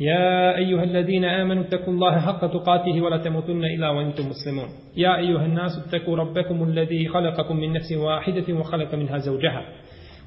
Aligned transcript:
يا 0.00 0.56
أيها 0.56 0.82
الذين 0.82 1.24
آمنوا 1.24 1.62
اتقوا 1.62 1.94
الله 1.94 2.20
حق 2.20 2.46
تقاته 2.46 3.00
ولا 3.02 3.16
تموتن 3.16 3.64
إلا 3.64 3.90
وأنتم 3.90 4.24
مسلمون. 4.28 4.68
يا 4.96 5.16
أيها 5.16 5.46
الناس 5.46 5.70
اتقوا 5.86 6.16
ربكم 6.16 6.62
الذي 6.62 7.08
خلقكم 7.08 7.56
من 7.56 7.72
نفس 7.72 7.92
واحدة 7.92 8.54
وخلق 8.54 8.94
منها 8.94 9.18
زوجها. 9.18 9.62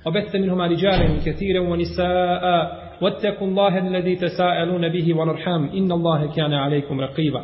وبث 0.08 0.36
منهما 0.36 0.68
رجالا 0.68 1.08
كثيرا 1.26 1.60
ونساء. 1.60 2.72
واتقوا 3.02 3.48
الله 3.48 3.78
الذي 3.78 4.16
تساءلون 4.16 4.90
به 4.90 5.14
والأرحام. 5.14 5.70
إن 5.70 5.92
الله 5.92 6.36
كان 6.36 6.54
عليكم 6.54 7.02
رقيبا. 7.02 7.42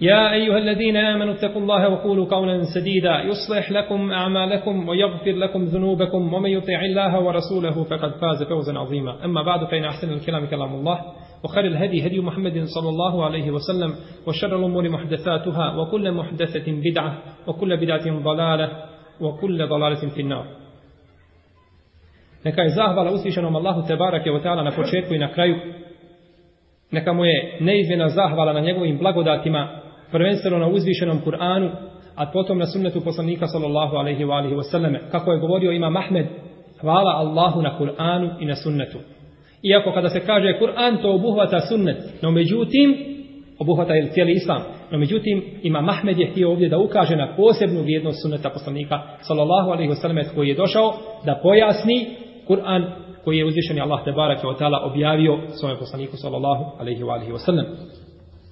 يا 0.00 0.32
أيها 0.32 0.58
الذين 0.58 0.96
آمنوا 0.96 1.34
اتقوا 1.34 1.62
الله 1.62 1.88
وقولوا 1.88 2.26
قولا 2.26 2.62
سديدا. 2.74 3.20
يصلح 3.20 3.72
لكم 3.72 4.12
أعمالكم 4.12 4.88
ويغفر 4.88 5.32
لكم 5.32 5.64
ذنوبكم. 5.64 6.34
ومن 6.34 6.50
يطع 6.50 6.80
الله 6.80 7.20
ورسوله 7.20 7.84
فقد 7.84 8.10
فاز 8.10 8.42
فوزا 8.48 8.78
عظيما. 8.78 9.24
أما 9.24 9.42
بعد 9.42 9.64
فإن 9.64 9.84
أحسن 9.84 10.12
الكلام 10.12 10.46
كلام 10.46 10.74
الله. 10.74 10.98
وخير 11.43 11.65
الهدي 11.65 12.07
هدي 12.07 12.19
محمد 12.19 12.63
صلى 12.65 12.89
الله 12.89 13.25
عليه 13.25 13.51
وسلم 13.51 13.95
وشر 14.27 14.59
الأمور 14.59 14.89
محدثاتها 14.89 15.75
وكل 15.75 16.11
محدثة 16.11 16.71
بدعة 16.71 17.17
وكل 17.47 17.77
بدعة 17.77 18.19
ضلالة 18.23 18.69
وكل 19.21 19.67
ضلالة 19.67 20.09
في 20.09 20.21
النار 20.21 20.45
Neka 22.45 22.63
je 22.63 22.69
zahvala 22.69 23.11
uslišenom 23.11 23.55
Allahu 23.55 23.83
Tebarake 23.87 24.31
wa 24.31 24.39
ta'ala 24.39 24.63
na 24.63 24.71
početku 24.71 25.13
i 25.13 25.19
na 25.19 25.27
kraju. 25.33 25.55
Neka 26.91 27.13
mu 27.13 27.25
je 27.25 27.57
neizmjena 27.59 28.09
zahvala 28.09 28.53
na 28.53 28.59
njegovim 28.59 28.97
blagodatima, 28.97 29.81
prvenstveno 30.11 30.57
na 30.57 30.67
uzvišenom 30.67 31.21
Kur'anu, 31.21 31.71
a 32.15 32.25
potom 32.25 32.57
na 32.57 32.67
sunnetu 32.67 33.01
poslanika 33.01 33.47
sallallahu 33.47 33.95
alaihi 33.95 34.23
wa 34.23 34.37
alihi 34.37 34.55
wasallame. 34.55 34.99
Kako 35.11 35.31
je 35.31 35.39
govorio 35.39 35.71
ima 35.71 35.89
Mahmed, 35.89 36.27
hvala 36.81 37.11
Allahu 37.11 37.61
na 37.61 37.77
Kur'anu 37.77 38.31
i 38.39 38.45
na 38.45 38.55
sunnetu. 38.55 38.97
Iako 39.64 39.92
kada 39.92 40.08
se 40.08 40.20
kaže 40.20 40.58
Kur'an 40.58 41.02
to 41.02 41.14
obuhvata 41.14 41.60
sunnet, 41.60 41.96
no 42.22 42.30
međutim, 42.30 42.96
obuhvata 43.58 43.94
je 43.94 44.10
cijeli 44.12 44.32
islam, 44.32 44.62
no 44.90 44.98
međutim 44.98 45.44
ima 45.62 45.80
Mahmed 45.80 46.18
je 46.18 46.26
htio 46.26 46.50
ovdje 46.50 46.68
da 46.68 46.78
ukaže 46.78 47.16
na 47.16 47.36
posebnu 47.36 47.82
vrijednost 47.82 48.22
sunneta 48.22 48.50
poslanika 48.50 49.02
sallallahu 49.20 49.70
alaihi 49.70 49.90
wasallam 49.90 50.34
koji 50.34 50.48
je 50.48 50.54
došao 50.54 50.94
da 51.24 51.40
pojasni 51.42 52.06
Kur'an 52.48 52.84
koji 53.24 53.38
je 53.38 53.44
uzvišeni 53.44 53.80
Allah 53.80 54.04
te 54.04 54.12
barake 54.12 54.46
od 54.46 54.58
ta'ala 54.58 54.78
objavio 54.90 55.38
svojem 55.60 55.78
poslaniku 55.78 56.16
sallallahu 56.16 56.64
alaihi 56.80 57.02
wa 57.02 57.12
alihi 57.12 57.32
wasallam. 57.32 57.64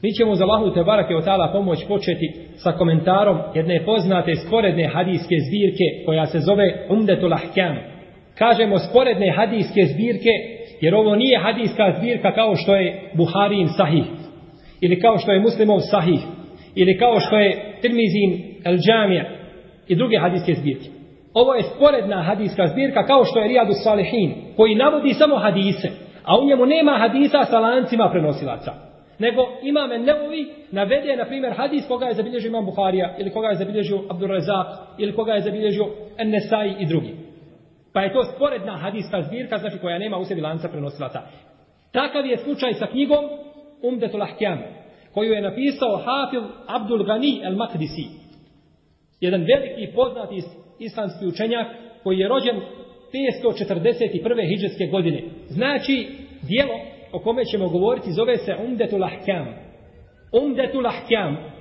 Mi 0.02 0.12
ćemo 0.12 0.34
za 0.34 0.44
Allahu 0.44 0.74
te 0.74 0.84
barake 0.84 1.14
od 1.16 1.24
ta'ala 1.24 1.52
pomoć 1.52 1.84
početi 1.88 2.32
sa 2.56 2.72
komentarom 2.72 3.38
jedne 3.54 3.84
poznate 3.84 4.34
sporedne 4.34 4.88
hadijske 4.88 5.36
zbirke 5.48 6.04
koja 6.06 6.26
se 6.26 6.38
zove 6.38 6.86
Umdetul 6.90 7.32
Ahkam. 7.32 7.76
Kažemo 8.38 8.78
sporedne 8.78 9.30
hadijske 9.36 9.82
zbirke 9.92 10.61
jer 10.82 10.94
ovo 10.94 11.16
nije 11.16 11.38
hadijska 11.38 11.94
zbirka 11.98 12.32
kao 12.32 12.56
što 12.56 12.76
je 12.76 13.10
Buharijin 13.14 13.68
Sahih 13.76 14.04
ili 14.80 15.00
kao 15.00 15.18
što 15.18 15.32
je 15.32 15.40
Muslimov 15.40 15.80
Sahih 15.90 16.20
ili 16.74 16.98
kao 16.98 17.20
što 17.20 17.36
je 17.36 17.78
Tirmizin 17.80 18.30
El 18.64 18.76
Džamija 18.76 19.24
i 19.88 19.94
druge 19.94 20.18
hadijske 20.18 20.54
zbirke. 20.54 20.88
Ovo 21.34 21.54
je 21.54 21.62
sporedna 21.62 22.22
hadijska 22.22 22.66
zbirka 22.66 23.06
kao 23.06 23.24
što 23.24 23.40
je 23.40 23.48
Rijadu 23.48 23.72
Salihin, 23.84 24.34
koji 24.56 24.74
navodi 24.74 25.14
samo 25.14 25.36
hadise, 25.36 25.88
a 26.24 26.38
u 26.38 26.46
njemu 26.46 26.66
nema 26.66 26.98
hadisa 26.98 27.44
sa 27.44 27.58
lancima 27.58 28.08
prenosilaca. 28.10 28.72
Nego 29.18 29.42
imame 29.62 29.98
nevovi 29.98 30.46
navede, 30.70 31.16
na 31.16 31.24
primjer, 31.24 31.52
hadis 31.56 31.88
koga 31.88 32.06
je 32.06 32.14
zabilježio 32.14 32.48
Imam 32.48 32.64
Buharija, 32.64 33.16
ili 33.18 33.30
koga 33.30 33.48
je 33.48 33.54
zabilježio 33.54 34.00
Abdur 34.10 34.30
Razak, 34.30 34.66
ili 34.98 35.12
koga 35.12 35.32
je 35.32 35.40
zabilježio 35.40 35.86
Ennesai 36.18 36.74
i 36.78 36.86
drugi. 36.86 37.21
Pa 37.92 38.00
je 38.00 38.12
to 38.12 38.24
sporedna 38.24 38.76
hadijska 38.76 39.22
zbirka, 39.22 39.58
znači 39.58 39.78
koja 39.78 39.98
nema 39.98 40.18
u 40.18 40.24
sebi 40.24 40.40
lanca 40.40 40.68
prenosilaca. 40.68 41.20
Takav 41.92 42.26
je 42.26 42.38
slučaj 42.38 42.74
sa 42.74 42.86
knjigom 42.86 43.24
Umdetul 43.82 44.22
Ahkjam, 44.22 44.58
koju 45.14 45.32
je 45.32 45.42
napisao 45.42 45.96
Hafil 45.96 46.42
Abdul 46.66 47.04
Gani 47.04 47.40
el 47.44 47.56
Makdisi. 47.56 48.06
Jedan 49.20 49.40
veliki 49.40 49.92
poznati 49.94 50.42
islamski 50.78 51.26
učenjak 51.26 51.66
koji 52.02 52.18
je 52.18 52.28
rođen 52.28 52.60
541. 53.12 54.48
hijđarske 54.48 54.86
godine. 54.86 55.22
Znači, 55.48 56.08
dijelo 56.42 56.74
o 57.12 57.18
kome 57.18 57.44
ćemo 57.44 57.68
govoriti 57.68 58.12
zove 58.12 58.36
se 58.36 58.56
Umdetul 58.66 59.04
Ahkam. 59.04 59.54
Umdetul 60.42 60.86
Ahkam. 60.86 61.51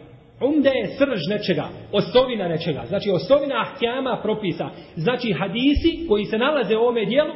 Umde 0.42 0.70
je 0.70 0.88
srž 0.88 1.20
nečega, 1.30 1.70
osovina 1.92 2.48
nečega. 2.48 2.84
Znači, 2.88 3.12
osovina 3.12 3.56
ahkama 3.62 4.20
propisa. 4.24 4.70
Znači, 4.96 5.34
hadisi 5.34 6.06
koji 6.08 6.26
se 6.26 6.38
nalaze 6.38 6.78
u 6.78 6.80
ovome 6.80 7.06
dijelu, 7.06 7.34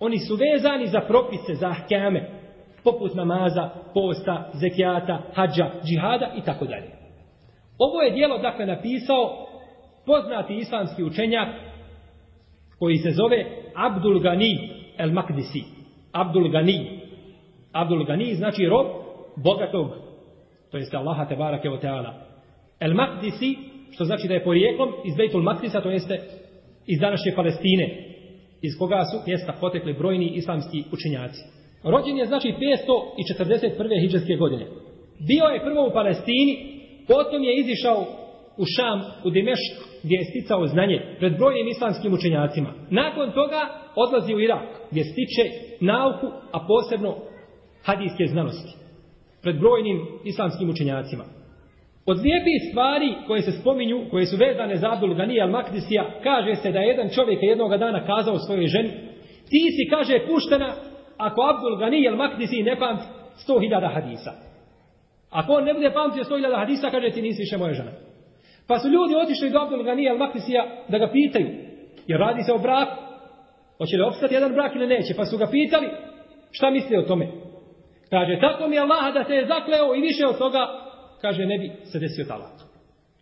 oni 0.00 0.18
su 0.18 0.36
vezani 0.36 0.86
za 0.86 1.00
propise, 1.00 1.54
za 1.54 1.68
ahkame. 1.68 2.30
Poput 2.84 3.14
namaza, 3.14 3.70
posta, 3.94 4.50
zekijata, 4.52 5.22
hađa, 5.34 5.70
džihada 5.84 6.30
i 6.36 6.42
tako 6.42 6.64
dalje. 6.64 6.90
Ovo 7.78 8.02
je 8.02 8.10
dijelo, 8.10 8.38
dakle, 8.38 8.66
napisao 8.66 9.46
poznati 10.06 10.54
islamski 10.54 11.02
učenjak 11.02 11.48
koji 12.78 12.96
se 12.96 13.10
zove 13.10 13.44
Abdul 13.74 14.20
Gani 14.20 14.58
el 14.98 15.12
Makdisi. 15.12 15.62
Abdul 16.12 16.50
Gani. 16.50 17.00
Abdul 17.72 18.04
Gani 18.04 18.34
znači 18.34 18.66
rob 18.66 18.86
bogatog, 19.36 20.07
to 20.70 20.76
jeste 20.78 20.96
Allaha 20.96 21.24
te 21.24 21.36
barake 21.36 21.70
o 21.70 21.76
teala. 21.76 22.14
El 22.80 22.94
Makdisi, 22.94 23.56
što 23.90 24.04
znači 24.04 24.28
da 24.28 24.34
je 24.34 24.44
porijeklom 24.44 24.92
iz 25.04 25.16
Bejtul 25.16 25.42
Makdisa, 25.42 25.80
to 25.80 25.90
jeste 25.90 26.20
iz 26.86 27.00
današnje 27.00 27.32
Palestine, 27.36 27.86
iz 28.62 28.72
koga 28.78 29.04
su 29.04 29.16
mjesta 29.26 29.52
potekli 29.60 29.92
brojni 29.92 30.32
islamski 30.34 30.84
učenjaci. 30.92 31.40
Rođen 31.84 32.18
je 32.18 32.26
znači 32.26 32.48
541. 32.48 34.00
hijđarske 34.00 34.34
godine. 34.36 34.66
Bio 35.28 35.44
je 35.44 35.64
prvo 35.64 35.88
u 35.88 35.92
Palestini, 35.92 36.54
potom 37.08 37.42
je 37.42 37.60
izišao 37.60 38.00
u 38.56 38.64
Šam, 38.76 39.00
u 39.24 39.30
Dimešk, 39.30 39.74
gdje 40.02 40.16
je 40.16 40.24
sticao 40.24 40.66
znanje 40.66 40.98
pred 41.18 41.36
brojnim 41.38 41.68
islamskim 41.68 42.12
učenjacima. 42.14 42.74
Nakon 42.90 43.32
toga 43.32 43.60
odlazi 43.96 44.34
u 44.34 44.40
Irak, 44.40 44.68
gdje 44.90 45.04
stiče 45.04 45.44
nauku, 45.80 46.26
a 46.52 46.66
posebno 46.66 47.16
hadijske 47.84 48.26
znanosti. 48.26 48.87
Pred 49.42 49.58
brojnim 49.58 50.06
islamskim 50.24 50.70
učenjacima. 50.70 51.24
Od 52.06 52.16
lijepih 52.16 52.60
stvari 52.70 53.14
koje 53.26 53.42
se 53.42 53.52
spominju, 53.52 54.06
koje 54.10 54.26
su 54.26 54.36
vezane 54.36 54.76
za 54.76 54.92
Abdul 54.92 55.14
Ganija 55.14 55.46
al-Makdisija, 55.46 56.02
kaže 56.22 56.54
se 56.54 56.72
da 56.72 56.78
je 56.78 56.88
jedan 56.88 57.08
čovjek 57.08 57.42
jednoga 57.42 57.76
dana 57.76 58.06
kazao 58.06 58.38
svojoj 58.38 58.66
ženi, 58.66 58.90
ti 59.50 59.62
si, 59.74 59.90
kaže, 59.90 60.26
puštena 60.26 60.74
ako 61.16 61.42
Abdul 61.42 61.76
Ganija 61.76 62.12
al-Makdisi 62.12 62.64
ne 62.64 62.78
pamti 62.78 63.04
100.000 63.48 63.94
hadisa. 63.94 64.32
Ako 65.30 65.52
on 65.52 65.64
ne 65.64 65.74
bude 65.74 65.90
pamtio 65.90 66.24
100.000 66.24 66.58
hadisa, 66.58 66.90
kaže 66.90 67.10
ti 67.10 67.22
nisi 67.22 67.42
više 67.42 67.56
moja 67.56 67.74
žena. 67.74 67.92
Pa 68.68 68.78
su 68.78 68.88
ljudi 68.88 69.14
otišli 69.14 69.50
do 69.50 69.58
Abdul 69.58 69.82
Ganija 69.82 70.14
al-Makdisija 70.14 70.62
da 70.88 70.98
ga 70.98 71.10
pitaju, 71.12 71.48
jer 72.06 72.20
radi 72.20 72.42
se 72.42 72.52
o 72.52 72.58
braku. 72.58 72.96
Hoće 73.78 73.96
li 73.96 74.02
opstati 74.02 74.34
jedan 74.34 74.52
brak 74.52 74.74
ili 74.74 74.86
neće? 74.86 75.14
Pa 75.16 75.24
su 75.24 75.38
ga 75.38 75.46
pitali, 75.46 75.88
šta 76.50 76.70
misli 76.70 76.96
o 76.96 77.02
tome? 77.02 77.26
Kaže, 78.10 78.38
tako 78.40 78.68
mi 78.68 78.76
je 78.76 78.80
Allah 78.80 79.14
da 79.14 79.24
se 79.24 79.34
je 79.34 79.46
zakleo 79.46 79.94
i 79.94 80.00
više 80.00 80.26
od 80.26 80.38
toga, 80.38 80.66
kaže, 81.20 81.46
ne 81.46 81.58
bi 81.58 81.72
se 81.84 81.98
desio 81.98 82.24
talak. 82.24 82.52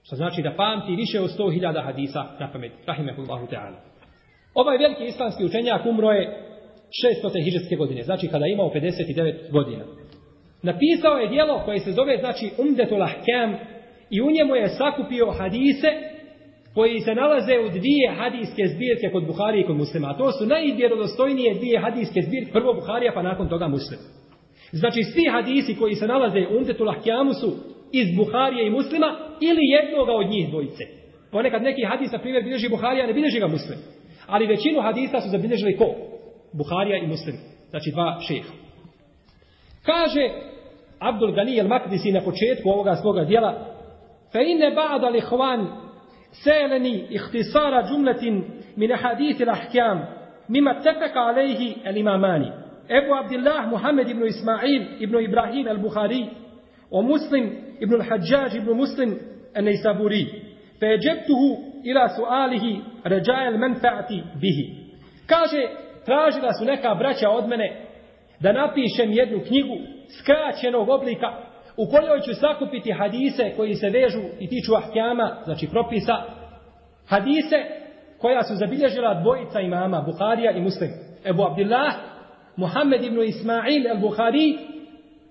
Što 0.02 0.16
znači 0.16 0.42
da 0.42 0.54
pamti 0.56 0.96
više 0.96 1.20
od 1.20 1.30
100.000 1.38 1.84
hadisa 1.84 2.24
na 2.40 2.52
pamet. 2.52 2.72
Rahimehullahu 2.86 3.46
ta'ala. 3.46 3.78
Ovaj 4.54 4.78
veliki 4.78 5.04
islamski 5.04 5.44
učenjak 5.44 5.86
umro 5.86 6.10
je 6.10 6.24
600. 7.22 7.44
hiđetske 7.44 7.76
godine, 7.76 8.02
znači 8.02 8.28
kada 8.28 8.46
je 8.46 8.52
imao 8.52 8.70
59 8.74 9.50
godina. 9.50 9.84
Napisao 10.62 11.16
je 11.16 11.28
dijelo 11.28 11.62
koje 11.64 11.78
se 11.78 11.92
zove, 11.92 12.18
znači, 12.18 12.50
Umdetul 12.58 13.02
Ahkam, 13.02 13.56
i 14.10 14.22
u 14.22 14.30
njemu 14.30 14.54
je 14.54 14.68
sakupio 14.68 15.30
hadise 15.30 15.90
koji 16.74 17.00
se 17.00 17.14
nalaze 17.14 17.58
u 17.58 17.68
dvije 17.68 18.14
hadijske 18.18 18.62
zbirke 18.74 19.10
kod 19.12 19.26
Buharije 19.26 19.62
i 19.62 19.66
kod 19.66 19.76
muslima. 19.76 20.08
A 20.08 20.18
to 20.18 20.32
su 20.32 20.46
najvjerodostojnije 20.46 21.54
dvije 21.54 21.78
hadijske 21.80 22.20
zbirke, 22.22 22.52
prvo 22.52 22.74
Buharija 22.74 23.12
pa 23.14 23.22
nakon 23.22 23.48
toga 23.48 23.68
muslima. 23.68 24.02
Znači 24.72 25.02
svi 25.02 25.24
hadisi 25.32 25.76
koji 25.76 25.94
se 25.94 26.06
nalaze 26.06 26.46
u 26.50 26.58
Umtetul 26.58 26.90
Ahkjamu 26.90 27.34
su 27.34 27.56
iz 27.92 28.16
Buharije 28.16 28.66
i 28.66 28.70
muslima 28.70 29.06
ili 29.40 29.60
jednoga 29.62 30.12
od 30.12 30.30
njih 30.30 30.50
dvojice. 30.50 30.84
Ponekad 31.32 31.62
neki 31.62 31.84
hadis, 31.84 32.12
na 32.12 32.18
primjer, 32.18 32.44
bilježi 32.44 32.68
Buharija, 32.68 33.06
ne 33.06 33.12
bilježi 33.12 33.40
ga 33.40 33.46
muslim. 33.46 33.78
Ali 34.26 34.46
većinu 34.46 34.80
hadisa 34.80 35.20
su 35.20 35.28
zabilježili 35.28 35.76
ko? 35.76 35.94
Buharija 36.52 36.98
i 36.98 37.06
muslim. 37.06 37.36
Znači 37.70 37.90
dva 37.90 38.18
šeha. 38.28 38.52
Kaže 39.82 40.30
Abdul 40.98 41.32
Gani 41.32 41.58
el 41.58 41.68
Makdisi 41.68 42.12
na 42.12 42.20
početku 42.20 42.68
ovoga 42.68 42.96
svoga 42.96 43.24
dijela 43.24 43.76
Fe 44.32 44.44
inne 44.46 44.70
ba'da 44.70 45.08
li 45.08 45.20
hvan 45.20 45.66
seleni 46.44 47.06
ihtisara 47.10 47.86
džumletin 47.88 48.44
min 48.76 48.92
ahadith 48.92 49.40
al-ahkam 49.40 50.06
mima 50.48 50.80
tefeka 50.80 51.20
alejhi 51.20 51.76
al-imamani 51.84 52.65
Ebu 52.88 53.14
Abdillah 53.14 53.68
Muhammed 53.70 54.08
ibn 54.08 54.24
Ismail 54.24 54.86
ibn 54.98 55.20
Ibrahim 55.20 55.66
al-Bukhari 55.68 56.26
o 56.90 57.02
Muslim 57.02 57.52
ibn 57.80 57.94
al-Hajjaj 57.94 58.56
ibn 58.56 58.72
Muslim 58.72 59.18
al-Nisaburi 59.54 60.26
feđebtuhu 60.80 61.48
ila 61.84 62.08
sualihi 62.08 62.66
alihi 62.66 62.80
ređajel 63.04 63.54
menfa'ati 63.54 64.22
bihi 64.40 64.66
kaže 65.26 65.68
tražila 66.04 66.52
su 66.52 66.64
neka 66.64 66.94
braća 66.94 67.30
od 67.30 67.48
mene 67.48 67.86
da 68.40 68.52
napišem 68.52 69.12
jednu 69.12 69.40
knjigu 69.48 69.76
skraćenog 70.20 70.88
oblika 70.88 71.46
u 71.76 71.86
kojoj 71.86 72.20
ću 72.20 72.34
sakupiti 72.34 72.92
hadise 72.92 73.52
koji 73.56 73.74
se 73.74 73.90
vežu 73.90 74.22
i 74.40 74.48
tiču 74.48 74.74
ahkjama, 74.74 75.36
znači 75.44 75.68
propisa, 75.70 76.16
hadise 77.08 77.56
koja 78.18 78.42
su 78.42 78.54
zabilježila 78.54 79.20
dvojica 79.20 79.60
imama, 79.60 80.00
Bukharija 80.00 80.52
i 80.52 80.60
Muslim. 80.60 80.90
Ebu 81.24 81.42
Abdillah 81.42 81.94
Muhammed 82.56 83.04
ibn 83.04 83.22
Ismail 83.22 83.90
al-Bukhari 83.90 84.58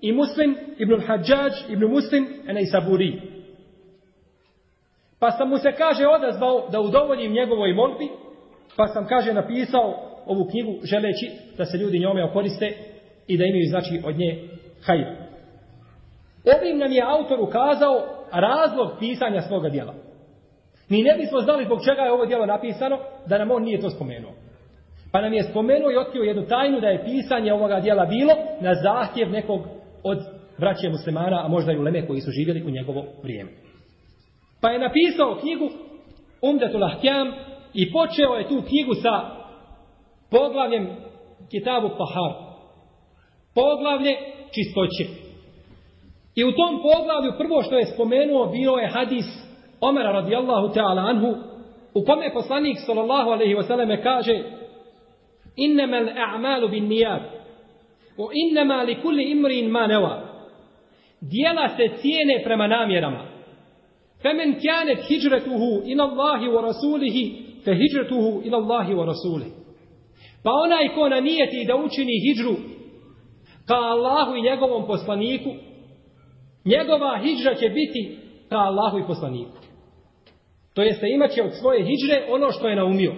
i 0.02 0.12
Muslim 0.12 0.56
ibn 0.78 0.94
al-Hajjaj 0.94 1.52
ibn 1.70 1.86
Muslim 1.86 2.28
al-Isaburi. 2.48 3.22
Pa 5.20 5.32
sam 5.32 5.50
mu 5.50 5.58
se 5.58 5.72
kaže 5.72 6.08
odazvao 6.08 6.70
da 6.72 6.80
udovoljim 6.82 7.32
njegovoj 7.32 7.74
molbi, 7.74 8.08
pa 8.76 8.88
sam 8.88 9.08
kaže 9.08 9.34
napisao 9.34 10.16
ovu 10.26 10.48
knjigu 10.52 10.74
želeći 10.84 11.32
da 11.58 11.66
se 11.66 11.78
ljudi 11.78 12.00
njome 12.00 12.24
okoriste 12.24 12.74
i 13.28 13.38
da 13.38 13.44
imaju 13.46 13.66
znači 13.70 14.02
od 14.06 14.18
nje 14.18 14.50
hajr. 14.82 15.06
Ovim 16.58 16.78
nam 16.78 16.92
je 16.92 17.04
autor 17.04 17.40
ukazao 17.42 18.06
razlog 18.32 18.92
pisanja 19.00 19.42
svoga 19.42 19.70
dijela. 19.70 19.94
Mi 20.90 21.04
ne 21.04 21.16
bismo 21.18 21.42
znali 21.42 21.66
zbog 21.66 21.80
čega 21.90 22.02
je 22.02 22.12
ovo 22.12 22.26
dijelo 22.26 22.46
napisano, 22.46 23.00
da 23.28 23.38
nam 23.38 23.52
on 23.52 23.64
nije 23.64 23.82
to 23.82 23.90
spomenuo. 23.90 24.32
Pa 25.16 25.22
nam 25.22 25.34
je 25.34 25.44
spomenuo 25.44 25.92
i 25.92 25.98
otkrio 25.98 26.24
jednu 26.24 26.48
tajnu 26.48 26.80
da 26.80 26.88
je 26.88 27.04
pisanje 27.04 27.54
ovoga 27.54 27.80
dijela 27.80 28.06
bilo 28.06 28.34
na 28.62 28.74
zahtjev 28.74 29.32
nekog 29.32 29.62
od 30.04 30.18
braće 30.58 30.90
muslimana, 30.90 31.46
a 31.46 31.48
možda 31.48 31.72
i 31.72 31.78
uleme 31.78 32.08
koji 32.08 32.22
su 32.22 32.32
živjeli 32.32 32.64
u 32.64 32.70
njegovo 32.70 33.06
vrijeme. 33.24 33.52
Pa 34.62 34.70
je 34.70 34.80
napisao 34.80 35.38
knjigu 35.42 35.70
Umdatul 36.42 36.84
Ahkjam 36.84 37.28
i 37.74 37.92
počeo 37.92 38.34
je 38.36 38.48
tu 38.48 38.64
knjigu 38.68 38.94
sa 38.94 39.14
poglavljem 40.32 40.88
Kitabu 41.52 41.90
Pahar. 41.90 42.34
Poglavlje 43.56 44.16
čistoće. 44.56 45.06
I 46.36 46.44
u 46.44 46.52
tom 46.52 46.82
poglavlju 46.88 47.32
prvo 47.38 47.62
što 47.62 47.78
je 47.78 47.86
spomenuo 47.86 48.46
bio 48.46 48.72
je 48.72 48.88
hadis 48.88 49.26
Omera 49.82 50.12
radijallahu 50.12 50.68
ta'ala 50.68 51.10
anhu 51.10 51.36
u 51.94 52.06
kome 52.06 52.34
poslanik 52.34 52.78
sallallahu 52.86 53.30
alaihi 53.30 53.56
wasallam 53.56 54.04
kaže 54.04 54.65
innama 55.56 55.98
al-a'malu 55.98 56.70
bin 56.70 56.88
niyat 56.88 57.22
wa 58.18 58.30
innama 58.34 58.84
li 58.84 58.96
kulli 59.02 59.24
imrin 59.32 59.70
ma 59.70 59.88
nawa 59.88 60.22
dijela 61.22 61.70
se 61.78 61.90
cijene 62.02 62.44
prema 62.44 62.68
namjerama 62.68 63.26
femen 64.22 64.60
kjanet 64.60 65.00
hijratuhu 65.08 65.82
ila 65.86 66.04
Allahi 66.04 66.48
wa 66.48 66.62
rasulihi 66.62 67.46
fe 67.66 67.76
hijratuhu 67.76 68.42
ila 68.46 68.58
Allahi 68.58 68.94
wa 68.94 69.06
rasulihi 69.06 69.52
pa 70.44 70.52
onaj 70.52 70.88
ko 70.96 71.10
na 71.10 71.20
nijeti 71.20 71.66
da 71.68 71.76
učini 71.76 72.14
hijđru 72.26 72.56
ka 73.68 73.76
Allahu 73.76 74.36
i 74.36 74.42
njegovom 74.42 74.88
poslaniku 74.88 75.50
njegova 76.66 77.20
hijđra 77.24 77.56
će 77.56 77.70
biti 77.70 78.18
ka 78.50 78.58
Allahu 78.58 79.00
i 79.00 79.08
poslaniku. 79.08 79.58
To 80.74 80.82
jeste 80.82 81.10
imat 81.10 81.32
će 81.32 81.44
od 81.44 81.52
svoje 81.60 81.84
hijđre 81.84 82.28
ono 82.30 82.52
što 82.52 82.68
je 82.68 82.76
naumio. 82.76 83.14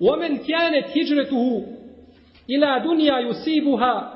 ومن 0.00 0.36
كانت 0.36 0.86
هجرته 0.98 1.66
إلى 2.50 2.82
دنيا 2.84 3.18
يصيبها 3.18 4.14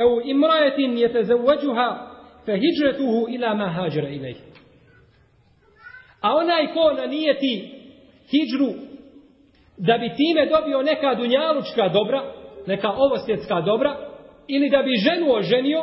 أو 0.00 0.20
امرأة 0.20 0.80
يتزوجها 0.80 2.10
فهجرته 2.46 3.26
إلى 3.28 3.54
ما 3.54 3.84
هاجر 3.84 4.02
إليه. 4.04 4.34
A 6.22 6.36
onaj 6.36 6.72
ko 6.74 6.92
nanijeti 6.92 7.52
hijđru 8.30 8.72
da 9.76 9.98
bi 9.98 10.08
time 10.08 10.46
dobio 10.46 10.82
neka 10.82 11.14
dunjalučka 11.14 11.88
dobra, 11.88 12.22
neka 12.66 12.90
ovosvjetska 12.96 13.60
dobra, 13.60 13.96
ili 14.48 14.70
da 14.70 14.82
bi 14.82 14.90
ženu 14.96 15.32
oženio, 15.32 15.82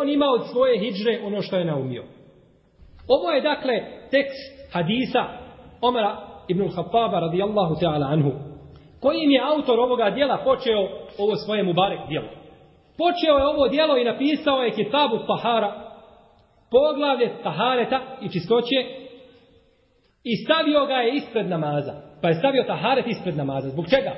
on 0.00 0.08
ima 0.08 0.26
od 0.26 0.50
svoje 0.50 0.78
hijđre 0.78 1.20
ono 1.24 1.42
što 1.42 1.56
je 1.56 1.64
naumio. 1.64 2.04
Ovo 3.08 3.30
je 3.30 3.40
dakle 3.40 3.74
tekst 4.10 4.72
hadisa 4.72 5.24
Omara 5.80 6.16
ibn 6.48 6.68
Khattaba 6.68 7.20
radijallahu 7.20 7.74
ta'ala 7.74 8.06
anhu, 8.12 8.32
kojim 9.00 9.30
je 9.30 9.42
autor 9.44 9.80
ovoga 9.80 10.10
dijela 10.10 10.38
počeo 10.44 10.88
ovo 11.18 11.36
svoje 11.36 11.62
mubarek 11.62 12.00
dijelo. 12.08 12.28
Počeo 12.98 13.38
je 13.38 13.46
ovo 13.46 13.68
dijelo 13.68 13.98
i 13.98 14.04
napisao 14.04 14.62
je 14.62 14.74
kitabu 14.74 15.18
Tahara, 15.26 15.72
poglavlje 16.70 17.42
Tahareta 17.42 18.00
i 18.20 18.28
čistoće, 18.28 18.76
i 20.24 20.36
stavio 20.36 20.86
ga 20.86 20.94
je 20.94 21.14
ispred 21.14 21.48
namaza. 21.48 21.94
Pa 22.22 22.28
je 22.28 22.34
stavio 22.34 22.62
Taharet 22.62 23.06
ispred 23.06 23.36
namaza. 23.36 23.68
Zbog 23.68 23.86
čega? 23.90 24.12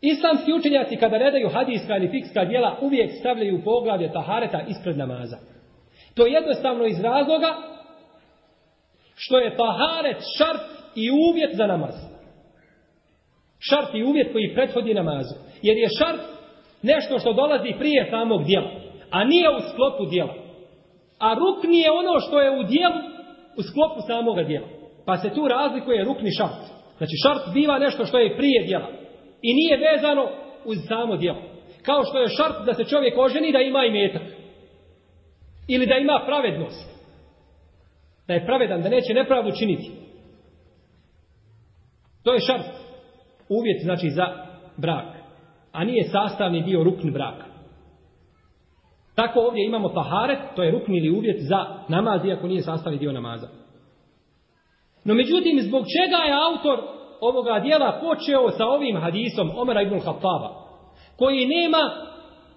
Islamski 0.00 0.52
učenjaci 0.52 0.96
kada 0.96 1.18
redaju 1.18 1.48
hadijska 1.48 1.96
ili 1.96 2.08
fikska 2.08 2.44
dijela 2.44 2.78
uvijek 2.80 3.10
stavljaju 3.20 3.64
poglavlje 3.64 4.12
tahareta 4.12 4.60
ispred 4.68 4.96
namaza. 4.98 5.38
To 6.14 6.26
je 6.26 6.32
jednostavno 6.32 6.86
iz 6.86 7.00
razloga 7.00 7.54
što 9.14 9.38
je 9.38 9.56
taharet 9.56 10.16
šart 10.38 10.62
i 10.94 11.10
uvjet 11.10 11.56
za 11.56 11.66
namaz. 11.66 12.13
Šart 13.68 13.94
i 13.94 14.02
uvjet 14.02 14.32
koji 14.32 14.54
prethodi 14.54 14.94
namazu. 14.94 15.34
Jer 15.62 15.76
je 15.76 15.88
šart 15.98 16.20
nešto 16.82 17.18
što 17.18 17.32
dolazi 17.32 17.78
prije 17.78 18.08
samog 18.10 18.44
dijela, 18.44 18.70
a 19.10 19.24
nije 19.24 19.48
u 19.56 19.60
sklopu 19.60 20.04
dijela. 20.10 20.34
A 21.18 21.34
rukni 21.34 21.78
je 21.78 21.90
ono 21.90 22.20
što 22.20 22.40
je 22.40 22.50
u 22.50 22.62
dijelu 22.62 23.00
u 23.56 23.62
sklopu 23.62 24.00
samoga 24.06 24.42
dijela. 24.42 24.66
Pa 25.06 25.16
se 25.16 25.34
tu 25.34 25.48
razlikuje 25.48 26.04
rukni 26.04 26.30
šart. 26.38 26.62
Znači 26.98 27.12
šart 27.22 27.54
biva 27.54 27.78
nešto 27.78 28.04
što 28.04 28.18
je 28.18 28.36
prije 28.36 28.62
dijela. 28.62 28.88
I 29.42 29.54
nije 29.54 29.76
vezano 29.88 30.28
uz 30.64 30.78
samo 30.88 31.16
djelo. 31.16 31.42
Kao 31.82 32.04
što 32.04 32.18
je 32.18 32.28
šart 32.28 32.66
da 32.66 32.74
se 32.74 32.84
čovjek 32.84 33.18
oženi 33.18 33.52
da 33.52 33.58
ima 33.58 33.84
i 33.84 33.90
metak. 33.90 34.22
Ili 35.68 35.86
da 35.86 35.94
ima 35.94 36.22
pravednost. 36.26 36.94
Da 38.26 38.34
je 38.34 38.46
pravedan, 38.46 38.82
da 38.82 38.88
neće 38.88 39.14
nepravdu 39.14 39.50
činiti. 39.58 39.90
To 42.24 42.34
je 42.34 42.40
šart. 42.40 42.83
Uvjet 43.58 43.82
znači 43.82 44.10
za 44.10 44.26
brak. 44.76 45.06
A 45.72 45.84
nije 45.84 46.04
sastavni 46.04 46.62
dio 46.62 46.84
rukn 46.84 47.10
braka. 47.12 47.44
Tako 49.14 49.40
ovdje 49.40 49.66
imamo 49.66 49.88
taharet, 49.88 50.38
to 50.56 50.62
je 50.62 50.70
rukn 50.70 50.94
ili 50.94 51.18
uvjet 51.18 51.36
za 51.40 51.66
namaz, 51.88 52.24
iako 52.24 52.46
nije 52.46 52.62
sastavni 52.62 52.98
dio 52.98 53.12
namaza. 53.12 53.48
No 55.04 55.14
međutim, 55.14 55.60
zbog 55.60 55.84
čega 55.96 56.16
je 56.16 56.38
autor 56.48 56.78
ovoga 57.20 57.60
dijela 57.60 58.00
počeo 58.00 58.50
sa 58.50 58.66
ovim 58.66 58.96
hadisom 59.00 59.50
Omara 59.56 59.82
ibn 59.82 60.00
Khattaba, 60.00 60.50
koji 61.16 61.46
nema 61.46 61.82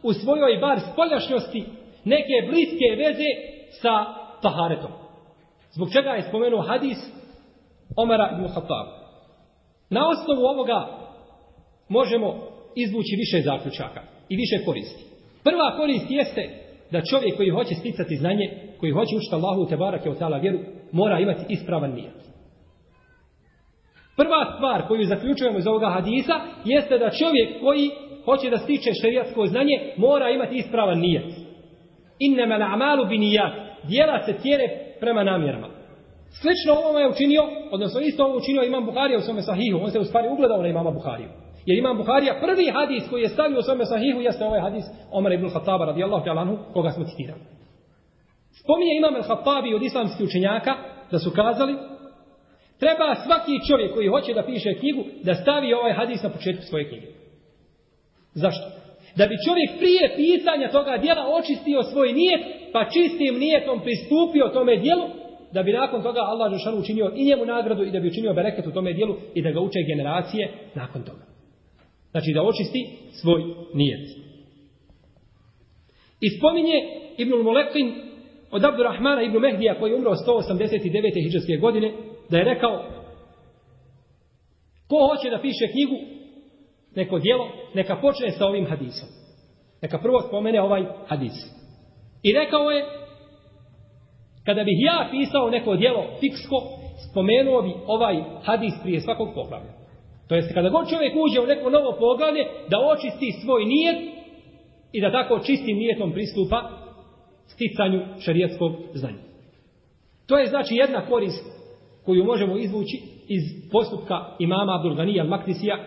u 0.04 0.14
svojoj 0.14 0.58
bar 0.58 0.80
spoljašnjosti 0.94 1.66
neke 2.06 2.48
bliske 2.50 2.88
veze 2.98 3.30
sa 3.82 4.06
taharetom. 4.42 4.92
Zbog 5.72 5.88
čega 5.94 6.10
je 6.10 6.28
spomenuo 6.30 6.62
hadis 6.62 6.98
Omara 7.98 8.30
ibn 8.34 8.48
Khattaba. 8.48 9.07
Na 9.90 10.10
osnovu 10.10 10.46
ovoga 10.46 10.88
možemo 11.90 12.28
izvući 12.76 13.16
više 13.16 13.42
zaključaka 13.42 14.02
i 14.30 14.36
više 14.36 14.66
koristi. 14.66 15.04
Prva 15.44 15.78
korist 15.78 16.06
jeste 16.10 16.50
da 16.92 17.02
čovjek 17.02 17.38
koji 17.38 17.50
hoće 17.50 17.76
sticati 17.76 18.16
znanje, 18.16 18.48
koji 18.80 18.92
hoće 18.92 19.16
učiti 19.16 19.36
Allahu 19.36 19.66
te 19.70 19.78
barake 19.78 20.10
od 20.10 20.20
tala 20.20 20.38
vjeru, 20.38 20.60
mora 20.92 21.20
imati 21.20 21.46
ispravan 21.50 21.92
nijet. 21.92 22.28
Prva 24.18 24.54
stvar 24.56 24.88
koju 24.88 25.06
zaključujemo 25.06 25.58
iz 25.58 25.68
ovoga 25.68 25.90
hadisa 25.90 26.34
jeste 26.66 26.98
da 26.98 27.10
čovjek 27.10 27.62
koji 27.62 27.92
hoće 28.26 28.50
da 28.50 28.58
stiče 28.58 28.92
šerijatsko 29.02 29.46
znanje 29.46 29.94
mora 29.98 30.30
imati 30.30 30.56
ispravan 30.56 31.00
nijet. 31.00 31.34
Innama 32.20 32.56
a'malu 32.56 33.08
bi 33.10 33.18
nijat. 33.18 33.54
Djela 33.84 34.26
se 34.26 34.34
cijene 34.42 34.96
prema 35.00 35.24
namjerama. 35.24 35.77
Slično 36.30 36.74
ovome 36.74 37.02
je 37.02 37.10
učinio, 37.10 37.44
odnosno 37.72 38.00
isto 38.02 38.26
ovo 38.26 38.38
učinio 38.38 38.64
imam 38.64 38.86
Buharija 38.86 39.20
u 39.20 39.22
svome 39.22 39.42
sahihu. 39.42 39.78
On 39.82 39.92
se 39.92 40.00
u 40.00 40.04
stvari 40.04 40.28
ugledao 40.30 40.62
na 40.62 40.68
imama 40.68 40.92
Buhariju. 40.92 41.30
Jer 41.66 41.78
imam 41.78 41.98
Buharija 41.98 42.40
prvi 42.42 42.72
hadis 42.72 43.10
koji 43.10 43.22
je 43.22 43.30
stavio 43.30 43.60
u 43.60 43.62
svome 43.62 43.86
sahihu 43.86 44.22
jeste 44.22 44.46
ovaj 44.46 44.62
hadis 44.62 44.86
Omar 45.12 45.34
ibn 45.34 45.50
Khattaba 45.50 45.86
radijallahu 45.86 46.26
ta'ala 46.26 46.42
anhu 46.42 46.58
koga 46.74 46.92
smo 46.92 47.06
citirali. 47.06 47.42
Spominje 48.64 48.94
imam 48.98 49.16
al-Khattabi 49.16 49.76
od 49.76 49.84
islamskih 49.84 50.28
učenjaka 50.28 50.74
da 51.12 51.20
su 51.20 51.32
kazali 51.32 51.76
Treba 52.80 53.16
svaki 53.26 53.68
čovjek 53.70 53.94
koji 53.94 54.08
hoće 54.08 54.34
da 54.34 54.44
piše 54.46 54.74
knjigu 54.80 55.04
da 55.24 55.36
stavi 55.36 55.74
ovaj 55.74 55.94
hadis 55.94 56.24
na 56.24 56.30
početku 56.30 56.64
svoje 56.64 56.90
knjige. 56.90 57.08
Zašto? 58.34 58.66
Da 59.16 59.26
bi 59.26 59.44
čovjek 59.48 59.70
prije 59.82 60.14
pisanja 60.16 60.72
toga 60.72 60.98
dijela 60.98 61.24
očistio 61.40 61.84
svoj 61.84 62.14
nijet, 62.14 62.42
pa 62.74 62.82
čistim 62.96 63.40
nijetom 63.40 63.82
pristupio 63.86 64.54
tome 64.54 64.76
dijelu, 64.76 65.06
da 65.52 65.64
bi 65.64 65.74
nakon 65.74 66.04
toga 66.04 66.20
Allah 66.20 66.54
Žešanu 66.54 66.78
učinio 66.78 67.12
i 67.16 67.26
njemu 67.26 67.46
nagradu 67.46 67.84
i 67.84 67.92
da 67.92 68.00
bi 68.00 68.08
učinio 68.08 68.34
bereket 68.34 68.68
u 68.68 68.72
tome 68.72 68.94
dijelu 68.94 69.16
i 69.34 69.42
da 69.42 69.52
ga 69.52 69.60
uče 69.60 69.80
generacije 69.88 70.52
nakon 70.76 71.02
toga. 71.02 71.26
Znači 72.12 72.32
da 72.34 72.44
očisti 72.44 72.90
svoj 73.22 73.44
nijet. 73.74 74.10
I 76.22 76.30
spominje 76.30 76.78
Ibnul 77.18 77.44
Molekin 77.44 77.94
od 78.52 78.66
Abdurrahmana 78.66 79.22
Ibn 79.22 79.38
Mehdija 79.38 79.80
koji 79.80 79.92
je 79.92 79.96
umro 79.96 80.12
189. 80.12 81.24
hijđarske 81.24 81.58
godine 81.58 81.94
da 82.30 82.38
je 82.38 82.44
rekao 82.44 82.84
ko 84.88 85.08
hoće 85.08 85.30
da 85.30 85.42
piše 85.42 85.68
knjigu 85.72 85.96
neko 86.96 87.20
dijelo, 87.20 87.48
neka 87.74 87.96
počne 87.96 88.32
sa 88.32 88.46
ovim 88.46 88.66
hadisom. 88.66 89.10
Neka 89.82 89.98
prvo 89.98 90.22
spomene 90.22 90.62
ovaj 90.62 90.84
hadis. 91.08 91.34
I 92.24 92.34
rekao 92.34 92.72
je 92.72 92.86
kada 94.48 94.64
bih 94.64 94.78
ja 94.80 95.08
pisao 95.12 95.50
neko 95.50 95.76
djelo 95.76 96.04
fiksko, 96.20 96.58
spomenuo 97.06 97.62
bi 97.62 97.72
ovaj 97.88 98.16
hadis 98.44 98.74
prije 98.84 99.00
svakog 99.02 99.30
poglavlja. 99.36 99.74
To 100.28 100.36
jest 100.36 100.54
kada 100.54 100.70
god 100.70 100.90
čovjek 100.90 101.14
uđe 101.16 101.40
u 101.42 101.46
neko 101.46 101.70
novo 101.70 101.92
poglavlje, 102.00 102.44
da 102.72 102.78
očisti 102.94 103.40
svoj 103.42 103.66
nijet 103.66 103.98
i 104.92 105.02
da 105.02 105.12
tako 105.12 105.40
čistim 105.40 105.78
nijetom 105.78 106.12
pristupa 106.12 106.60
sticanju 107.48 108.02
šarijetskog 108.20 108.72
znanja. 108.94 109.24
To 110.28 110.38
je 110.38 110.48
znači 110.48 110.76
jedna 110.76 111.02
korist 111.10 111.46
koju 112.06 112.26
možemo 112.26 112.58
izvući 112.58 112.98
iz 113.28 113.44
postupka 113.72 114.26
imama 114.40 114.76
Abdulganija 114.76 115.26
al-Maktisija 115.26 115.78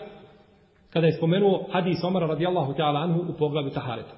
kada 0.93 1.07
je 1.07 1.13
spomenuo 1.13 1.65
hadis 1.73 2.05
Omara 2.05 2.27
radijallahu 2.27 2.73
ta'ala 2.73 3.03
anhu 3.03 3.21
u 3.21 3.37
poglavlju 3.39 3.71
Tahareta. 3.71 4.15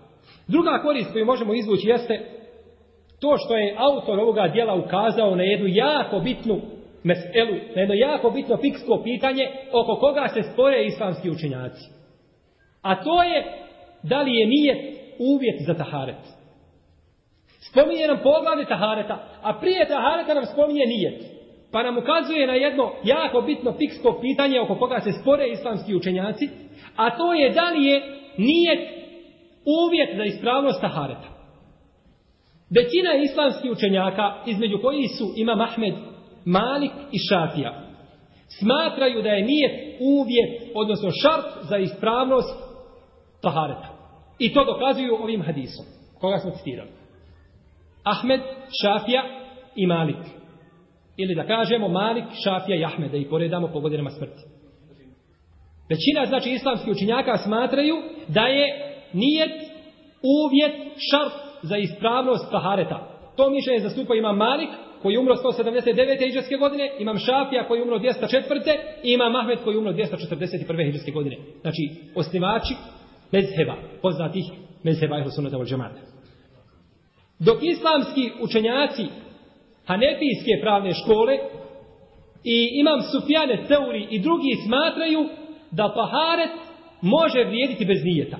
Druga 0.49 0.83
korist 0.83 1.13
koju 1.13 1.27
možemo 1.27 1.55
izvući 1.55 1.89
jeste 1.89 2.42
to 3.23 3.37
što 3.45 3.57
je 3.57 3.75
autor 3.79 4.21
ovoga 4.21 4.49
dijela 4.49 4.75
ukazao 4.75 5.37
na 5.37 5.43
jednu 5.43 5.67
jako 5.69 6.21
bitnu 6.21 6.61
meselu, 7.02 7.57
na 7.75 7.81
jedno 7.81 7.95
jako 7.95 8.31
bitno 8.31 8.57
fiksko 8.57 9.00
pitanje 9.05 9.49
oko 9.73 9.97
koga 9.97 10.29
se 10.29 10.43
spore 10.43 10.85
islamski 10.85 11.31
učenjaci. 11.31 11.85
A 12.83 13.05
to 13.05 13.23
je 13.23 13.45
da 14.02 14.23
li 14.23 14.35
je 14.35 14.47
nijet 14.47 14.79
uvjet 15.19 15.57
za 15.67 15.75
taharet. 15.75 16.23
Spominje 17.71 18.07
nam 18.07 18.19
poglavlje 18.23 18.64
tahareta, 18.64 19.19
a 19.43 19.52
prije 19.61 19.88
tahareta 19.88 20.35
nam 20.35 20.47
spominje 20.47 20.87
nijet. 20.87 21.23
Pa 21.73 21.83
nam 21.83 21.99
ukazuje 21.99 22.47
na 22.47 22.55
jedno 22.55 22.93
jako 23.05 23.41
bitno 23.41 23.73
fiksko 23.73 24.19
pitanje 24.21 24.61
oko 24.61 24.75
koga 24.75 25.00
se 25.00 25.12
spore 25.12 25.49
islamski 25.49 25.95
učenjaci, 25.95 26.49
a 26.97 27.17
to 27.17 27.33
je 27.33 27.50
da 27.50 27.71
li 27.71 27.85
je 27.85 28.02
nijet 28.37 28.88
uvjet 29.85 30.17
za 30.17 30.25
ispravnost 30.25 30.81
tahareta. 30.81 31.32
Većina 32.79 33.11
islamskih 33.25 33.71
učenjaka, 33.71 34.43
između 34.47 34.79
koji 34.83 35.09
su 35.09 35.33
Imam 35.37 35.61
Ahmed, 35.61 35.95
Malik 36.45 36.93
i 37.12 37.19
Šafija, 37.29 37.83
smatraju 38.59 39.23
da 39.23 39.29
je 39.29 39.45
nijet 39.45 40.00
uvjet, 40.00 40.73
odnosno 40.75 41.11
šart 41.23 41.47
za 41.69 41.79
ispravnost 41.79 42.59
tahareta. 43.43 43.88
I 44.38 44.55
to 44.55 44.64
dokazuju 44.64 45.14
ovim 45.14 45.43
hadisom, 45.43 45.85
koga 46.21 46.38
smo 46.38 46.50
citirali. 46.50 46.91
Ahmed, 48.05 48.41
Šafija 48.83 49.23
i 49.76 49.87
Malik. 49.87 50.23
Ili 51.17 51.35
da 51.35 51.47
kažemo 51.47 51.88
Malik, 51.88 52.25
Šafija 52.45 52.76
i 52.76 52.85
Ahmed, 52.85 53.11
da 53.11 53.17
ih 53.17 53.26
poredamo 53.31 53.69
po 53.73 53.81
godinama 53.81 54.11
smrti. 54.11 54.43
Većina, 55.88 56.26
znači, 56.26 56.50
islamskih 56.50 56.93
učinjaka 56.93 57.37
smatraju 57.37 57.95
da 58.29 58.47
je 58.47 58.67
nijet 59.12 59.52
uvjet 60.23 60.75
šart 61.11 61.51
za 61.62 61.76
ispravnost 61.76 62.50
tahareta. 62.50 63.09
To 63.37 63.50
mišljenje 63.50 63.81
zastupa 63.81 64.14
ima 64.14 64.33
Malik, 64.33 64.69
koji 65.02 65.16
umro 65.16 65.35
179. 65.35 66.28
iđeske 66.28 66.57
godine, 66.57 66.90
imam 66.99 67.19
Šafija 67.19 67.69
koji 67.69 67.83
umro 67.83 67.99
204. 67.99 68.76
i 69.02 69.12
imam 69.12 69.37
Ahmed 69.37 69.59
koji 69.64 69.76
umro 69.76 69.92
241. 69.92 70.88
iđeske 70.88 71.11
godine. 71.11 71.37
Znači, 71.61 71.83
osnivači 72.14 72.75
mezheba, 73.33 73.76
poznatih 74.02 74.45
mezheba 74.83 75.19
i 75.19 75.31
sunata 75.37 75.59
od 75.59 75.66
džemata. 75.66 76.00
Dok 77.38 77.59
islamski 77.62 78.31
učenjaci 78.40 79.07
Hanefijske 79.87 80.54
pravne 80.62 80.90
škole 80.95 81.38
i 82.45 82.69
imam 82.73 83.00
Sufjane 83.12 83.64
Teuri 83.69 84.07
i 84.11 84.19
drugi 84.19 84.52
smatraju 84.66 85.28
da 85.71 85.95
paharet 85.97 86.50
može 87.00 87.45
vrijediti 87.45 87.85
bez 87.85 88.04
nijeta. 88.04 88.38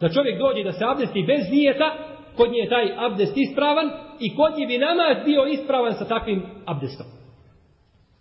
Da 0.00 0.08
čovjek 0.08 0.38
dođe 0.38 0.64
da 0.64 0.72
se 0.72 0.84
abdesti 0.84 1.24
bez 1.26 1.50
nijeta, 1.50 1.88
kod 2.36 2.50
nje 2.50 2.58
je 2.58 2.68
taj 2.68 3.06
abdest 3.06 3.36
ispravan 3.36 3.90
i 4.20 4.36
kod 4.36 4.58
nje 4.58 4.66
bi 4.66 4.78
namaz 4.78 5.16
bio 5.24 5.46
ispravan 5.46 5.92
sa 5.92 6.04
takvim 6.04 6.42
abdestom. 6.66 7.06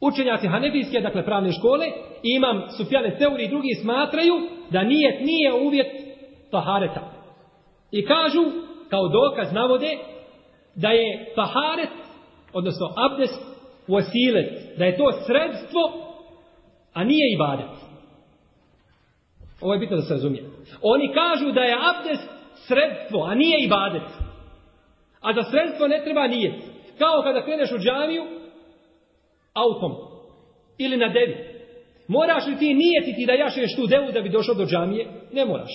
Učenjaci 0.01 0.47
Hanefijske, 0.47 0.99
dakle 0.99 1.25
pravne 1.25 1.51
škole, 1.51 1.85
i 2.23 2.35
imam 2.35 2.63
Sufjane 2.77 3.15
Seuri 3.17 3.43
i 3.43 3.49
drugi 3.49 3.73
smatraju 3.81 4.35
da 4.69 4.83
nijet 4.83 5.25
nije 5.25 5.53
uvjet 5.53 5.91
tahareta. 6.51 7.11
I 7.91 8.05
kažu, 8.05 8.43
kao 8.89 9.07
dokaz 9.07 9.53
navode, 9.53 9.97
da 10.75 10.89
je 10.89 11.33
taharet, 11.35 11.89
odnosno 12.53 12.85
abdest, 12.95 13.41
uosilet, 13.87 14.77
da 14.77 14.85
je 14.85 14.97
to 14.97 15.11
sredstvo, 15.25 15.81
a 16.93 17.03
nije 17.03 17.33
ibadet. 17.33 17.89
Ovo 19.61 19.73
je 19.73 19.79
bitno 19.79 19.95
da 19.95 20.01
se 20.01 20.13
razumije. 20.13 20.43
Oni 20.81 21.13
kažu 21.13 21.51
da 21.51 21.61
je 21.61 21.77
abdest 21.91 22.38
sredstvo, 22.67 23.23
a 23.23 23.35
nije 23.35 23.65
ibadet. 23.65 24.09
A 25.21 25.33
za 25.33 25.43
sredstvo 25.51 25.87
ne 25.87 26.01
treba 26.03 26.27
nijet. 26.27 26.55
Kao 26.97 27.21
kada 27.23 27.45
kreneš 27.45 27.71
u 27.71 27.77
džamiju 27.77 28.23
autom 29.53 29.95
ili 30.77 30.97
na 30.97 31.09
devi. 31.09 31.37
Moraš 32.07 32.47
li 32.47 32.57
ti 32.57 32.73
nijetiti 32.73 33.25
da 33.25 33.33
jašeš 33.33 33.75
tu 33.75 33.87
devu 33.87 34.11
da 34.11 34.21
bi 34.21 34.29
došao 34.29 34.55
do 34.55 34.65
džamije? 34.65 35.07
Ne 35.33 35.45
moraš. 35.45 35.71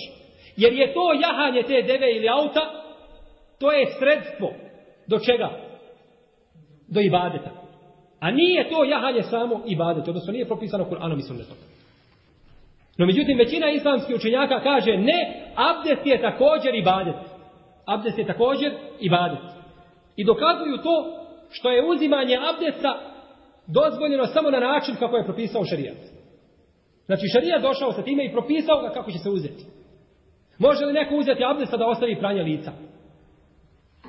Jer 0.57 0.73
je 0.73 0.93
to 0.93 1.13
jahanje 1.13 1.63
te 1.63 1.81
deve 1.81 2.15
ili 2.15 2.29
auta, 2.29 2.61
to 3.59 3.71
je 3.71 3.85
sredstvo. 3.99 4.53
Do 5.07 5.19
čega? 5.19 5.49
Do 6.87 6.99
ibadeta. 7.01 7.51
A 8.19 8.31
nije 8.31 8.69
to 8.69 8.83
jahanje 8.83 9.23
samo 9.23 9.61
ibadet, 9.67 10.07
odnosno 10.07 10.33
nije 10.33 10.45
propisano 10.45 10.85
Kur'anom 10.85 11.19
i 11.19 11.21
sunnetom. 11.21 11.57
No 12.97 13.05
međutim, 13.05 13.37
većina 13.37 13.69
islamskih 13.69 14.15
učenjaka 14.15 14.59
kaže 14.59 14.97
ne, 14.97 15.51
abdest 15.55 16.05
je 16.05 16.21
također 16.21 16.75
ibadet. 16.75 17.15
Abdest 17.85 18.17
je 18.17 18.27
također 18.27 18.71
ibadet. 18.99 19.43
I 20.15 20.23
dokazuju 20.23 20.77
to 20.77 21.25
što 21.49 21.71
je 21.71 21.85
uzimanje 21.85 22.37
abdesta 22.53 22.99
dozvoljeno 23.67 24.25
samo 24.25 24.51
na 24.51 24.59
način 24.59 24.95
kako 24.99 25.17
je 25.17 25.23
propisao 25.25 25.65
šarijat. 25.65 25.97
Znači 27.05 27.23
šarijat 27.33 27.61
došao 27.61 27.91
sa 27.91 28.01
time 28.01 28.25
i 28.25 28.31
propisao 28.31 28.81
ga 28.81 28.89
kako 28.89 29.11
će 29.11 29.17
se 29.17 29.29
uzeti. 29.29 29.65
Može 30.57 30.85
li 30.85 30.93
neko 30.93 31.15
uzeti 31.15 31.43
abdesta 31.45 31.77
da 31.77 31.87
ostavi 31.87 32.19
pranje 32.19 32.43
lica? 32.43 32.71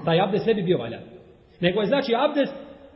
Taj 0.04 0.20
abdest 0.20 0.46
ne 0.46 0.54
bi 0.54 0.62
bio 0.62 0.78
valjan. 0.78 1.02
Nego 1.60 1.80
je 1.80 1.86
znači 1.86 2.14
abdest 2.14 2.54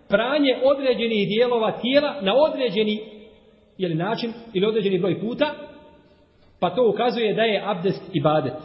pranje 0.09 0.53
određenih 0.65 1.29
dijelova 1.29 1.73
tijela 1.73 2.21
na 2.21 2.35
određeni 2.35 3.01
ili 3.79 3.95
način 3.95 4.33
ili 4.55 4.67
određeni 4.67 4.99
broj 4.99 5.21
puta 5.21 5.55
Pa 6.61 6.71
to 6.71 6.89
ukazuje 6.89 7.35
da 7.35 7.43
je 7.43 7.63
abdest 7.67 8.03
ibadet. 8.13 8.57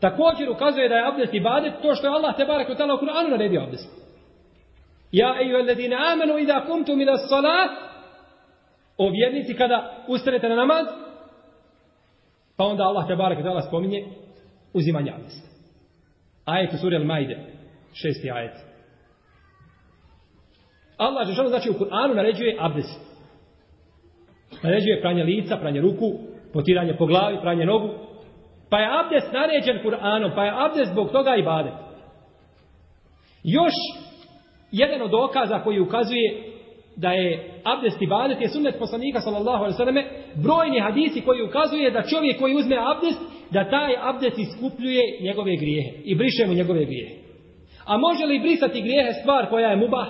Također 0.00 0.50
ukazuje 0.50 0.88
da 0.88 0.94
je 0.94 1.08
abdest 1.08 1.34
ibadet 1.34 1.72
to 1.82 1.94
što 1.94 2.06
je 2.06 2.14
Allah 2.14 2.36
te 2.36 2.44
barek 2.44 2.68
u 2.68 2.72
u 2.72 2.76
Kur'anu 2.76 3.30
naredio 3.30 3.62
abdest. 3.62 3.88
Ja 5.12 5.34
eju 5.40 5.56
alladine 5.56 5.96
amenu 6.12 6.38
i 6.38 6.46
da 6.46 6.64
kumtu 6.66 6.96
mi 6.96 7.04
da 7.04 7.16
salat 7.16 7.70
o 8.98 9.10
vjernici 9.10 9.54
kada 9.54 10.04
ustanete 10.08 10.48
na 10.48 10.54
namaz 10.54 10.86
pa 12.56 12.64
onda 12.64 12.82
Allah 12.82 13.06
te 13.06 13.16
barek 13.16 13.38
u 13.38 13.60
spominje 13.68 14.04
uzimanje 14.72 15.10
abdesta. 15.10 15.48
Ajet 16.44 16.72
u 16.72 16.76
suri 16.76 16.96
Al-Maide, 16.96 17.36
šesti 17.92 18.30
ajet. 18.30 18.54
Allah 20.96 21.28
je 21.28 21.48
znači 21.48 21.70
u 21.70 21.72
Kur'anu 21.72 22.14
naređuje 22.14 22.56
abdest. 22.60 23.00
Naređuje 24.62 25.00
pranje 25.00 25.24
lica, 25.24 25.56
pranje 25.56 25.80
ruku, 25.80 26.18
potiranje 26.52 26.94
po 26.98 27.06
glavi, 27.06 27.38
pranje 27.40 27.64
nogu. 27.64 27.88
Pa 28.70 28.78
je 28.78 28.88
abdest 29.04 29.32
naređen 29.32 29.78
Kur'anom, 29.84 30.34
pa 30.34 30.44
je 30.44 30.52
abdest 30.56 30.92
zbog 30.92 31.10
toga 31.10 31.36
i 31.36 31.42
badet. 31.42 31.72
Još 33.44 33.72
jedan 34.72 35.02
od 35.02 35.10
dokaza 35.10 35.58
koji 35.58 35.80
ukazuje 35.80 36.52
da 36.96 37.12
je 37.12 37.60
abdest 37.64 38.02
i 38.02 38.06
badet 38.06 38.40
je 38.40 38.48
sunnet 38.48 38.78
poslanika 38.78 39.20
sallallahu 39.20 39.58
alaihi 39.58 39.76
sallam 39.76 40.04
brojni 40.44 40.80
hadisi 40.80 41.20
koji 41.20 41.42
ukazuje 41.42 41.90
da 41.90 42.02
čovjek 42.02 42.38
koji 42.38 42.54
uzme 42.54 42.76
abdest 42.76 43.20
da 43.50 43.70
taj 43.70 43.94
abdest 44.00 44.38
iskupljuje 44.38 45.18
njegove 45.20 45.56
grijehe 45.56 45.92
i 46.04 46.14
briše 46.14 46.46
mu 46.46 46.54
njegove 46.54 46.84
grijehe. 46.84 47.14
A 47.84 47.96
može 47.96 48.24
li 48.26 48.40
brisati 48.40 48.82
grijehe 48.82 49.12
stvar 49.12 49.48
koja 49.50 49.70
je 49.70 49.76
mubah? 49.76 50.08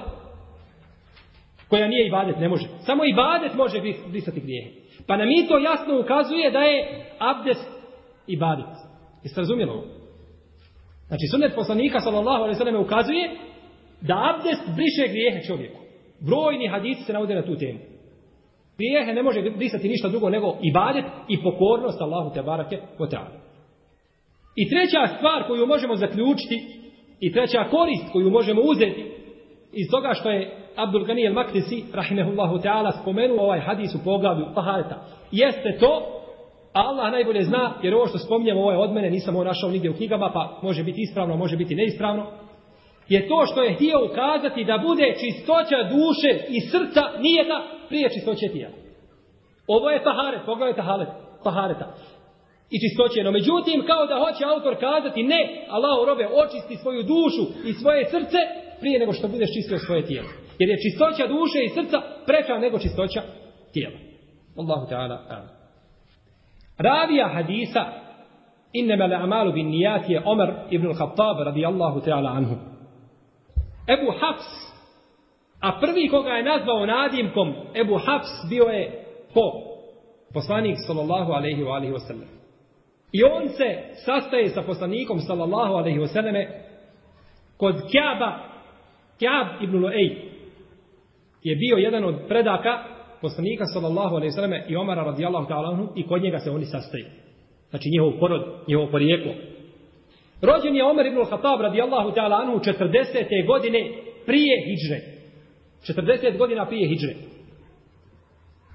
Koja 1.69 1.89
nije 1.89 2.07
ibadet, 2.07 2.39
ne 2.39 2.49
može. 2.49 2.67
Samo 2.87 3.05
ibadet 3.05 3.55
može 3.55 3.81
brisati 4.11 4.41
grijehe. 4.41 4.82
Pa 5.07 5.17
nam 5.17 5.29
i 5.31 5.47
to 5.49 5.59
jasno 5.59 6.01
ukazuje 6.01 6.51
da 6.51 6.59
je 6.59 7.05
abdest 7.19 7.71
ibadet. 8.27 8.75
Jeste 9.23 9.41
razumjeli 9.41 9.71
ovo? 9.71 9.85
Znači, 11.09 11.27
sunnet 11.31 11.55
poslanika, 11.55 12.01
sallallahu 12.01 12.43
alaihi 12.43 12.59
sallam, 12.59 12.83
ukazuje 12.83 13.31
da 14.01 14.35
abdest 14.35 14.63
briše 14.77 15.13
grijehe 15.13 15.43
čovjeku. 15.47 15.81
Brojni 16.21 16.69
hadisi 16.69 17.03
se 17.03 17.13
navode 17.13 17.35
na 17.35 17.43
tu 17.43 17.57
temu. 17.57 17.79
Grijehe 18.79 19.13
ne 19.15 19.23
može 19.23 19.51
brisati 19.51 19.89
ništa 19.89 20.09
drugo 20.09 20.31
nego 20.31 20.57
ibadet 20.63 21.05
i 21.29 21.43
pokornost 21.43 22.01
Allahu 22.01 22.35
te 22.35 22.43
barake 22.43 22.79
o 22.99 23.07
I 24.57 24.71
treća 24.71 25.17
stvar 25.17 25.47
koju 25.47 25.67
možemo 25.67 25.97
zaključiti 25.97 26.83
i 27.21 27.33
treća 27.33 27.65
korist 27.71 28.13
koju 28.13 28.31
možemo 28.31 28.63
uzeti 28.63 29.13
iz 29.73 29.91
toga 29.91 30.15
što 30.15 30.31
je 30.31 30.62
Abdul 30.77 31.05
Gani 31.05 31.29
al-Maktisi, 31.29 31.85
rahimehullahu 31.93 32.59
ta'ala, 32.59 32.93
spomenuo 33.03 33.45
ovaj 33.45 33.61
hadis 33.61 33.95
u 33.95 34.05
poglavlju 34.05 34.47
Tahareta, 34.55 34.97
jeste 35.33 35.77
to, 35.81 36.23
Allah 36.73 37.13
najbolje 37.13 37.43
zna, 37.43 37.75
jer 37.83 37.95
ovo 37.95 38.07
što 38.07 38.19
spominjem, 38.19 38.59
ovo 38.59 38.71
je 38.73 38.79
od 38.79 38.93
mene, 38.93 39.11
nisam 39.11 39.35
ovo 39.35 39.45
našao 39.45 39.71
nigdje 39.71 39.91
u 39.91 39.95
knjigama, 39.95 40.31
pa 40.35 40.59
može 40.63 40.85
biti 40.85 41.01
ispravno, 41.03 41.37
može 41.37 41.57
biti 41.57 41.75
neispravno, 41.75 42.27
je 43.09 43.29
to 43.29 43.47
što 43.47 43.63
je 43.63 43.75
htio 43.75 44.05
ukazati 44.11 44.65
da 44.65 44.79
bude 44.79 45.15
čistoća 45.21 45.79
duše 45.83 46.31
i 46.49 46.61
srca 46.61 47.03
nije 47.21 47.45
da 47.45 47.63
prije 47.89 48.09
čistoće 48.15 48.49
tijela. 48.53 48.75
Ovo 49.67 49.91
je 49.91 50.05
taharet, 50.05 50.41
poglavlje 50.47 50.75
taharet, 50.77 51.09
tahareta. 51.45 51.95
I 52.71 52.77
čistoće. 52.83 53.25
No 53.25 53.31
međutim, 53.31 53.85
kao 53.87 54.07
da 54.07 54.25
hoće 54.25 54.45
autor 54.45 54.75
kazati, 54.87 55.23
ne, 55.23 55.67
Allah 55.69 56.07
robe, 56.07 56.29
očisti 56.43 56.77
svoju 56.77 57.03
dušu 57.03 57.45
i 57.69 57.73
svoje 57.73 58.05
srce 58.05 58.39
prije 58.81 58.99
nego 58.99 59.13
što 59.13 59.29
budeš 59.29 59.51
čistio 59.57 59.79
svoje 59.79 60.07
tijelo. 60.07 60.29
Jer 60.59 60.69
je 60.71 60.83
čistoća 60.83 61.27
duše 61.27 61.59
i 61.65 61.69
srca 61.69 62.03
preča 62.27 62.59
nego 62.59 62.79
čistoća 62.79 63.23
tijela. 63.73 63.99
Allahu 64.57 64.87
ta'ala. 64.91 65.19
Ravija 66.79 67.29
hadisa 67.29 67.85
Innama 68.73 69.15
amalu 69.15 69.53
bin 69.53 69.69
nijat 69.69 70.11
je 70.11 70.23
Omer 70.25 70.55
ibn 70.71 70.87
al-Khattab 70.87 71.45
radijallahu 71.45 72.01
ta'ala 72.01 72.31
anhu. 72.31 72.57
Ebu 73.89 74.11
Hafs, 74.21 74.73
a 75.61 75.81
prvi 75.81 76.09
koga 76.09 76.31
je 76.31 76.43
nazvao 76.43 76.87
nadimkom 76.87 77.55
Ebu 77.75 77.99
Hafs 78.07 78.49
bio 78.51 78.65
je 78.65 79.05
ko? 79.35 79.53
Poslanik 80.35 80.77
sallallahu 80.87 81.33
alaihi 81.33 81.63
wa 81.63 81.75
alihi 81.75 81.93
wasallam. 81.93 82.29
I 83.13 83.25
on 83.25 83.49
se 83.49 83.79
sastaje 84.05 84.49
sa 84.49 84.63
poslanikom 84.63 85.21
sallallahu 85.21 85.75
alaihi 85.75 86.07
selleme 86.09 86.49
kod 87.57 87.75
Kjaba, 87.75 88.39
Kjab 89.19 89.63
ibn 89.63 89.77
Lu'ej 89.77 90.32
je 91.43 91.57
bio 91.57 91.77
jedan 91.77 92.05
od 92.05 92.15
predaka 92.29 92.85
poslanika 93.21 93.65
sallallahu 93.65 94.15
alejhi 94.17 94.31
ve 94.31 94.35
selleme 94.35 94.65
i 94.69 94.77
Omara 94.77 95.03
radijallahu 95.05 95.47
ta'ala 95.49 95.73
anhu 95.73 95.89
i 95.97 96.07
kod 96.07 96.23
njega 96.23 96.39
se 96.39 96.51
oni 96.51 96.65
sastaju. 96.65 97.05
Znači 97.71 97.89
njihov 97.91 98.21
porod, 98.21 98.43
njihovo 98.69 98.91
porijeklo. 98.91 99.33
Rođen 100.43 100.77
je 100.77 100.85
Omer 100.85 101.07
ibn 101.07 101.19
al-Khattab 101.19 101.61
radijallahu 101.61 102.11
ta'ala 102.11 102.43
anhu 102.43 102.59
40. 102.59 103.47
godine 103.47 103.79
prije 104.27 104.65
hidžre. 104.67 105.01
40 105.87 106.39
godina 106.39 106.67
prije 106.67 106.89
hidžre. 106.89 107.15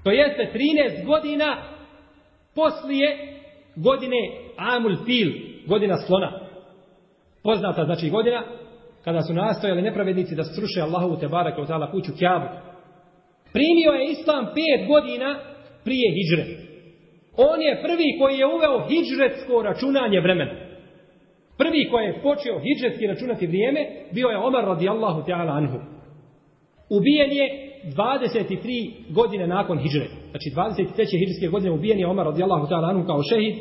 To 0.04 0.10
jeste 0.10 0.50
13 0.54 1.06
godina 1.06 1.62
poslije 2.54 3.38
godine 3.76 4.16
Amul 4.56 4.96
Fil, 5.06 5.32
godina 5.66 5.96
slona. 5.96 6.40
Poznata 7.42 7.84
znači 7.84 8.10
godina 8.10 8.42
kada 9.04 9.22
su 9.22 9.34
nastojali 9.34 9.82
nepravednici 9.82 10.34
da 10.34 10.44
sruše 10.44 10.80
Allahovu 10.80 11.16
te 11.16 11.28
barake 11.28 11.60
ta'ala 11.60 11.90
kuću 11.90 12.12
Kjabu. 12.18 12.46
Primio 13.52 13.92
je 13.92 14.10
Islam 14.10 14.44
5 14.44 14.86
godina 14.86 15.38
prije 15.84 16.08
hijđre. 16.14 16.44
On 17.36 17.62
je 17.62 17.82
prvi 17.82 18.08
koji 18.20 18.38
je 18.38 18.46
uveo 18.46 18.88
hijđretsko 18.88 19.62
računanje 19.62 20.20
vremena. 20.20 20.54
Prvi 21.58 21.88
koji 21.90 22.04
je 22.06 22.22
počeo 22.22 22.60
hijđetski 22.60 23.06
računati 23.06 23.46
vrijeme, 23.46 23.80
bio 24.12 24.28
je 24.28 24.38
Omar 24.38 24.64
radijallahu 24.64 25.20
ta'ala 25.28 25.52
anhu. 25.56 25.78
Ubijen 26.90 27.32
je 27.32 27.46
23 27.84 29.12
godine 29.14 29.46
nakon 29.46 29.78
hijđre. 29.78 30.06
Znači 30.30 30.50
23. 30.56 31.18
hijđarske 31.18 31.46
godine 31.46 31.70
ubijen 31.70 31.98
je 31.98 32.06
Omar 32.06 32.26
radijallahu 32.26 32.66
ta'ala 32.66 32.90
anhu 32.90 33.06
kao 33.06 33.22
šehid. 33.22 33.56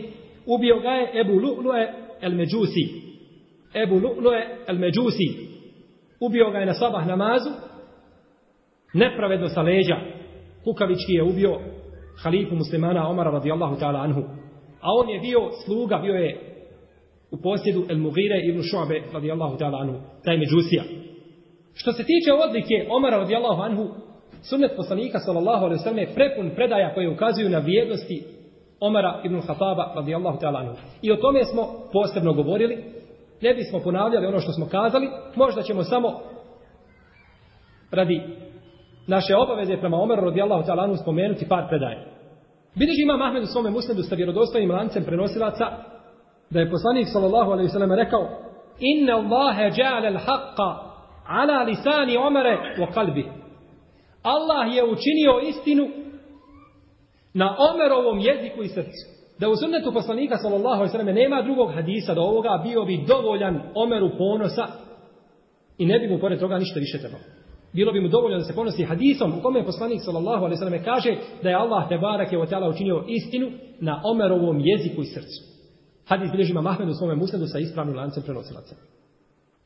Ubio 0.46 0.80
ga 0.80 0.90
je 0.90 1.22
Ebu 1.22 1.34
Lu'lu'e 1.34 1.88
el 2.22 2.36
Međusi. 2.36 2.86
Ebu 3.84 3.96
Lu'lu'e 3.96 4.42
el 4.68 4.78
Međusi. 4.78 5.48
Ubio 6.20 6.52
ga 6.52 6.58
je 6.58 6.66
na 6.66 6.74
sabah 6.74 7.08
namazu. 7.08 7.50
Nepravedno 8.94 9.48
sa 9.48 9.62
leđa. 9.62 9.98
Kukavički 10.64 11.14
je 11.14 11.24
ubio 11.24 11.60
halifu 12.24 12.56
muslimana 12.56 13.10
Omara 13.10 13.32
radijallahu 13.32 13.76
ta'ala 13.76 14.00
anhu. 14.00 14.22
A 14.82 14.88
on 15.02 15.10
je 15.10 15.20
bio 15.20 15.40
sluga, 15.66 15.98
bio 15.98 16.14
je 16.14 16.40
u 17.32 17.38
posjedu 17.42 17.86
El 17.90 17.98
Mugire 17.98 18.42
ibn 18.44 18.62
Šuabe 18.62 19.02
radijallahu 19.14 19.58
ta'ala 19.58 19.82
anhu, 19.82 19.96
taj 20.26 20.38
međusija. 20.38 20.84
Što 21.74 21.92
se 21.92 22.04
tiče 22.04 22.34
odlike 22.34 22.88
Omara 22.90 23.18
radijallahu 23.18 23.62
anhu, 23.62 23.88
sunnet 24.50 24.72
poslanika 24.76 25.20
sallallahu 25.20 25.66
alaihi 25.66 25.84
sallam 25.84 26.00
je 26.00 26.14
prepun 26.16 26.50
predaja 26.56 26.94
koje 26.94 27.10
ukazuju 27.10 27.50
na 27.50 27.60
vrijednosti 27.60 28.24
Omara 28.80 29.22
ibn 29.26 29.42
Khattaba 29.42 29.94
radijallahu 29.96 30.38
ta'ala 30.40 30.60
anhu. 30.60 30.76
I 31.02 31.12
o 31.12 31.16
tome 31.16 31.44
smo 31.44 31.64
posebno 31.94 32.34
govorili, 32.34 32.84
ne 33.42 33.54
bismo 33.54 33.80
ponavljali 33.80 34.28
ono 34.28 34.40
što 34.40 34.52
smo 34.52 34.68
kazali, 34.68 35.10
možda 35.36 35.62
ćemo 35.62 35.84
samo 35.84 36.20
radi 37.92 38.22
naše 39.08 39.36
obaveze 39.36 39.78
prema 39.78 39.98
Omeru 39.98 40.22
radijallahu 40.22 40.64
ta'ala 40.64 41.02
spomenuti 41.02 41.48
par 41.48 41.68
predaja. 41.70 42.06
Vidiš 42.76 42.96
ima 43.04 43.26
Ahmed 43.28 43.44
u 43.44 43.46
svome 43.46 43.70
musnedu 43.70 44.04
sa 44.04 44.16
vjerodostojnim 44.16 44.72
lancem 44.72 45.04
prenosilaca 45.04 45.66
da 46.50 46.60
je 46.60 46.72
poslanik 46.72 47.08
sallallahu 47.14 47.52
alejhi 47.52 47.68
ve 47.68 47.72
sellem 47.72 47.94
rekao 47.94 48.30
inna 48.80 49.14
Allaha 49.16 49.62
ja'ala 49.62 50.08
al-haqqa 50.08 50.76
ala 51.28 51.64
lisani 51.64 52.18
Omere 52.18 52.76
wa 52.80 52.94
qalbi 52.94 53.26
Allah 54.24 54.76
je 54.76 54.84
učinio 54.84 55.40
istinu 55.50 55.88
na 57.34 57.56
Omerovom 57.74 58.20
jeziku 58.20 58.64
i 58.64 58.68
srcu. 58.68 59.17
Da 59.40 59.50
u 59.50 59.56
sunnetu 59.56 59.94
poslanika 59.94 60.38
sallallahu 60.38 60.76
alejhi 60.76 60.92
ve 60.92 60.98
selleme 60.98 61.14
nema 61.14 61.42
drugog 61.42 61.72
hadisa 61.74 62.14
do 62.14 62.22
ovoga 62.22 62.62
bio 62.64 62.86
bi 62.86 63.04
dovoljan 63.08 63.62
Omeru 63.76 64.10
ponosa 64.18 64.68
i 65.78 65.86
ne 65.86 66.00
bi 66.00 66.08
mu 66.08 66.20
pored 66.20 66.40
toga 66.40 66.58
ništa 66.58 66.80
više 66.80 66.98
trebalo. 66.98 67.24
Bilo 67.74 67.92
bi 67.92 68.02
mu 68.02 68.08
dovoljno 68.08 68.38
da 68.38 68.44
se 68.44 68.56
ponosi 68.56 68.84
hadisom 68.84 69.40
u 69.40 69.42
kome 69.42 69.66
poslanik 69.66 70.02
sallallahu 70.02 70.46
alejhi 70.46 70.60
ve 70.60 70.66
sellem 70.66 70.84
kaže 70.84 71.16
da 71.44 71.50
je 71.50 71.56
Allah 71.56 71.90
te 71.90 71.98
bareke 71.98 72.38
ve 72.38 72.48
taala 72.48 72.70
učinio 72.70 73.04
istinu 73.08 73.52
na 73.80 74.02
Omerovom 74.04 74.60
jeziku 74.60 75.02
i 75.02 75.06
srcu. 75.06 75.40
Hadis 76.08 76.32
bilježi 76.32 76.52
ima 76.52 76.62
Mahmed 76.62 76.90
u 76.90 76.94
svome 76.94 77.16
musnedu 77.16 77.46
sa 77.48 77.60
ispravnim 77.60 77.96
lancem 77.96 78.24
prenosilaca. 78.24 78.76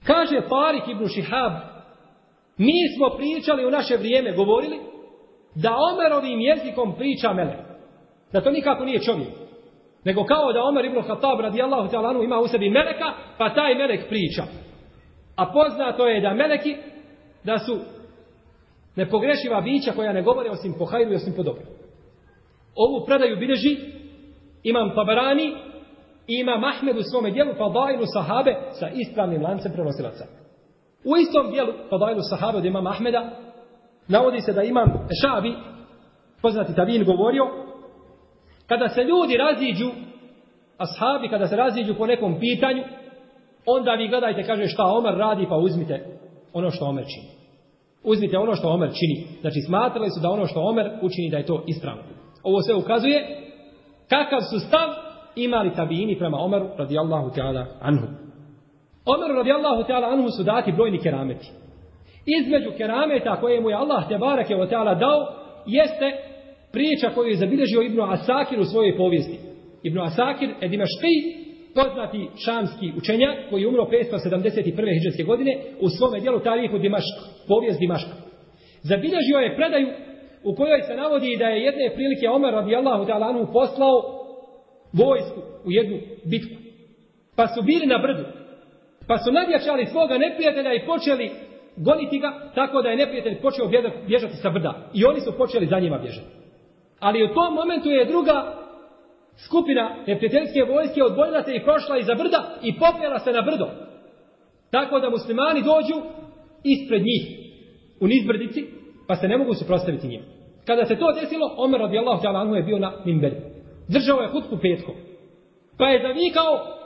Kaže 0.05 0.41
Farik 0.49 0.87
ibn 0.87 1.07
Šihab, 1.07 1.53
mi 2.57 2.73
smo 2.97 3.17
pričali 3.17 3.65
u 3.65 3.71
naše 3.71 3.97
vrijeme, 3.97 4.35
govorili, 4.35 4.79
da 5.55 5.75
Omerovim 5.93 6.39
jezikom 6.39 6.95
priča 6.97 7.33
Melek. 7.33 7.59
Da 8.33 8.41
to 8.41 8.51
nikako 8.51 8.85
nije 8.85 8.99
čovjek. 9.01 9.40
Nego 10.05 10.23
kao 10.23 10.53
da 10.53 10.63
Omer 10.63 10.85
ibn 10.85 11.01
Khattab 11.01 11.39
radijallahu 11.39 11.89
ta'ala 11.91 12.23
ima 12.23 12.39
u 12.39 12.47
sebi 12.47 12.69
Meleka, 12.69 13.13
pa 13.37 13.53
taj 13.53 13.75
Melek 13.75 14.09
priča. 14.09 14.43
A 15.35 15.45
poznato 15.53 16.07
je 16.07 16.21
da 16.21 16.33
Meleki, 16.33 16.75
da 17.43 17.57
su 17.57 17.79
nepogrešiva 18.95 19.61
bića 19.61 19.91
koja 19.91 20.13
ne 20.13 20.21
govore 20.21 20.49
osim 20.49 20.73
po 20.79 20.85
hajru 20.85 21.11
i 21.11 21.15
osim 21.15 21.33
po 21.35 21.43
dobro. 21.43 21.63
Ovu 22.75 23.05
predaju 23.05 23.37
bilježi 23.37 23.77
imam 24.63 24.95
Tabarani 24.95 25.53
I 26.27 26.39
ima 26.39 26.61
Ahmed 26.75 26.97
u 26.97 27.03
svome 27.03 27.31
dijelu 27.31 27.53
Fadailu 27.53 28.05
sahabe 28.13 28.55
sa 28.79 28.89
ispravnim 28.89 29.41
lancem 29.41 29.71
prenosilaca. 29.71 30.25
U 31.05 31.17
istom 31.17 31.51
dijelu 31.51 31.73
Fadailu 31.89 32.21
sahabe 32.29 32.57
od 32.57 32.65
imama 32.65 32.89
Ahmeda 32.89 33.31
navodi 34.07 34.41
se 34.41 34.53
da 34.53 34.63
imam 34.63 35.07
Šabi, 35.21 35.53
poznati 36.41 36.75
Tavin, 36.75 37.05
govorio 37.05 37.43
kada 38.71 38.89
se 38.89 39.03
ljudi 39.03 39.37
raziđu 39.37 39.89
ashabi, 40.77 41.29
kada 41.29 41.47
se 41.47 41.55
raziđu 41.55 41.93
po 41.97 42.05
nekom 42.05 42.39
pitanju 42.39 42.83
onda 43.65 43.91
vi 43.91 44.07
gledajte, 44.07 44.43
kaže 44.43 44.67
šta 44.67 44.83
Omer 44.85 45.13
radi 45.13 45.45
pa 45.49 45.55
uzmite 45.55 46.05
ono 46.53 46.71
što 46.71 46.85
Omer 46.85 47.05
čini. 47.05 47.27
Uzmite 48.03 48.37
ono 48.37 48.55
što 48.55 48.69
Omer 48.69 48.89
čini. 48.89 49.27
Znači 49.41 49.61
smatrali 49.67 50.09
su 50.09 50.19
da 50.21 50.29
ono 50.29 50.45
što 50.45 50.59
Omer 50.61 50.91
učini 51.01 51.29
da 51.29 51.37
je 51.37 51.45
to 51.45 51.63
ispravno. 51.67 52.03
Ovo 52.43 52.61
sve 52.61 52.75
ukazuje 52.75 53.19
kakav 54.09 54.41
su 54.41 54.59
stav 54.59 54.89
imali 55.35 55.75
tabini 55.75 56.17
prema 56.19 56.37
Omeru 56.37 56.67
radijallahu 56.77 57.29
ta'ala 57.29 57.65
anhu. 57.81 58.07
Omeru 59.05 59.33
radijallahu 59.33 59.83
ta'ala 59.83 60.13
anhu 60.13 60.29
su 60.29 60.43
dati 60.43 60.71
brojni 60.71 60.99
kerameti. 60.99 61.47
Između 62.25 62.71
kerameta 62.77 63.41
koje 63.41 63.61
mu 63.61 63.69
je 63.69 63.75
Allah 63.75 64.07
te 64.09 64.17
barake 64.17 64.55
o 64.55 64.65
ta'ala 64.65 64.99
dao, 64.99 65.27
jeste 65.65 66.30
priča 66.71 67.09
koju 67.15 67.27
je 67.29 67.35
zabilježio 67.35 67.81
Ibnu 67.81 68.03
Asakir 68.03 68.59
u 68.59 68.65
svojoj 68.65 68.97
povijesti. 68.97 69.37
Ibnu 69.83 70.01
Asakir, 70.01 70.49
Edimaški, 70.61 71.15
poznati 71.75 72.29
šamski 72.45 72.91
učenjak, 72.97 73.37
koji 73.49 73.61
je 73.61 73.67
umro 73.67 73.83
571. 73.83 74.93
hijđarske 74.93 75.23
godine, 75.23 75.57
u 75.79 75.89
svome 75.89 76.19
dijelu 76.19 76.39
tarihu 76.39 76.77
Dimaška, 76.77 77.21
povijest 77.47 77.79
Dimaška. 77.79 78.15
Zabilježio 78.81 79.37
je 79.39 79.55
predaju 79.55 79.87
u 80.43 80.55
kojoj 80.55 80.81
se 80.81 80.95
navodi 80.95 81.37
da 81.37 81.45
je 81.45 81.63
jedne 81.63 81.95
prilike 81.95 82.29
Omer 82.29 82.53
radijallahu 82.53 83.03
ta'ala 83.05 83.29
anhu 83.29 83.53
poslao 83.53 83.95
vojsku 84.93 85.39
u 85.65 85.71
jednu 85.71 85.97
bitku. 86.25 86.55
Pa 87.35 87.47
su 87.47 87.61
bili 87.61 87.85
na 87.85 87.97
brdu. 87.97 88.23
Pa 89.07 89.17
su 89.17 89.31
nadjačali 89.31 89.85
svoga 89.85 90.17
neprijatelja 90.17 90.73
i 90.73 90.85
počeli 90.85 91.31
goniti 91.77 92.19
ga, 92.19 92.51
tako 92.55 92.81
da 92.81 92.89
je 92.89 92.97
neprijatelj 92.97 93.41
počeo 93.41 93.67
bježati 94.07 94.35
sa 94.35 94.49
brda. 94.49 94.89
I 94.93 95.05
oni 95.05 95.19
su 95.19 95.37
počeli 95.37 95.67
za 95.67 95.79
njima 95.79 95.97
bježati. 95.97 96.27
Ali 97.01 97.23
u 97.23 97.33
tom 97.33 97.53
momentu 97.53 97.89
je 97.89 98.05
druga 98.05 98.37
skupina 99.45 99.95
neprijateljske 100.07 100.63
vojske 100.73 101.03
odbojila 101.03 101.43
se 101.43 101.55
i 101.55 101.63
prošla 101.63 101.97
iza 101.97 102.15
brda 102.15 102.41
i 102.63 102.79
popjela 102.79 103.19
se 103.19 103.31
na 103.31 103.41
brdo. 103.41 103.67
Tako 104.71 104.99
da 104.99 105.09
muslimani 105.09 105.61
dođu 105.61 105.97
ispred 106.63 107.01
njih 107.01 107.23
u 108.01 108.07
nizbrdici, 108.07 108.61
pa 109.07 109.15
se 109.15 109.27
ne 109.27 109.37
mogu 109.37 109.53
suprostaviti 109.53 110.07
njima. 110.07 110.23
Kada 110.67 110.85
se 110.85 110.95
to 110.95 111.11
desilo, 111.21 111.55
Omer 111.57 111.81
radijallahu 111.81 112.23
ta'ala 112.23 112.41
anhu 112.41 112.55
je 112.55 112.63
bio 112.63 112.79
na 112.79 112.91
mimberi. 113.05 113.35
Držao 113.87 114.21
je 114.21 114.31
hutku 114.31 114.57
petkom. 114.57 114.95
Pa 115.77 115.85
je 115.89 116.01
zavikao 116.01 116.81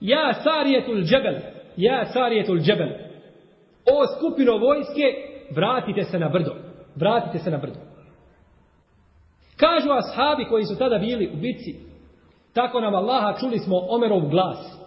Ja 0.00 0.34
sarijetul 0.44 1.02
džebel, 1.02 1.34
ja 1.76 2.06
sarijetul 2.12 2.60
džebel. 2.60 2.88
O 3.92 4.06
skupino 4.16 4.58
vojske, 4.58 5.06
vratite 5.50 6.04
se 6.04 6.18
na 6.18 6.28
brdo. 6.28 6.54
Vratite 6.96 7.38
se 7.38 7.50
na 7.50 7.58
brdo. 7.58 7.89
Kažu 9.60 9.88
ashabi 9.92 10.44
koji 10.44 10.64
su 10.64 10.78
tada 10.78 10.98
bili 10.98 11.30
u 11.34 11.36
bitci, 11.36 11.74
tako 12.54 12.80
nam 12.80 12.94
Allaha 12.94 13.38
čuli 13.40 13.58
smo 13.58 13.76
Omerov 13.88 14.20
glas. 14.20 14.80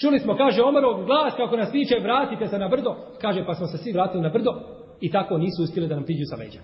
Čuli 0.00 0.18
smo, 0.18 0.36
kaže 0.36 0.62
Omerov 0.62 1.04
glas, 1.04 1.34
kako 1.36 1.56
nas 1.56 1.74
viče, 1.74 1.98
vratite 2.02 2.48
se 2.48 2.58
na 2.58 2.68
brdo. 2.68 2.96
Kaže, 3.20 3.44
pa 3.46 3.54
smo 3.54 3.66
se 3.66 3.78
svi 3.78 3.92
vratili 3.92 4.22
na 4.22 4.28
brdo 4.28 4.52
i 5.00 5.10
tako 5.10 5.38
nisu 5.38 5.62
uspjeli 5.62 5.88
da 5.88 5.94
nam 5.94 6.04
priđu 6.04 6.24
sa 6.24 6.36
leđa. 6.36 6.60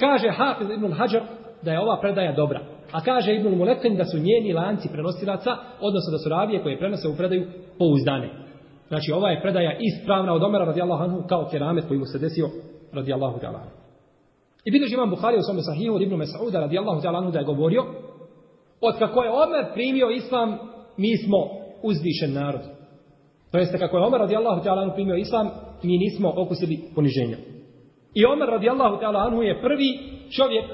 Kaže 0.00 0.28
Hafiz 0.30 0.70
ibn 0.70 0.92
Hajar 0.92 1.22
da 1.62 1.72
je 1.72 1.80
ova 1.80 2.00
predaja 2.00 2.32
dobra. 2.32 2.60
A 2.92 3.00
kaže 3.00 3.34
Ibn 3.34 3.56
Mulekin 3.56 3.96
da 3.96 4.04
su 4.04 4.18
njeni 4.18 4.52
lanci 4.52 4.88
prenosilaca, 4.92 5.56
odnosno 5.80 6.10
da 6.10 6.18
su 6.18 6.28
ravije 6.28 6.62
koje 6.62 6.78
prenose 6.78 7.08
u 7.08 7.16
predaju 7.16 7.46
pouzdane. 7.78 8.30
Znači 8.88 9.12
ova 9.12 9.30
je 9.30 9.40
predaja 9.42 9.78
ispravna 9.80 10.32
od 10.32 10.42
Omera 10.42 10.64
radijallahu 10.64 11.04
anhu 11.04 11.22
kao 11.28 11.48
keramet 11.50 11.84
koji 11.88 11.98
mu 11.98 12.04
se 12.04 12.18
desio 12.18 12.48
radijallahu 12.92 13.38
ta'ala 13.38 13.60
anhu. 13.62 13.81
I 14.64 14.70
vidiš 14.70 14.92
imam 14.92 15.10
Buhari 15.10 15.36
u 15.38 15.42
svome 15.42 15.62
sahihu 15.62 15.94
od 15.94 16.02
Ibnu 16.02 16.16
Mesauda 16.16 16.60
radijallahu 16.60 17.00
ta'ala 17.00 17.18
anhu 17.18 17.30
da 17.30 17.38
je 17.38 17.44
govorio 17.44 17.82
od 18.80 18.98
kako 18.98 19.22
je 19.22 19.30
Omer 19.30 19.64
primio 19.74 20.10
islam, 20.10 20.58
mi 20.96 21.16
smo 21.16 21.38
uzvišen 21.82 22.32
narod. 22.32 22.60
To 23.52 23.58
jeste 23.58 23.78
kako 23.78 23.96
je 23.96 24.04
Omer 24.04 24.20
radijallahu 24.20 24.64
ta'ala 24.64 24.82
anhu 24.82 24.94
primio 24.94 25.16
islam, 25.16 25.50
mi 25.82 25.98
nismo 25.98 26.32
okusili 26.36 26.80
poniženja. 26.94 27.36
I 28.14 28.24
Omer 28.24 28.48
radijallahu 28.48 28.96
ta'ala 29.00 29.18
anhu 29.26 29.42
je 29.42 29.60
prvi 29.60 29.98
čovjek 30.36 30.64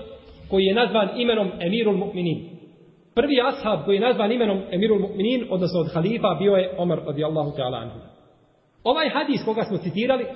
koji 0.50 0.64
je 0.64 0.74
nazvan 0.74 1.08
imenom 1.16 1.50
Emirul 1.60 1.96
Mu'minin. 1.96 2.38
Prvi 3.14 3.36
ashab 3.40 3.84
koji 3.84 3.96
je 3.96 4.00
nazvan 4.00 4.32
imenom 4.32 4.62
Emirul 4.70 4.98
Mu'minin, 4.98 5.46
odnosno 5.50 5.80
od 5.80 5.92
halifa, 5.94 6.36
bio 6.38 6.52
je 6.52 6.74
Omer 6.78 6.98
radijallahu 7.06 7.50
ta'ala 7.56 7.78
anhu. 7.78 7.98
Ovaj 8.84 9.08
hadis 9.08 9.44
koga 9.44 9.64
smo 9.64 9.78
citirali, 9.78 10.26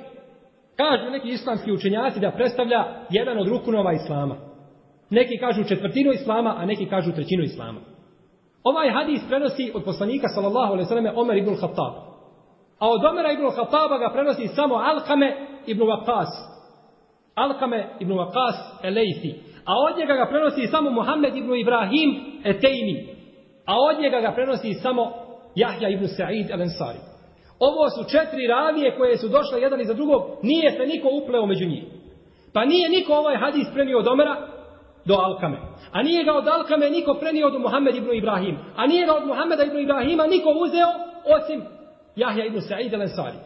kažu 0.83 1.11
neki 1.11 1.29
islamski 1.29 1.73
učenjaci 1.73 2.21
da 2.21 2.31
predstavlja 2.31 2.85
jedan 3.11 3.39
od 3.39 3.49
rukunova 3.49 3.93
Islama. 3.93 4.37
Neki 5.11 5.39
kažu 5.39 5.65
četvrtinu 5.65 6.13
Islama, 6.13 6.55
a 6.59 6.67
neki 6.67 6.87
kažu 6.87 7.13
trećinu 7.13 7.43
Islama. 7.43 7.81
Ovaj 8.65 8.91
hadis 8.91 9.23
prenosi 9.29 9.73
od 9.75 9.85
poslanika 9.85 10.29
sallallahu 10.29 10.73
alejhi 10.73 10.87
ve 10.87 10.89
selleme 10.89 11.13
Omer 11.17 11.37
ibn 11.37 11.57
Khattab. 11.61 11.95
A 12.83 12.89
od 12.89 13.05
Omera 13.05 13.33
ibn 13.33 13.51
Khattaba 13.51 13.99
ga 13.99 14.11
prenosi 14.13 14.49
samo 14.49 14.75
Alkame 14.75 15.37
ibn 15.67 15.83
Waqas. 15.83 16.33
Alkame 17.35 17.89
ibn 18.01 18.13
Waqas 18.13 18.57
Elejthi. 18.83 19.35
A 19.65 19.73
od 19.87 19.99
njega 19.99 20.15
ga 20.15 20.27
prenosi 20.27 20.67
samo 20.67 20.91
Muhammed 20.91 21.37
ibn 21.37 21.55
Ibrahim 21.55 22.11
Etejni. 22.45 23.17
A 23.67 23.75
od 23.91 24.03
njega 24.03 24.21
ga 24.21 24.33
prenosi 24.33 24.75
samo 24.75 25.13
Jahja 25.55 25.89
ibn 25.89 26.05
Sa'id 26.05 26.51
al-Ansari. 26.51 27.12
Ovo 27.69 27.91
su 27.91 28.11
četiri 28.13 28.47
ravije 28.47 28.97
koje 28.97 29.17
su 29.17 29.29
došle 29.29 29.61
jedan 29.61 29.81
iza 29.81 29.95
drugog. 29.95 30.23
Nije 30.43 30.71
se 30.71 30.87
niko 30.87 31.09
upleo 31.23 31.47
među 31.47 31.67
njih. 31.67 31.85
Pa 32.55 32.65
nije 32.65 32.89
niko 32.89 33.13
ovaj 33.15 33.37
hadis 33.37 33.67
prenio 33.75 33.99
od 33.99 34.09
Omera 34.09 34.37
do 35.05 35.15
Alkame. 35.15 35.59
A 35.93 36.03
nije 36.03 36.25
ga 36.25 36.33
od 36.33 36.49
Alkame 36.49 36.91
niko 36.91 37.15
prenio 37.15 37.51
do 37.51 37.59
Muhammed 37.59 37.97
ibn 37.97 38.11
Ibrahim. 38.15 38.59
A 38.77 38.87
nije 38.87 39.07
ga 39.07 39.15
od 39.15 39.27
Muhammeda 39.27 39.65
ibn 39.65 39.79
Ibrahima 39.79 40.27
niko 40.27 40.51
uzeo 40.65 40.91
osim 41.37 41.63
Jahja 42.17 42.45
ibn 42.45 42.59
Sa'id 42.61 42.93
al-Ansari. 42.95 43.39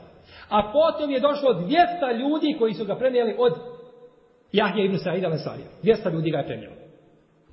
A 0.49 0.73
potom 0.73 1.11
je 1.11 1.21
došlo 1.21 1.51
200 1.55 2.19
ljudi 2.21 2.57
koji 2.59 2.75
su 2.75 2.85
ga 2.85 2.95
prenijeli 2.95 3.35
od 3.39 3.53
Jahja 4.53 4.85
ibn 4.85 4.97
Sa'id 4.97 5.25
al-Ansari. 5.25 5.65
200 5.83 6.13
ljudi 6.13 6.31
ga 6.31 6.39
je 6.39 6.47
prenijelo. 6.47 6.75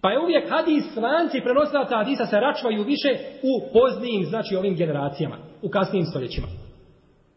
Pa 0.01 0.11
je 0.11 0.19
uvijek 0.19 0.49
hadis, 0.49 0.95
lanci 0.95 1.41
prenosilaca 1.41 1.97
hadisa 1.97 2.25
se 2.25 2.39
račvaju 2.39 2.83
više 2.83 3.09
u 3.43 3.73
poznijim, 3.73 4.23
znači 4.23 4.55
ovim 4.55 4.75
generacijama, 4.75 5.37
u 5.63 5.69
kasnijim 5.69 6.05
stoljećima. 6.05 6.47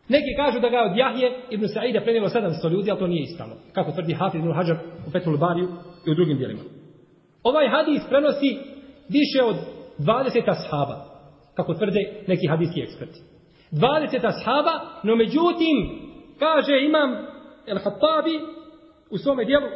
Neki 0.08 0.36
kažu 0.36 0.60
da 0.60 0.68
ga 0.68 0.80
od 0.82 0.96
Jahje 0.96 1.28
ibn 1.50 1.64
Sa'ida 1.64 2.02
prenijelo 2.02 2.28
700 2.28 2.70
ljudi, 2.70 2.90
ali 2.90 3.00
to 3.00 3.06
nije 3.06 3.22
ispravno. 3.22 3.54
Kako 3.72 3.92
tvrdi 3.92 4.14
Hafiz 4.14 4.40
ibn 4.40 4.52
Hajar 4.52 4.78
u 5.08 5.10
Petul 5.12 5.38
Bariju 5.38 5.68
i 6.06 6.10
u 6.10 6.14
drugim 6.14 6.38
dijelima. 6.38 6.62
Ovaj 7.42 7.68
hadis 7.68 8.02
prenosi 8.08 8.58
više 9.08 9.42
od 9.42 9.56
20 9.98 10.50
ashaba, 10.50 11.04
kako 11.54 11.74
tvrde 11.74 12.00
neki 12.26 12.46
hadijski 12.48 12.80
eksperti. 12.80 13.20
20 13.72 14.26
ashaba, 14.26 14.72
no 15.02 15.16
međutim, 15.16 15.76
kaže 16.38 16.84
imam 16.84 17.10
El-Hattabi, 17.66 18.40
u 19.10 19.18
svome 19.18 19.44
dijelu 19.44 19.66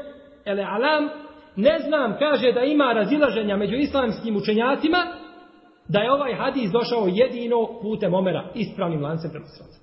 El-Alam, 0.44 1.08
ne 1.56 1.78
znam, 1.78 2.16
kaže 2.18 2.52
da 2.52 2.60
ima 2.60 2.92
razilaženja 2.92 3.56
među 3.56 3.76
islamskim 3.76 4.36
učenjacima, 4.36 4.98
da 5.92 6.00
je 6.00 6.12
ovaj 6.12 6.34
hadis 6.34 6.70
došao 6.70 7.08
jedino 7.20 7.80
putem 7.82 8.14
Omera, 8.14 8.50
ispravnim 8.54 9.02
lancem 9.02 9.30
prenosilaca. 9.30 9.80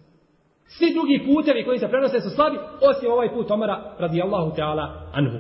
Svi 0.68 0.94
drugi 0.94 1.26
putevi 1.26 1.66
koji 1.66 1.80
se 1.80 1.88
prenose 1.88 2.20
su 2.22 2.30
slabi, 2.30 2.58
osim 2.90 3.12
ovaj 3.12 3.34
put 3.34 3.52
Omera, 3.52 3.96
radijallahu 4.00 4.52
ta'ala, 4.58 4.86
anhu. 5.14 5.38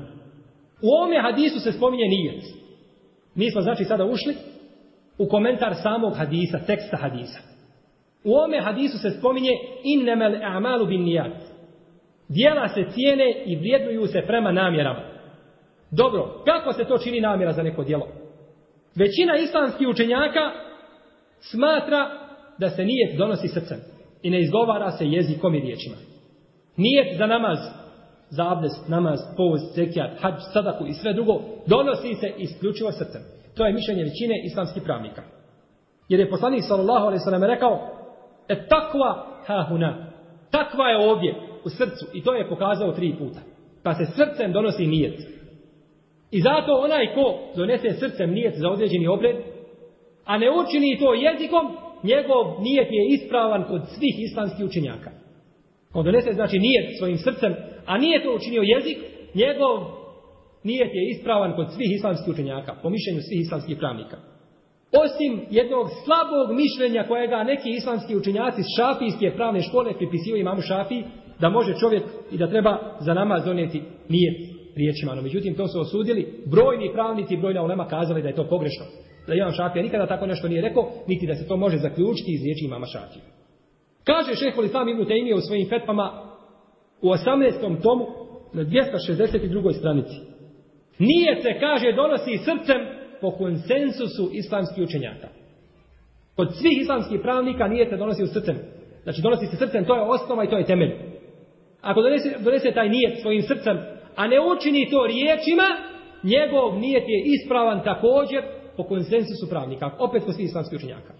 U 0.81 0.87
ovome 0.97 1.21
hadisu 1.21 1.59
se 1.59 1.71
spominje 1.71 2.05
nijet. 2.05 2.43
Mi 3.35 3.51
smo 3.51 3.61
znači 3.61 3.83
sada 3.83 4.05
ušli 4.05 4.35
u 5.17 5.27
komentar 5.27 5.75
samog 5.83 6.13
hadisa, 6.17 6.59
teksta 6.67 6.97
hadisa. 6.97 7.39
U 8.23 8.33
ovome 8.33 8.61
hadisu 8.61 8.97
se 8.97 9.09
spominje 9.09 9.51
innemel 9.83 10.35
a'malu 10.43 10.85
bin 10.85 11.03
nijat. 11.03 11.37
Dijela 12.29 12.67
se 12.67 12.85
cijene 12.93 13.43
i 13.45 13.55
vrijednuju 13.55 14.07
se 14.07 14.21
prema 14.27 14.51
namjerama. 14.51 15.01
Dobro, 15.91 16.43
kako 16.45 16.73
se 16.73 16.85
to 16.85 16.97
čini 16.97 17.21
namjera 17.21 17.53
za 17.53 17.63
neko 17.63 17.83
djelo? 17.83 18.07
Većina 18.97 19.37
islamskih 19.37 19.87
učenjaka 19.87 20.51
smatra 21.39 22.09
da 22.57 22.69
se 22.69 22.85
nijet 22.85 23.17
donosi 23.17 23.47
srcem 23.47 23.77
i 24.21 24.29
ne 24.29 24.41
izgovara 24.41 24.91
se 24.91 25.05
jezikom 25.05 25.55
i 25.55 25.59
riječima. 25.59 25.95
Nijet 26.77 27.17
za 27.17 27.25
namaz, 27.25 27.57
za 28.29 28.51
abdest, 28.51 28.87
namaz, 28.87 29.19
povoz, 29.37 29.59
zekijat, 29.75 30.11
hađ, 30.19 30.33
sadaku 30.53 30.85
i 30.87 30.93
sve 30.93 31.13
drugo 31.13 31.41
donosi 31.67 32.13
se 32.13 32.33
isključivo 32.37 32.91
srcem. 32.91 33.21
To 33.55 33.65
je 33.65 33.73
mišljenje 33.73 34.03
većine 34.03 34.35
islamskih 34.45 34.83
pravnika. 34.83 35.23
Jer 36.09 36.19
je 36.19 36.29
poslanik 36.29 36.63
sallallahu 36.67 37.05
alaihi 37.05 37.23
sallam 37.23 37.43
rekao 37.43 37.73
et 38.47 38.69
takva 38.69 39.25
hahuna." 39.45 40.07
Takva 40.51 40.89
je 40.89 40.97
ovdje 40.97 41.35
u 41.65 41.69
srcu 41.69 42.05
i 42.13 42.23
to 42.23 42.33
je 42.33 42.49
pokazao 42.49 42.91
tri 42.91 43.15
puta. 43.19 43.39
Pa 43.83 43.93
se 43.93 44.05
srcem 44.05 44.51
donosi 44.53 44.87
nijet. 44.87 45.36
I 46.31 46.41
zato 46.41 46.71
onaj 46.71 47.13
ko 47.13 47.39
donese 47.55 47.89
srcem 47.99 48.31
nijet 48.31 48.53
za 48.57 48.69
određeni 48.69 49.07
obred, 49.07 49.35
a 50.25 50.37
ne 50.37 50.47
učini 50.51 50.99
to 50.99 51.13
jezikom, 51.13 51.77
njegov 52.03 52.61
nijet 52.61 52.87
je 52.91 53.07
ispravan 53.15 53.63
kod 53.63 53.81
svih 53.95 54.15
islamskih 54.27 54.65
učenjaka. 54.65 55.11
On 55.93 56.05
donese 56.05 56.31
znači 56.33 56.59
nijet 56.59 56.97
svojim 56.97 57.17
srcem, 57.17 57.55
a 57.85 57.97
nije 57.97 58.23
to 58.23 58.35
učinio 58.35 58.61
jezik, 58.61 58.97
njegov 59.33 59.75
nijet 60.63 60.91
je 60.93 61.09
ispravan 61.09 61.55
kod 61.55 61.67
svih 61.75 61.89
islamskih 61.97 62.33
učenjaka, 62.33 62.75
po 62.81 62.89
mišljenju 62.89 63.21
svih 63.21 63.41
islamskih 63.41 63.77
pravnika. 63.77 64.17
Osim 65.03 65.45
jednog 65.49 65.87
slabog 66.05 66.47
mišljenja 66.61 67.07
kojega 67.07 67.43
neki 67.43 67.69
islamski 67.69 68.15
učenjaci 68.15 68.61
s 68.63 68.73
šafijske 68.77 69.35
pravne 69.35 69.61
škole 69.61 69.97
pripisivaju 69.97 70.41
imamu 70.41 70.61
šafiji, 70.61 71.03
da 71.39 71.49
može 71.49 71.73
čovjek 71.79 72.03
i 72.31 72.37
da 72.37 72.49
treba 72.49 72.97
za 72.99 73.13
namaz 73.13 73.45
donijeti 73.45 73.81
nijet 74.09 74.56
riječima. 74.77 75.15
No, 75.15 75.21
međutim, 75.21 75.55
to 75.55 75.67
su 75.67 75.79
osudili 75.79 76.43
brojni 76.45 76.93
pravnici 76.93 77.33
i 77.33 77.37
brojna 77.37 77.63
ulema 77.63 77.87
kazali 77.87 78.21
da 78.21 78.27
je 78.27 78.35
to 78.35 78.47
pogrešno. 78.49 78.85
Da 79.27 79.33
imam 79.33 79.51
šafija 79.51 79.83
nikada 79.83 80.07
tako 80.07 80.25
nešto 80.25 80.47
nije 80.47 80.61
rekao, 80.61 80.91
niti 81.07 81.27
da 81.27 81.35
se 81.35 81.47
to 81.47 81.57
može 81.57 81.77
zaključiti 81.77 82.33
iz 82.33 82.43
riječi 82.43 82.65
imama 82.65 82.85
šafija. 82.85 83.25
Kaže 84.03 84.35
šehol 84.35 84.65
Islam 84.65 84.89
Ibn 84.89 85.01
Taymije 85.01 85.35
u 85.35 85.41
svojim 85.41 85.69
fetvama 85.69 86.05
u 87.01 87.07
18. 87.07 87.81
tomu 87.83 88.05
na 88.53 88.63
262. 88.63 89.73
stranici. 89.79 90.15
Nije 90.99 91.41
se, 91.41 91.59
kaže, 91.59 91.91
donosi 91.91 92.37
srcem 92.37 92.81
po 93.21 93.31
konsensusu 93.31 94.29
islamskih 94.33 94.83
učenjaka. 94.83 95.27
Kod 96.35 96.55
svih 96.55 96.81
islamskih 96.81 97.19
pravnika 97.21 97.67
nije 97.67 97.89
se 97.89 97.97
donosi 97.97 98.23
u 98.23 98.27
srcem. 98.27 98.57
Znači, 99.03 99.21
donosi 99.21 99.45
se 99.45 99.57
srcem, 99.57 99.85
to 99.85 99.95
je 99.95 100.01
osnova 100.01 100.43
i 100.43 100.49
to 100.49 100.57
je 100.57 100.65
temelj. 100.65 100.91
Ako 101.81 102.01
donese, 102.01 102.35
donese 102.39 102.71
taj 102.71 102.89
nijet 102.89 103.21
svojim 103.21 103.41
srcem, 103.41 103.77
a 104.17 104.27
ne 104.27 104.37
učini 104.41 104.89
to 104.91 105.07
riječima, 105.07 105.67
njegov 106.23 106.79
nijet 106.79 107.03
je 107.07 107.23
ispravan 107.25 107.83
također 107.83 108.41
po 108.77 108.83
konsensusu 108.83 109.49
pravnika. 109.49 109.91
Opet 109.99 110.23
po 110.25 110.31
svih 110.31 110.45
islamskih 110.45 110.77
učenjaka. 110.77 111.13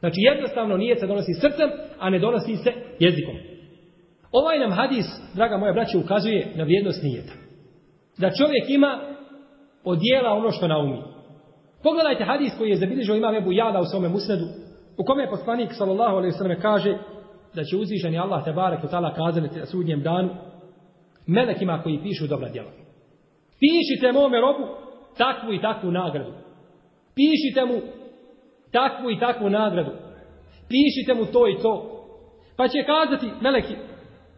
Znači 0.00 0.20
jednostavno 0.20 0.76
nijet 0.76 1.00
se 1.00 1.06
donosi 1.06 1.32
srcem, 1.40 1.70
a 1.98 2.10
ne 2.10 2.18
donosi 2.18 2.56
se 2.56 2.72
jezikom. 2.98 3.34
Ovaj 4.32 4.58
nam 4.58 4.72
hadis, 4.72 5.06
draga 5.34 5.56
moja 5.56 5.72
braća, 5.72 5.98
ukazuje 5.98 6.52
na 6.54 6.64
vrijednost 6.64 7.02
nijeta. 7.02 7.32
Da 8.18 8.30
čovjek 8.30 8.64
ima 8.68 9.00
od 9.84 9.98
dijela 9.98 10.30
ono 10.30 10.50
što 10.50 10.68
naumi. 10.68 10.98
Pogledajte 11.82 12.24
hadis 12.24 12.52
koji 12.58 12.70
je 12.70 12.76
zabilježio 12.76 13.14
ima 13.14 13.36
Ebu 13.36 13.52
Jada 13.52 13.80
u 13.80 13.84
svome 13.84 14.08
musnedu, 14.08 14.44
u 14.98 15.04
kome 15.04 15.22
je 15.22 15.30
poslanik 15.30 15.70
sallallahu 15.72 16.16
alaihi 16.16 16.32
sallam 16.32 16.60
kaže 16.60 16.98
da 17.54 17.64
će 17.64 17.76
uzvišeni 17.76 18.18
Allah 18.18 18.44
te 18.44 18.52
barek 18.52 18.80
ta'ala 18.80 19.14
kazati 19.14 19.58
na 19.58 19.66
sudnjem 19.66 20.02
danu 20.02 20.30
melekima 21.26 21.82
koji 21.82 22.02
pišu 22.02 22.26
dobra 22.26 22.48
djela. 22.48 22.70
Pišite 23.60 24.12
mome 24.12 24.40
robu 24.40 24.66
takvu 25.16 25.52
i 25.52 25.60
takvu 25.60 25.90
nagradu. 25.90 26.32
Pišite 27.14 27.64
mu 27.64 27.80
takvu 28.72 29.10
i 29.10 29.18
takvu 29.18 29.50
nagradu. 29.50 29.90
Pišite 30.68 31.14
mu 31.14 31.24
to 31.32 31.48
i 31.48 31.58
to. 31.62 31.88
Pa 32.56 32.68
će 32.68 32.78
kazati 32.84 33.32
meleki, 33.40 33.74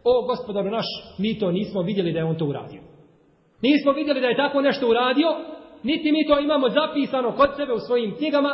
o 0.03 0.25
gospodaru 0.27 0.69
naš, 0.71 0.85
mi 1.19 1.39
to 1.39 1.51
nismo 1.51 1.81
vidjeli 1.81 2.13
da 2.13 2.19
je 2.19 2.25
on 2.25 2.35
to 2.35 2.45
uradio. 2.45 2.81
Nismo 3.61 3.91
vidjeli 3.91 4.21
da 4.21 4.27
je 4.27 4.37
tako 4.37 4.61
nešto 4.61 4.89
uradio, 4.89 5.27
niti 5.83 6.11
mi 6.11 6.27
to 6.27 6.39
imamo 6.39 6.69
zapisano 6.69 7.31
kod 7.31 7.49
sebe 7.55 7.73
u 7.73 7.79
svojim 7.79 8.15
knjigama, 8.17 8.49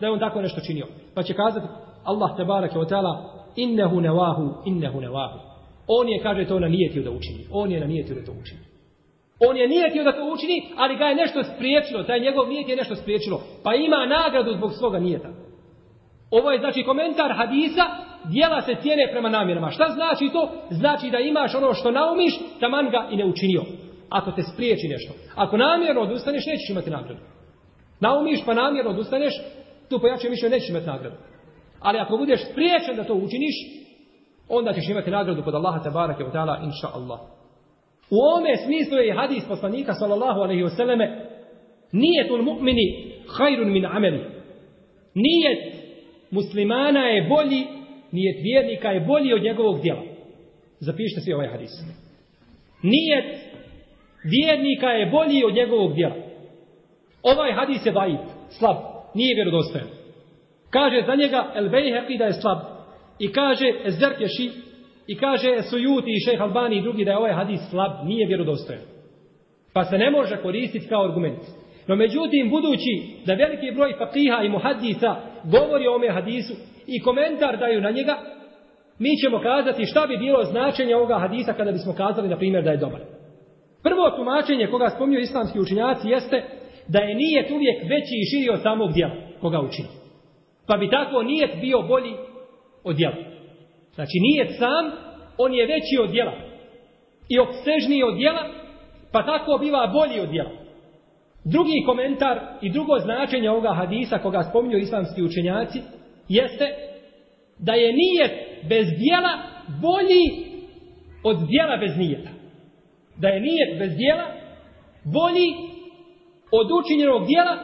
da 0.00 0.06
je 0.06 0.12
on 0.12 0.18
tako 0.18 0.42
nešto 0.42 0.60
činio. 0.60 0.86
Pa 1.14 1.22
će 1.22 1.34
kazati, 1.34 1.66
Allah 2.04 2.36
te 2.36 2.44
barake 2.44 2.78
o 2.78 2.84
tela, 2.84 3.44
innehu 3.56 4.00
nevahu, 4.00 4.62
innehu 4.64 5.00
nevahu. 5.00 5.49
On 5.92 6.08
je, 6.08 6.22
kaže, 6.22 6.44
to 6.44 6.58
nanijetio 6.58 7.02
da 7.02 7.10
učini. 7.10 7.46
On 7.50 7.72
je 7.72 7.80
nanijetio 7.80 8.14
da 8.14 8.24
to 8.24 8.32
učini. 8.32 8.60
On 9.48 9.56
je 9.56 9.68
nijetio 9.68 10.04
da 10.04 10.12
to 10.12 10.32
učini, 10.32 10.62
ali 10.76 10.96
ga 10.96 11.04
je 11.04 11.14
nešto 11.14 11.44
spriječilo. 11.44 12.02
Taj 12.02 12.20
njegov 12.20 12.48
nijet 12.48 12.68
je 12.68 12.76
nešto 12.76 12.94
spriječilo. 12.96 13.42
Pa 13.64 13.74
ima 13.74 14.06
nagradu 14.06 14.56
zbog 14.56 14.72
svoga 14.72 14.98
nijeta. 14.98 15.28
Ovo 16.30 16.50
je 16.50 16.58
znači 16.58 16.82
komentar 16.82 17.32
hadisa, 17.36 17.84
dijela 18.24 18.62
se 18.62 18.74
cijene 18.82 19.08
prema 19.12 19.28
namjerama. 19.28 19.70
Šta 19.70 19.88
znači 19.88 20.28
to? 20.32 20.52
Znači 20.70 21.10
da 21.10 21.18
imaš 21.18 21.54
ono 21.54 21.74
što 21.74 21.90
naumiš, 21.90 22.34
taman 22.60 22.90
ga 22.90 23.08
i 23.10 23.16
ne 23.16 23.24
učinio. 23.24 23.62
Ako 24.08 24.32
te 24.32 24.42
spriječi 24.42 24.88
nešto. 24.88 25.12
Ako 25.34 25.56
namjerno 25.56 26.00
odustaneš, 26.00 26.46
nećeš 26.46 26.70
imati 26.70 26.90
nagradu. 26.90 27.20
Naumiš 28.00 28.40
pa 28.46 28.54
namjerno 28.54 28.90
odustaneš, 28.90 29.32
tu 29.88 29.98
pojačuje 29.98 30.30
mišlje, 30.30 30.50
nećeš 30.50 30.68
imati 30.68 30.86
nagradu. 30.86 31.16
Ali 31.80 31.98
ako 31.98 32.16
budeš 32.16 32.40
spriječen 32.50 32.96
da 32.96 33.04
to 33.04 33.14
učiniš, 33.14 33.79
onda 34.50 34.72
ćeš 34.72 34.88
imati 34.88 35.10
nagradu 35.10 35.42
kod 35.42 35.54
Allaha 35.54 35.82
tabaraka 35.82 36.24
wa 36.24 36.32
ta'ala, 36.32 36.64
inša 36.64 36.88
Allah. 36.94 37.20
U 38.10 38.16
ome 38.36 38.56
smislu 38.64 38.98
je 38.98 39.14
hadis 39.14 39.44
poslanika 39.48 39.92
sallallahu 39.94 40.40
alaihi 40.40 40.62
wasallame 40.62 41.06
nijetul 41.92 42.42
mu'mini 42.42 43.12
hajrun 43.38 43.72
min 43.72 43.86
ameli. 43.86 44.24
Nijet 45.14 45.74
muslimana 46.30 47.00
je 47.00 47.28
bolji, 47.28 47.66
nijet 48.12 48.36
vjernika 48.42 48.88
je 48.90 49.00
bolji 49.00 49.34
od 49.34 49.42
njegovog 49.42 49.82
djela. 49.82 50.02
Zapišite 50.80 51.20
svi 51.20 51.32
ovaj 51.32 51.48
hadis. 51.48 51.70
Nijet 52.82 53.24
vjernika 54.24 54.86
je 54.86 55.10
bolji 55.10 55.44
od 55.44 55.54
njegovog 55.54 55.94
djela. 55.94 56.14
Ovaj 57.22 57.52
hadis 57.52 57.86
je 57.86 57.92
daib, 57.92 58.20
slab, 58.58 58.76
nije 59.14 59.34
vjerodostojan. 59.34 59.88
Kaže 60.70 61.02
za 61.06 61.14
njega 61.14 61.52
El 61.54 61.68
Bejheqi 61.68 62.18
da 62.18 62.24
je 62.24 62.32
slab. 62.32 62.58
I 63.20 63.32
kaže 63.32 63.66
Zerkeši 63.86 64.50
i 65.06 65.16
kaže 65.16 65.62
Sujuti 65.62 66.10
i 66.10 66.24
Šejh 66.24 66.42
Albani 66.42 66.76
i 66.76 66.82
drugi 66.82 67.04
da 67.04 67.10
je 67.10 67.18
ovaj 67.18 67.32
hadis 67.32 67.60
slab, 67.70 67.92
nije 68.04 68.26
vjerodostojan. 68.26 68.82
Pa 69.72 69.84
se 69.84 69.98
ne 69.98 70.10
može 70.10 70.36
koristiti 70.36 70.88
kao 70.88 71.04
argument. 71.04 71.42
No 71.86 71.96
međutim, 71.96 72.50
budući 72.50 72.92
da 73.26 73.34
veliki 73.34 73.70
broj 73.74 73.94
fakiha 73.98 74.42
i 74.42 74.48
muhadisa 74.48 75.16
govori 75.44 75.86
o 75.86 75.94
ome 75.94 76.08
hadisu 76.08 76.54
i 76.86 77.00
komentar 77.00 77.58
daju 77.58 77.80
na 77.80 77.90
njega, 77.90 78.16
mi 78.98 79.16
ćemo 79.16 79.40
kazati 79.40 79.86
šta 79.86 80.06
bi 80.06 80.16
bilo 80.16 80.44
značenje 80.44 80.96
ovoga 80.96 81.18
hadisa 81.18 81.52
kada 81.52 81.72
bismo 81.72 81.92
kazali, 81.92 82.28
na 82.28 82.36
primjer, 82.36 82.64
da 82.64 82.70
je 82.70 82.76
dobar. 82.76 83.00
Prvo 83.82 84.10
tumačenje 84.10 84.66
koga 84.66 84.88
spomnio 84.88 85.20
islamski 85.20 85.60
učinjaci 85.60 86.08
jeste 86.08 86.42
da 86.88 86.98
je 86.98 87.14
nijet 87.14 87.50
uvijek 87.50 87.82
veći 87.82 88.14
i 88.18 88.28
širi 88.30 88.50
od 88.50 88.62
samog 88.62 88.92
dijela 88.92 89.14
koga 89.40 89.60
učini. 89.60 89.88
Pa 90.66 90.76
bi 90.76 90.90
tako 90.90 91.22
nijet 91.22 91.50
bio 91.60 91.82
bolji 91.82 92.14
od 92.84 92.96
djela. 92.96 93.16
Znači 93.94 94.16
nije 94.20 94.46
sam, 94.52 94.92
on 95.38 95.54
je 95.54 95.66
veći 95.66 95.98
od 96.02 96.10
djela. 96.10 96.32
I 97.28 97.38
obsežniji 97.38 98.02
od 98.02 98.16
djela, 98.16 98.48
pa 99.12 99.26
tako 99.26 99.58
biva 99.60 99.86
bolji 99.86 100.20
od 100.20 100.30
djela. 100.30 100.50
Drugi 101.44 101.82
komentar 101.86 102.40
i 102.62 102.70
drugo 102.70 102.98
značenje 102.98 103.50
ovoga 103.50 103.74
hadisa 103.74 104.18
koga 104.18 104.42
spominju 104.42 104.78
islamski 104.78 105.22
učenjaci 105.22 105.80
jeste 106.28 106.66
da 107.58 107.72
je 107.72 107.92
nijet 107.92 108.32
bez 108.68 108.86
dijela 108.98 109.32
bolji 109.82 110.24
od 111.24 111.48
dijela 111.48 111.76
bez 111.76 111.96
nijeta. 111.96 112.30
Da 113.16 113.28
je 113.28 113.40
nijet 113.40 113.78
bez 113.78 113.96
dijela 113.96 114.26
bolji 115.04 115.48
od 116.52 116.66
učinjenog 116.80 117.26
dijela 117.26 117.56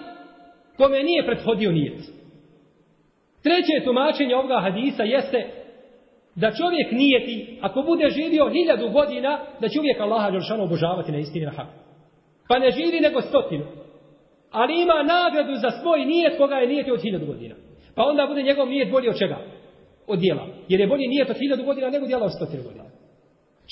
kome 0.76 1.02
nije 1.02 1.26
prethodio 1.26 1.72
nijet. 1.72 2.15
Treće 3.46 3.84
tumačenje 3.84 4.36
ovoga 4.36 4.60
hadisa 4.60 5.02
jeste 5.02 5.38
da 6.34 6.52
čovjek 6.52 6.92
nije 6.92 7.26
ti, 7.26 7.58
ako 7.62 7.82
bude 7.82 8.10
živio 8.10 8.50
hiljadu 8.50 8.88
godina, 8.88 9.38
da 9.60 9.68
će 9.68 9.80
uvijek 9.80 10.00
Allaha 10.00 10.30
Đoršanu 10.30 10.62
obožavati 10.64 11.12
na 11.12 11.18
istini 11.18 11.44
na 11.44 11.50
haku. 11.50 11.72
Pa 12.48 12.58
ne 12.58 12.70
živi 12.70 13.00
nego 13.00 13.20
stotinu. 13.20 13.64
Ali 14.50 14.82
ima 14.82 15.02
nagradu 15.02 15.54
za 15.54 15.70
svoj 15.70 16.04
nijet 16.04 16.38
koga 16.38 16.54
je 16.54 16.66
nijeti 16.66 16.90
od 16.90 17.02
hiljadu 17.02 17.26
godina. 17.26 17.54
Pa 17.94 18.02
onda 18.02 18.26
bude 18.26 18.42
njegov 18.42 18.68
nijet 18.68 18.90
bolji 18.90 19.08
od 19.08 19.18
čega? 19.18 19.38
Od 20.06 20.18
dijela. 20.18 20.46
Jer 20.68 20.80
je 20.80 20.86
bolji 20.86 21.08
nijet 21.08 21.30
od 21.30 21.38
hiljadu 21.38 21.64
godina 21.64 21.90
nego 21.90 22.06
dijela 22.06 22.24
od 22.24 22.32
stotinu 22.32 22.62
godina. 22.62 22.84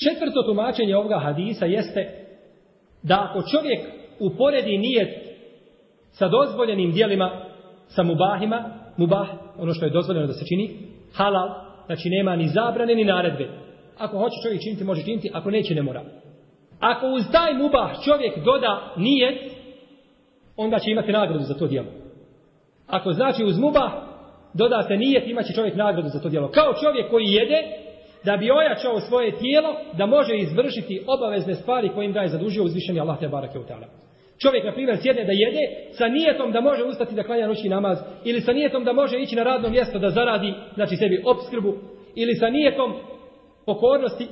Četvrto 0.03 0.43
tumačenje 0.43 0.95
ovoga 0.95 1.19
hadisa 1.19 1.65
jeste 1.65 2.01
da 3.03 3.27
ako 3.29 3.43
čovjek 3.51 3.79
uporedi 4.19 4.77
nijet 4.77 5.09
sa 6.11 6.27
dozvoljenim 6.27 6.91
dijelima, 6.91 7.45
sa 7.87 8.03
mubahima, 8.03 8.84
mubah, 8.97 9.27
ono 9.57 9.73
što 9.73 9.85
je 9.85 9.91
dozvoljeno 9.91 10.27
da 10.27 10.33
se 10.33 10.45
čini, 10.45 10.77
halal, 11.13 11.49
znači 11.85 12.09
nema 12.09 12.35
ni 12.35 12.47
zabrane 12.47 12.95
ni 12.95 13.05
naredbe. 13.05 13.49
Ako 13.97 14.17
hoće 14.17 14.35
čovjek 14.43 14.61
činiti, 14.61 14.83
može 14.83 15.03
činiti, 15.03 15.31
ako 15.33 15.51
neće, 15.51 15.75
ne 15.75 15.81
mora. 15.81 16.03
Ako 16.79 17.07
uz 17.07 17.23
taj 17.31 17.53
mubah 17.53 17.91
čovjek 18.05 18.45
doda 18.45 18.93
nijet, 18.97 19.51
onda 20.57 20.79
će 20.79 20.91
imati 20.91 21.11
nagradu 21.11 21.43
za 21.43 21.53
to 21.53 21.67
djelo. 21.67 21.87
Ako 22.87 23.11
znači 23.13 23.43
uz 23.43 23.59
mubah 23.59 23.91
doda 24.53 24.83
se 24.87 24.97
nijet, 24.97 25.27
imaće 25.27 25.53
čovjek 25.53 25.75
nagradu 25.75 26.09
za 26.09 26.19
to 26.19 26.29
djelo. 26.29 26.51
Kao 26.51 26.73
čovjek 26.83 27.09
koji 27.09 27.25
jede, 27.25 27.61
da 28.25 28.37
bi 28.37 28.51
ojačao 28.51 28.99
svoje 28.99 29.37
tijelo, 29.37 29.75
da 29.97 30.05
može 30.05 30.37
izvršiti 30.37 31.03
obavezne 31.07 31.55
stvari 31.55 31.89
kojim 31.89 32.13
ga 32.13 32.19
je 32.19 32.27
zadužio 32.27 32.63
uzvišeni 32.63 32.99
Allah 32.99 33.19
te 33.19 33.27
barake 33.27 33.59
u 33.59 33.63
ta'ala. 33.63 34.04
Čovjek, 34.41 34.65
na 34.65 34.71
primjer, 34.71 34.97
sjedne 35.01 35.23
da 35.23 35.31
jede 35.31 35.91
sa 35.91 36.07
nijetom 36.07 36.51
da 36.51 36.61
može 36.61 36.83
ustati 36.83 37.15
da 37.15 37.23
klanja 37.23 37.47
noći 37.47 37.69
namaz 37.69 37.97
ili 38.23 38.41
sa 38.41 38.53
nijetom 38.53 38.83
da 38.83 38.93
može 38.93 39.19
ići 39.19 39.35
na 39.35 39.43
radno 39.43 39.69
mjesto 39.69 39.99
da 39.99 40.09
zaradi, 40.09 40.53
znači 40.73 40.95
sebi 40.95 41.23
obskrbu 41.25 41.73
ili 42.15 42.35
sa 42.35 42.49
nijetom 42.49 42.93
pokornosti 43.65 44.27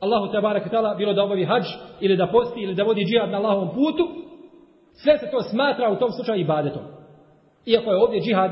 Allahu 0.00 0.32
te 0.32 0.40
barek 0.40 0.70
tala 0.70 0.94
bilo 0.94 1.12
da 1.12 1.24
obavi 1.24 1.44
hađ 1.44 1.64
ili 2.00 2.16
da 2.16 2.26
posti 2.26 2.60
ili 2.60 2.74
da 2.74 2.82
vodi 2.82 3.04
džihad 3.04 3.30
na 3.30 3.38
Allahovom 3.38 3.68
putu 3.68 4.08
sve 4.92 5.18
se 5.18 5.30
to 5.30 5.42
smatra 5.42 5.90
u 5.90 5.96
tom 5.96 6.10
slučaju 6.10 6.40
ibadetom. 6.40 6.82
Iako 7.66 7.90
je 7.90 7.96
ovdje 7.96 8.20
džihad 8.20 8.50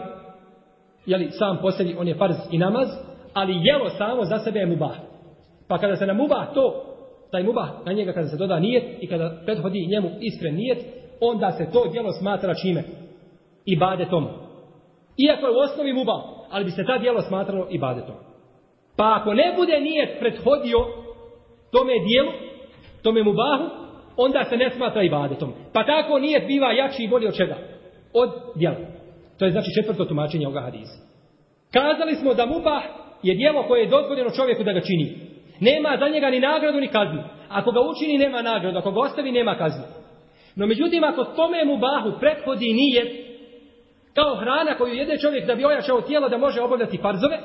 jeli, 1.07 1.31
sam 1.31 1.59
po 1.63 1.71
sebi 1.71 1.97
on 1.99 2.09
je 2.09 2.15
farz 2.15 2.37
i 2.51 2.59
namaz 2.59 2.89
ali 3.35 3.61
jelo 3.63 3.91
samo 3.91 4.25
za 4.25 4.39
sebe 4.39 4.59
je 4.59 4.67
mubah. 4.67 4.97
Pa 5.69 5.79
kada 5.79 5.97
se 5.97 6.07
na 6.07 6.13
mubah 6.13 6.55
to 6.55 6.90
taj 7.31 7.43
mubah 7.43 7.69
na 7.87 7.93
njega 7.93 8.13
kada 8.13 8.29
se 8.29 8.37
doda 8.37 8.59
nijet 8.59 8.85
i 9.01 9.07
kada 9.07 9.43
prethodi 9.45 9.87
njemu 9.87 10.11
iskren 10.21 10.55
nijet 10.55 10.79
onda 11.21 11.53
se 11.53 11.71
to 11.73 11.89
djelo 11.93 12.13
smatra 12.13 12.55
čime 12.55 12.85
ibadetom 13.65 14.29
iako 15.17 15.47
je 15.47 15.53
u 15.53 15.61
osnovi 15.65 15.93
mubah 15.93 16.21
ali 16.51 16.65
bi 16.65 16.71
se 16.71 16.85
ta 16.87 16.99
djelo 16.99 17.23
smatralo 17.23 17.67
ibadetom 17.71 18.15
pa 18.97 19.17
ako 19.21 19.35
ne 19.35 19.55
bude 19.57 19.81
nijet 19.81 20.19
prethodio 20.21 20.79
tome 21.73 21.93
dijelu, 22.09 22.33
tome 23.03 23.23
mubahu, 23.23 23.65
onda 24.17 24.45
se 24.45 24.57
ne 24.57 24.71
smatra 24.71 25.03
ibadetom. 25.03 25.53
Pa 25.73 25.87
tako 25.87 26.19
nijet 26.19 26.47
biva 26.47 26.73
jači 26.73 27.03
i 27.05 27.09
bolji 27.09 27.27
od 27.27 27.37
čega? 27.37 27.57
Od 28.13 28.31
djela. 28.55 28.77
To 29.39 29.45
je 29.45 29.51
znači 29.51 29.69
četvrto 29.81 30.05
tumačenje 30.05 30.47
ovoga 30.47 30.61
hadisa. 30.61 30.99
Kazali 31.73 32.15
smo 32.15 32.35
da 32.35 32.47
mubah 32.47 32.83
je 33.23 33.35
dijelo 33.35 33.63
koje 33.63 33.81
je 33.81 33.91
dozvoljeno 33.91 34.31
čovjeku 34.31 34.63
da 34.65 34.73
ga 34.73 34.81
čini. 34.81 35.30
Nema 35.61 35.97
za 36.01 36.09
njega 36.09 36.31
ni 36.31 36.41
nagradu 36.41 36.81
ni 36.81 36.89
kaznu. 36.89 37.23
Ako 37.49 37.73
ga 37.73 37.81
učini 37.81 38.19
nema 38.19 38.43
nagradu, 38.43 38.79
ako 38.79 38.91
ga 38.91 39.01
ostavi 39.01 39.33
nema 39.33 39.55
kaznu. 39.55 39.85
No 40.57 40.67
međutim 40.67 41.05
ako 41.05 41.25
tome 41.25 41.65
mu 41.65 41.77
bahu 41.77 42.19
prethodi 42.21 42.73
nije 42.73 43.31
kao 44.15 44.37
hrana 44.37 44.75
koju 44.79 44.95
jede 44.95 45.19
čovjek 45.19 45.47
da 45.47 45.55
bi 45.55 45.65
ojačao 45.65 46.01
tijelo 46.01 46.29
da 46.29 46.39
može 46.39 46.61
obavljati 46.61 46.99
farzove, 47.03 47.39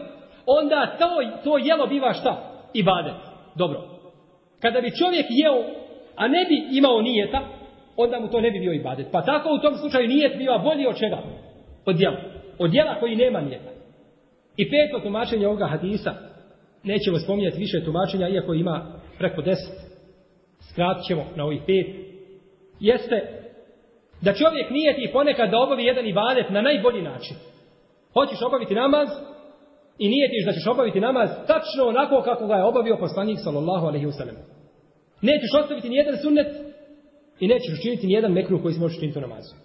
onda 0.46 0.96
to, 1.00 1.10
to 1.44 1.58
jelo 1.58 1.88
biva 1.88 2.14
šta? 2.14 2.52
Ibadet. 2.74 3.14
Dobro. 3.56 3.82
Kada 4.62 4.82
bi 4.82 4.98
čovjek 4.98 5.26
jeo, 5.30 5.64
a 6.16 6.28
ne 6.28 6.46
bi 6.50 6.78
imao 6.78 7.02
nijeta, 7.02 7.42
onda 7.98 8.20
mu 8.20 8.28
to 8.28 8.42
ne 8.42 8.52
bi 8.52 8.60
bio 8.60 8.74
ibadet. 8.74 9.08
Pa 9.12 9.22
tako 9.22 9.50
u 9.50 9.62
tom 9.62 9.76
slučaju 9.76 10.08
nijet 10.08 10.38
biva 10.38 10.58
bolji 10.58 10.88
od 10.88 10.98
čega? 11.00 11.18
Od 11.86 11.96
djela. 11.96 12.18
Od 12.60 12.72
djela 12.72 12.96
koji 13.00 13.16
nema 13.16 13.42
nijeta. 13.42 13.70
I 14.58 14.70
peto 14.70 15.00
tumačenje 15.00 15.48
ovoga 15.48 15.68
hadisa, 15.68 16.14
nećemo 16.86 17.20
spominjati 17.20 17.60
više 17.60 17.86
tumačenja, 17.86 18.28
iako 18.28 18.54
ima 18.54 19.02
preko 19.18 19.42
deset, 19.42 19.76
skratit 20.72 21.06
ćemo 21.08 21.26
na 21.36 21.46
ovih 21.46 21.62
pet, 21.68 21.88
jeste 22.80 23.46
da 24.22 24.34
čovjek 24.34 24.70
nije 24.70 24.96
ti 24.96 25.10
ponekad 25.14 25.50
da 25.50 25.60
obavi 25.60 25.84
jedan 25.84 26.06
ibadet 26.08 26.50
na 26.50 26.62
najbolji 26.62 27.02
način. 27.02 27.36
Hoćeš 28.14 28.42
obaviti 28.42 28.76
namaz 28.76 29.10
i 30.00 30.10
nije 30.10 30.30
tiš 30.30 30.46
da 30.46 30.52
ćeš 30.52 30.68
obaviti 30.68 31.00
namaz 31.00 31.30
tačno 31.48 31.84
onako 31.88 32.22
kako 32.22 32.48
ga 32.48 32.56
je 32.56 32.64
obavio 32.64 32.98
poslanik 33.00 33.40
sallallahu 33.44 33.86
alaihi 33.88 34.06
wasallam. 34.06 34.38
Nećeš 35.22 35.52
ostaviti 35.60 35.90
ni 35.90 35.96
jedan 35.96 36.18
sunnet 36.18 36.48
i 37.40 37.48
nećeš 37.48 37.80
učiniti 37.80 38.08
ni 38.08 38.14
jedan 38.14 38.32
mekruh 38.32 38.62
koji 38.62 38.74
se 38.74 38.80
može 38.80 38.98
učiniti 38.98 39.18
u 39.20 39.22
namazu. 39.22 39.56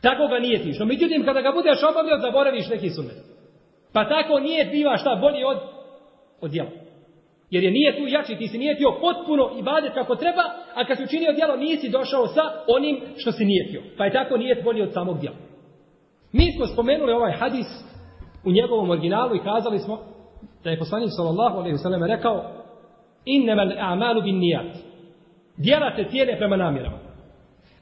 Tako 0.00 0.28
ga 0.28 0.38
nijetiš. 0.38 0.78
No 0.78 0.86
međutim, 0.86 1.24
kada 1.24 1.40
ga 1.40 1.52
budeš 1.52 1.82
obavio, 1.90 2.18
zaboraviš 2.18 2.68
neki 2.68 2.90
sunnet. 2.90 3.16
Pa 3.92 4.08
tako 4.08 4.40
nije 4.40 4.64
biva 4.64 4.96
šta 4.96 5.18
bolji 5.20 5.44
od, 5.44 5.58
od 6.40 6.50
djela. 6.50 6.70
Jer 7.50 7.64
je 7.64 7.70
nije 7.70 7.96
tu 7.96 8.06
jači, 8.06 8.36
ti 8.36 8.48
si 8.48 8.58
nijetio 8.58 8.98
potpuno 9.00 9.50
i 9.58 9.62
badet 9.62 9.94
kako 9.94 10.16
treba, 10.16 10.42
a 10.74 10.84
kad 10.86 10.96
si 10.96 11.04
učinio 11.04 11.32
djelo 11.32 11.56
nisi 11.56 11.88
došao 11.88 12.26
sa 12.26 12.42
onim 12.68 13.00
što 13.16 13.32
si 13.32 13.44
nijetio. 13.44 13.82
Pa 13.98 14.04
je 14.04 14.12
tako 14.12 14.36
nijet 14.36 14.64
bolji 14.64 14.82
od 14.82 14.92
samog 14.92 15.20
djela. 15.20 15.36
Mi 16.32 16.52
smo 16.52 16.66
spomenuli 16.66 17.12
ovaj 17.12 17.32
hadis 17.32 17.66
u 18.44 18.50
njegovom 18.52 18.90
originalu 18.90 19.36
i 19.36 19.44
kazali 19.44 19.78
smo 19.78 19.98
da 20.64 20.70
je 20.70 20.78
poslanik 20.78 21.08
sallallahu 21.16 21.56
alejhi 21.56 21.72
ve 21.72 21.78
sellem 21.78 22.04
rekao 22.04 22.52
innamal 23.24 23.68
a'malu 23.68 24.22
binniyat. 24.22 24.76
Djela 25.56 25.96
se 25.96 26.04
cijene 26.10 26.38
prema 26.38 26.56
namjerama. 26.56 26.98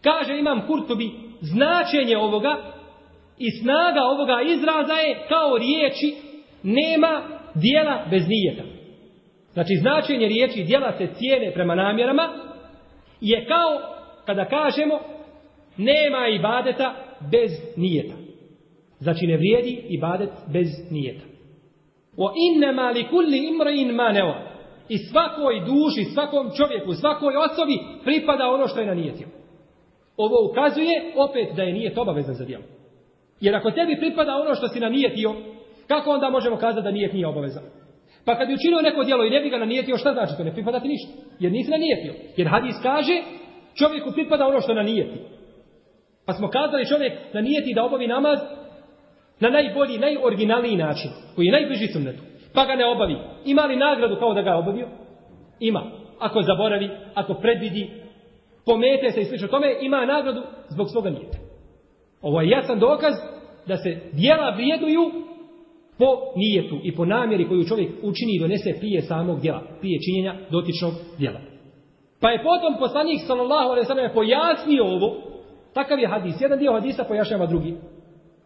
Kaže 0.03 0.39
imam 0.39 0.67
Kurtubi 0.67 1.11
značenje 1.41 2.19
ovoga 2.19 2.57
i 3.39 3.51
snaga 3.51 4.01
ovoga 4.03 4.43
izraza 4.43 4.93
je 4.93 5.27
kao 5.29 5.59
riječi 5.59 6.17
nema 6.63 7.23
dijela 7.55 8.07
bez 8.11 8.23
nijeta. 8.29 8.63
Znači 9.53 9.75
značenje 9.81 10.29
riječi 10.29 10.65
dijela 10.65 10.93
se 10.99 11.09
cijene 11.19 11.53
prema 11.55 11.75
namjerama 11.75 12.29
je 13.21 13.47
kao 13.47 13.81
kada 14.27 14.45
kažemo 14.45 14.99
nema 15.77 16.29
ibadeta 16.29 16.95
bez 17.31 17.51
nijeta. 17.77 18.15
Znači 18.99 19.27
ne 19.27 19.37
vrijedi 19.37 19.87
ibadet 19.89 20.31
bez 20.53 20.69
nijeta. 20.91 21.25
O 22.17 22.33
innema 22.49 22.91
li 22.91 23.09
kulli 23.09 23.49
imrain 23.49 23.95
maneva. 23.95 24.55
I 24.89 24.99
svakoj 24.99 25.61
duši, 25.61 26.11
svakom 26.15 26.51
čovjeku, 26.57 26.93
svakoj 26.93 27.35
osobi 27.37 27.79
pripada 28.05 28.49
ono 28.49 28.69
što 28.69 28.81
je 28.81 28.87
na 28.87 28.95
nijetio. 28.95 29.27
Ovo 30.17 30.51
ukazuje 30.51 31.13
opet 31.17 31.57
da 31.57 31.63
je 31.63 31.73
nijet 31.73 31.99
obavezan 31.99 32.35
za 32.35 32.45
djelo. 32.45 32.65
Jer 33.41 33.57
ako 33.57 33.71
tebi 33.71 33.97
pripada 33.97 34.37
ono 34.37 34.55
što 34.55 34.69
si 34.69 34.81
na 34.81 34.89
nijetio, 34.89 35.35
kako 35.89 36.11
onda 36.11 36.31
možemo 36.31 36.57
kazati 36.57 36.85
da 36.85 36.91
nijet 36.91 37.13
nije 37.13 37.27
obaveza? 37.27 37.61
Pa 38.25 38.37
kad 38.37 38.49
bi 38.49 38.55
učinio 38.55 38.81
neko 38.81 39.05
djelo 39.05 39.25
i 39.25 39.31
ne 39.31 39.41
bi 39.41 39.51
ga 39.51 39.59
nanijetio, 39.59 39.99
šta 39.99 40.13
znači 40.13 40.37
to? 40.37 40.45
Ne 40.45 40.53
pripada 40.53 40.81
ti 40.81 40.89
ništa. 40.89 41.13
Jer 41.41 41.53
nisi 41.53 41.71
nanijetio. 41.71 42.15
Jer 42.37 42.49
hadis 42.49 42.75
kaže, 42.83 43.23
čovjeku 43.79 44.11
pripada 44.13 44.47
ono 44.47 44.61
što 44.61 44.75
na 44.75 44.83
nijeti. 44.83 45.19
Pa 46.27 46.33
smo 46.33 46.49
kazali 46.49 46.89
čovjek 46.89 47.13
nanijeti 47.35 47.75
da 47.75 47.85
obavi 47.85 48.07
namaz 48.07 48.39
na 49.41 49.51
najbolji, 49.51 49.99
najoriginalniji 49.99 50.77
način, 50.77 51.11
koji 51.35 51.47
je 51.47 51.53
najbliži 51.53 51.87
sunnetu. 51.87 52.23
Pa 52.55 52.65
ga 52.65 52.75
ne 52.75 52.87
obavi. 52.87 53.17
Ima 53.45 53.63
li 53.63 53.77
nagradu 53.77 54.17
kao 54.17 54.35
da 54.35 54.43
ga 54.43 54.57
obavio? 54.57 54.89
Ima. 55.61 55.83
Ako 56.19 56.43
zaboravi, 56.43 56.91
ako 57.15 57.35
predvidi, 57.35 57.91
pomete 58.67 59.11
se 59.11 59.21
i 59.21 59.25
slično 59.25 59.49
tome, 59.49 59.77
ima 59.81 60.07
nagradu 60.07 60.43
zbog 60.69 60.87
svoga 60.91 61.11
nijeta. 61.11 61.39
Ovo 62.23 62.41
je 62.41 62.49
jasan 62.49 62.79
dokaz 62.79 63.15
da 63.67 63.77
se 63.77 64.01
dijela 64.13 64.51
vrijeduju 64.51 65.24
po 65.99 66.07
nijetu 66.37 66.77
i 66.83 66.97
po 66.97 67.05
namjeri 67.05 67.49
koju 67.49 67.65
čovjek 67.65 67.91
učini 68.03 68.33
i 68.35 68.41
donese 68.41 68.79
prije 68.79 69.03
samog 69.03 69.41
djela, 69.41 69.63
prije 69.81 69.99
činjenja 70.05 70.35
dotičnog 70.51 70.93
djela. 71.19 71.41
Pa 72.21 72.31
je 72.31 72.43
potom 72.43 72.79
poslanik 72.79 73.21
sallallahu 73.27 73.69
alejhi 73.71 73.85
ve 73.85 73.95
sellem 73.95 74.11
pojasnio 74.15 74.85
ovo, 74.85 75.17
takav 75.75 75.99
je 75.99 76.09
hadis, 76.09 76.41
jedan 76.41 76.59
dio 76.59 76.73
hadisa 76.73 77.05
pojašnjava 77.05 77.47
drugi. 77.47 77.77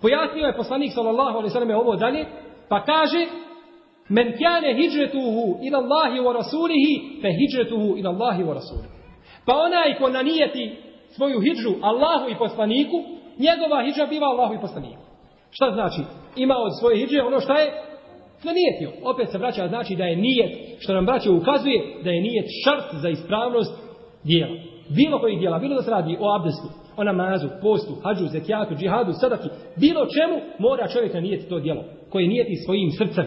Pojasnio 0.02 0.46
je 0.46 0.56
poslanik 0.56 0.92
sallallahu 0.92 1.38
alejhi 1.38 1.54
ve 1.54 1.60
sellem 1.60 1.78
ovo 1.78 1.96
dalje, 1.96 2.24
pa 2.68 2.84
kaže: 2.84 3.26
"Men 4.08 4.32
kana 4.38 4.70
hijratuhu 4.80 5.58
ila 5.62 5.78
Allahi 5.78 6.18
wa 6.20 6.32
rasulihi, 6.32 7.22
fa 7.22 7.28
hijratuhu 7.38 7.98
ila 7.98 8.10
Allahi 8.10 8.42
wa 8.42 8.54
rasulihi." 8.54 8.98
Pa 9.46 9.52
onaj 9.56 9.98
ko 9.98 10.08
nanijeti 10.08 10.76
svoju 11.08 11.40
hidžu 11.40 11.72
Allahu 11.82 12.30
i 12.30 12.38
poslaniku, 12.38 12.96
njegova 13.38 13.84
hidža 13.84 14.06
biva 14.06 14.26
Allahu 14.26 14.54
i 14.54 14.60
poslaniku. 14.60 15.02
Šta 15.50 15.70
znači? 15.72 16.00
Imao 16.38 16.62
od 16.62 16.78
svoje 16.78 16.96
hijđe 16.96 17.22
ono 17.22 17.40
šta 17.40 17.58
je 17.58 17.72
nanijetio. 18.44 18.90
Opet 19.10 19.30
se 19.30 19.38
vraća, 19.38 19.68
znači 19.68 19.96
da 19.96 20.04
je 20.04 20.16
nijet, 20.16 20.52
što 20.78 20.94
nam 20.94 21.06
braće 21.06 21.30
ukazuje, 21.30 21.78
da 22.04 22.10
je 22.10 22.20
nijet 22.20 22.46
šart 22.64 22.88
za 23.02 23.08
ispravnost 23.08 23.74
dijela. 24.24 24.56
Bilo 24.96 25.18
koji 25.18 25.36
dijela, 25.36 25.58
bilo 25.58 25.74
da 25.74 25.82
se 25.82 25.90
radi 25.90 26.16
o 26.20 26.36
abdestu, 26.36 26.68
o 26.96 27.04
namazu, 27.04 27.48
postu, 27.62 27.92
hađu, 28.04 28.26
zekijatu, 28.26 28.74
džihadu, 28.74 29.12
sadaki, 29.12 29.48
bilo 29.76 30.06
čemu 30.16 30.36
mora 30.58 30.88
čovjek 30.88 31.14
nanijeti 31.14 31.48
to 31.48 31.60
dijelo, 31.60 31.84
koje 32.10 32.28
nijeti 32.28 32.62
svojim 32.64 32.90
srcem. 32.90 33.26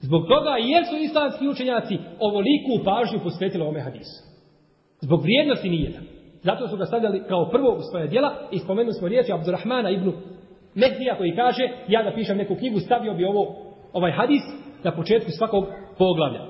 Zbog 0.00 0.22
toga 0.28 0.58
i 0.58 0.70
jesu 0.70 0.96
islamski 0.96 1.48
učenjaci 1.48 1.98
ovoliku 2.20 2.84
pažnju 2.84 3.18
posvetili 3.24 3.64
ome 3.64 3.80
hadisu. 3.80 4.18
Zbog 5.00 5.22
vrijednosti 5.22 5.70
nijeta. 5.70 6.00
Zato 6.42 6.68
su 6.68 6.76
ga 6.76 6.84
stavljali 6.84 7.22
kao 7.28 7.50
prvo 7.50 7.70
u 7.76 7.82
svoje 7.90 8.06
dijela 8.08 8.30
i 8.52 8.58
spomenuli 8.58 8.94
smo 8.94 9.08
riječi 9.08 9.32
Abdurrahmana 9.32 9.90
ibn 9.90 10.12
Mehdija 10.80 11.16
koji 11.16 11.36
kaže 11.36 11.68
ja 11.88 12.02
da 12.02 12.12
pišem 12.12 12.36
neku 12.36 12.54
knjigu 12.54 12.80
stavio 12.80 13.14
bi 13.14 13.24
ovo 13.24 13.56
ovaj 13.92 14.12
hadis 14.12 14.42
na 14.84 14.92
početku 14.92 15.30
svakog 15.30 15.64
poglavlja. 15.98 16.40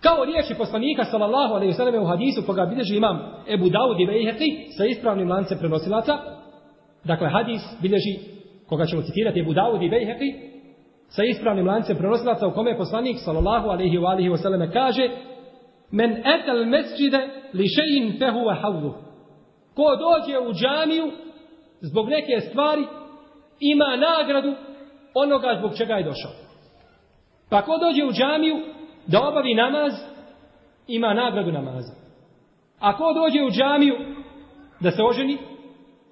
Kao 0.00 0.24
riječi 0.24 0.54
poslanika 0.58 1.04
sallallahu 1.04 1.54
alejhi 1.54 1.70
ve 1.72 1.76
selleme 1.76 2.00
u 2.00 2.06
hadisu 2.06 2.42
koga 2.46 2.66
bilježi 2.66 2.96
imam 2.96 3.16
Ebu 3.48 3.68
Davud 3.68 4.00
i 4.00 4.06
Bejheqi 4.06 4.76
sa 4.76 4.84
ispravnim 4.84 5.30
lancem 5.30 5.58
prenosilaca. 5.58 6.18
Dakle 7.04 7.28
hadis 7.28 7.62
bilježi 7.82 8.14
koga 8.68 8.86
ćemo 8.86 9.02
citirati 9.02 9.40
Ebu 9.40 9.52
Davud 9.52 9.82
i 9.82 9.90
Bejheqi 9.90 10.28
sa 11.08 11.24
ispravnim 11.24 11.66
lancem 11.66 11.96
prenosilaca 11.96 12.46
u 12.46 12.52
kome 12.52 12.70
je 12.70 12.76
poslanik 12.76 13.16
sallallahu 13.24 13.68
alejhi 13.68 13.98
ve 13.98 14.06
alihi 14.06 14.28
ve 14.28 14.36
selleme 14.36 14.72
kaže 14.72 15.08
Men 15.90 16.10
etal 16.10 16.64
mesjide 16.66 17.20
li 17.52 17.64
še'in 17.76 18.18
fehuva 18.18 18.54
havdu. 18.54 18.94
Ko 19.74 19.86
dođe 20.04 20.38
u 20.38 20.52
džamiju 20.52 21.12
zbog 21.80 22.08
neke 22.08 22.40
stvari, 22.40 22.84
ima 23.60 23.96
nagradu 23.96 24.54
onoga 25.14 25.56
zbog 25.58 25.76
čega 25.76 25.94
je 25.94 26.04
došao. 26.04 26.30
Pa 27.50 27.62
ko 27.62 27.78
dođe 27.78 28.04
u 28.04 28.12
džamiju 28.12 28.56
da 29.06 29.28
obavi 29.28 29.54
namaz, 29.54 29.92
ima 30.88 31.14
nagradu 31.14 31.52
namaza. 31.52 31.92
A 32.80 32.96
ko 32.96 33.12
dođe 33.12 33.44
u 33.44 33.50
džamiju 33.50 33.94
da 34.80 34.90
se 34.90 35.02
oženi, 35.02 35.38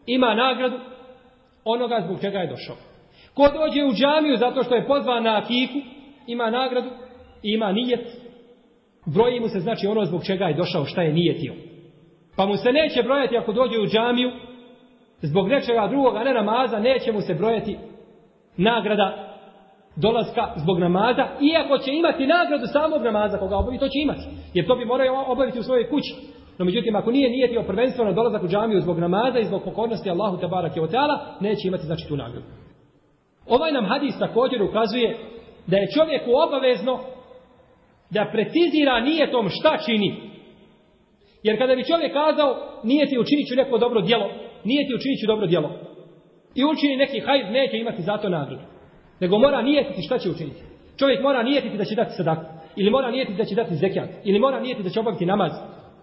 ima 0.06 0.34
nagradu 0.34 0.78
onoga 1.64 2.02
zbog 2.06 2.20
čega 2.20 2.38
je 2.38 2.50
došao. 2.50 2.76
Ko 3.34 3.48
dođe 3.48 3.84
u 3.84 3.92
džamiju 3.92 4.36
zato 4.36 4.62
što 4.62 4.74
je 4.74 4.86
pozvan 4.86 5.22
na 5.22 5.38
akiku, 5.38 5.78
ima 6.26 6.50
nagradu 6.50 6.90
i 7.42 7.54
ima 7.54 7.72
nijet 7.72 8.22
broji 9.06 9.40
mu 9.40 9.48
se 9.48 9.60
znači 9.60 9.86
ono 9.86 10.04
zbog 10.04 10.24
čega 10.24 10.44
je 10.44 10.54
došao, 10.54 10.84
šta 10.84 11.02
je 11.02 11.12
nijetio. 11.12 11.54
Pa 12.36 12.46
mu 12.46 12.56
se 12.56 12.72
neće 12.72 13.02
brojati 13.02 13.36
ako 13.36 13.52
dođe 13.52 13.78
u 13.80 13.86
džamiju, 13.86 14.30
zbog 15.22 15.48
nečega 15.48 15.88
drugoga, 15.90 16.24
ne 16.24 16.34
namaza, 16.34 16.78
neće 16.78 17.12
mu 17.12 17.20
se 17.20 17.34
brojati 17.34 17.78
nagrada 18.56 19.32
dolaska 19.96 20.52
zbog 20.56 20.78
namaza, 20.78 21.26
iako 21.40 21.78
će 21.78 21.90
imati 21.92 22.26
nagradu 22.26 22.66
samog 22.66 23.02
namaza 23.02 23.38
koga 23.38 23.56
obavi, 23.56 23.78
to 23.78 23.88
će 23.88 23.98
imati. 24.02 24.22
Jer 24.54 24.66
to 24.66 24.76
bi 24.76 24.84
morao 24.84 25.24
obaviti 25.32 25.58
u 25.58 25.62
svojoj 25.62 25.90
kući. 25.90 26.14
No 26.58 26.64
međutim, 26.64 26.96
ako 26.96 27.10
nije 27.10 27.30
nijetio 27.30 27.62
prvenstveno 27.62 28.12
dolazak 28.12 28.42
u 28.42 28.48
džamiju 28.48 28.80
zbog 28.80 28.98
namaza 28.98 29.38
i 29.38 29.44
zbog 29.44 29.62
pokornosti 29.64 30.10
Allahu 30.10 30.40
te 30.40 30.46
barake 30.46 30.80
o 30.80 30.86
teala, 30.86 31.36
neće 31.40 31.68
imati 31.68 31.86
znači 31.86 32.08
tu 32.08 32.16
nagradu. 32.16 32.46
Ovaj 33.48 33.72
nam 33.72 33.86
hadis 33.86 34.18
također 34.18 34.62
ukazuje 34.62 35.18
da 35.66 35.76
je 35.76 35.90
čovjeku 35.96 36.30
obavezno 36.46 36.98
da 38.10 38.30
precizira 38.32 39.00
nijetom 39.00 39.48
šta 39.48 39.78
čini. 39.86 40.30
Jer 41.42 41.58
kada 41.58 41.74
bi 41.74 41.84
čovjek 41.84 42.12
kazao, 42.12 42.56
nije 42.82 43.06
ti 43.06 43.18
učinit 43.18 43.48
ću 43.48 43.56
neko 43.56 43.78
dobro 43.78 44.00
djelo, 44.00 44.30
nije 44.64 44.86
ti 44.86 44.94
učinit 44.94 45.26
dobro 45.26 45.46
djelo, 45.46 45.70
i 46.54 46.64
učini 46.64 46.96
neki 46.96 47.20
hajz, 47.20 47.50
neće 47.50 47.78
imati 47.78 48.02
zato 48.02 48.28
nagradu. 48.28 48.62
Nego 49.20 49.38
mora 49.38 49.62
nijetiti 49.62 50.02
šta 50.02 50.18
će 50.18 50.30
učiniti. 50.30 50.62
Čovjek 50.98 51.22
mora 51.22 51.42
nijetiti 51.42 51.76
da 51.76 51.84
će 51.84 51.94
dati 51.94 52.12
sadaku, 52.16 52.44
ili 52.76 52.90
mora 52.90 53.10
nijetiti 53.10 53.38
da 53.38 53.44
će 53.44 53.54
dati 53.54 53.74
zekijat, 53.74 54.08
ili 54.24 54.38
mora 54.38 54.60
nijetiti 54.60 54.88
da 54.88 54.90
će 54.90 55.00
obaviti 55.00 55.26
namaz, 55.26 55.52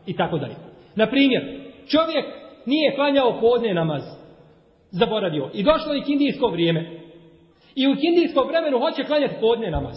i 0.06 0.16
tako 0.16 0.38
dalje. 0.38 0.56
Na 0.96 1.08
primjer, 1.08 1.44
čovjek 1.88 2.26
nije 2.66 2.96
klanjao 2.96 3.40
podne 3.40 3.74
namaz, 3.74 4.04
zaboravio, 4.92 5.50
i 5.54 5.64
došlo 5.64 5.94
je 5.94 6.04
kindijsko 6.04 6.48
vrijeme, 6.48 7.00
i 7.76 7.88
u 7.88 7.96
kindijskom 7.96 8.48
vremenu 8.48 8.80
hoće 8.80 9.04
klanjati 9.04 9.36
podne 9.42 9.72
namaz. 9.72 9.96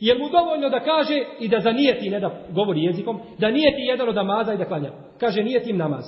Je 0.00 0.18
mu 0.18 0.28
dovoljno 0.28 0.68
da 0.68 0.80
kaže 0.80 1.24
i 1.40 1.48
da 1.48 1.60
zanijeti, 1.60 2.10
ne 2.10 2.20
da 2.20 2.40
govori 2.50 2.84
jezikom, 2.84 3.20
da 3.38 3.50
nijeti 3.50 3.82
jedan 3.82 4.08
od 4.08 4.14
namaza 4.14 4.54
i 4.54 4.58
da 4.58 4.64
klanja. 4.64 4.90
Kaže 5.20 5.42
nijetim 5.42 5.76
namaz. 5.76 6.04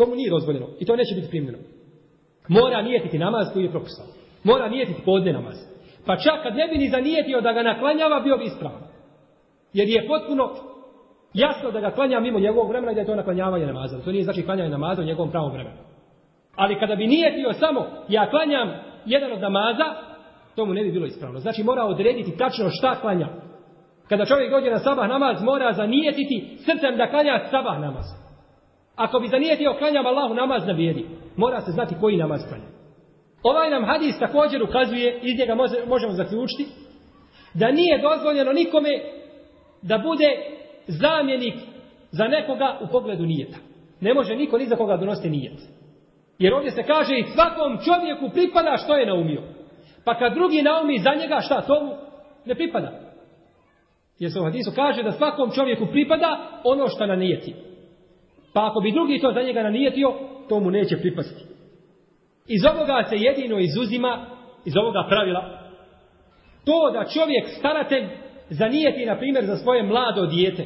To 0.00 0.06
mu 0.06 0.14
nije 0.14 0.30
dozvoljeno 0.30 0.66
i 0.80 0.84
to 0.84 0.96
neće 0.96 1.14
biti 1.14 1.28
primljeno. 1.28 1.58
Mora 2.48 2.82
nijetiti 2.82 3.18
namaz 3.18 3.46
koji 3.52 3.64
je 3.64 3.70
propisao. 3.70 4.06
Mora 4.44 4.68
nijetiti 4.68 5.02
podne 5.04 5.32
namaz. 5.32 5.56
Pa 6.06 6.16
čak 6.16 6.42
kad 6.42 6.56
ne 6.56 6.68
bi 6.68 6.78
ni 6.78 6.88
zanijetio 6.88 7.40
da 7.40 7.52
ga 7.52 7.62
naklanjava, 7.62 8.20
bio 8.20 8.36
bi 8.36 8.44
ispravan. 8.44 8.82
Jer 9.72 9.88
je 9.88 10.06
potpuno 10.06 10.50
jasno 11.34 11.70
da 11.70 11.80
ga 11.80 11.90
klanja 11.90 12.20
mimo 12.20 12.38
njegovog 12.38 12.68
vremena 12.68 12.92
i 12.92 12.94
da 12.94 13.00
je 13.00 13.06
to 13.06 13.14
naklanjavanje 13.14 13.66
namaza. 13.66 14.00
To 14.04 14.12
nije 14.12 14.24
znači 14.24 14.42
klanjanje 14.42 14.70
namaza 14.70 15.02
u 15.02 15.04
njegovom 15.04 15.30
pravom 15.30 15.52
vremenu. 15.52 15.76
Ali 16.56 16.78
kada 16.80 16.96
bi 16.96 17.06
nijetio 17.06 17.52
samo, 17.52 17.86
ja 18.08 18.30
klanjam 18.30 18.68
jedan 19.06 19.32
od 19.32 19.40
namaza, 19.40 19.84
to 20.56 20.66
mu 20.66 20.74
ne 20.74 20.82
bi 20.84 20.92
bilo 20.92 21.06
ispravno. 21.06 21.38
Znači 21.38 21.62
mora 21.62 21.84
odrediti 21.84 22.36
tačno 22.36 22.70
šta 22.70 23.00
klanja. 23.00 23.28
Kada 24.08 24.24
čovjek 24.24 24.50
dođe 24.50 24.70
na 24.70 24.78
sabah 24.78 25.08
namaz, 25.08 25.42
mora 25.42 25.72
zanijetiti 25.72 26.56
srcem 26.58 26.96
da 26.96 27.10
klanja 27.10 27.40
sabah 27.50 27.80
namaz. 27.80 28.19
Ako 29.00 29.20
bi 29.20 29.28
zanijetio 29.28 29.74
klanjam 29.78 30.06
Allahu 30.06 30.34
namaz 30.34 30.66
na 30.66 30.72
vjeri, 30.72 31.06
mora 31.36 31.60
se 31.60 31.70
znati 31.70 31.94
koji 32.00 32.16
namaz 32.16 32.40
klanja. 32.48 32.68
Ovaj 33.42 33.70
nam 33.70 33.84
hadis 33.84 34.18
također 34.18 34.62
ukazuje, 34.62 35.20
iz 35.22 35.38
njega 35.38 35.54
možemo 35.86 36.12
zaključiti, 36.12 36.66
da 37.54 37.72
nije 37.72 38.02
dozvoljeno 38.02 38.52
nikome 38.52 38.90
da 39.82 39.98
bude 39.98 40.28
zamjenik 40.86 41.54
za 42.10 42.24
nekoga 42.24 42.78
u 42.80 42.86
pogledu 42.92 43.26
nijeta. 43.26 43.56
Ne 44.00 44.14
može 44.14 44.36
niko 44.36 44.58
ni 44.58 44.66
za 44.66 44.76
koga 44.76 44.96
donosti 44.96 45.30
nijet. 45.30 45.58
Jer 46.38 46.54
ovdje 46.54 46.70
se 46.70 46.82
kaže 46.82 47.18
i 47.18 47.24
svakom 47.34 47.78
čovjeku 47.84 48.30
pripada 48.32 48.76
što 48.84 48.96
je 48.96 49.06
naumio. 49.06 49.42
Pa 50.04 50.18
kad 50.18 50.34
drugi 50.34 50.62
naumi 50.62 50.98
za 50.98 51.14
njega, 51.14 51.40
šta 51.40 51.60
to 51.60 51.84
mu 51.84 51.92
ne 52.44 52.54
pripada. 52.54 52.92
Jer 54.18 54.32
se 54.32 54.40
u 54.40 54.44
hadisu 54.44 54.70
kaže 54.74 55.02
da 55.02 55.12
svakom 55.12 55.50
čovjeku 55.50 55.86
pripada 55.86 56.60
ono 56.64 56.88
što 56.88 57.06
na 57.06 57.16
nijeti. 57.16 57.69
Pa 58.52 58.66
ako 58.66 58.80
bi 58.80 58.92
drugi 58.92 59.20
to 59.20 59.32
za 59.32 59.42
njega 59.42 59.62
nanijetio, 59.62 60.14
to 60.48 60.60
mu 60.60 60.70
neće 60.70 60.96
pripasti. 60.96 61.44
Iz 62.46 62.60
ovoga 62.74 63.04
se 63.08 63.16
jedino 63.16 63.58
izuzima, 63.58 64.26
iz 64.64 64.76
ovoga 64.76 65.06
pravila, 65.08 65.60
to 66.64 66.90
da 66.92 67.10
čovjek 67.14 67.44
staratelj 67.58 68.06
zanijeti, 68.50 69.06
na 69.06 69.16
primjer, 69.16 69.44
za 69.44 69.56
svoje 69.56 69.82
mlado 69.82 70.26
dijete, 70.26 70.64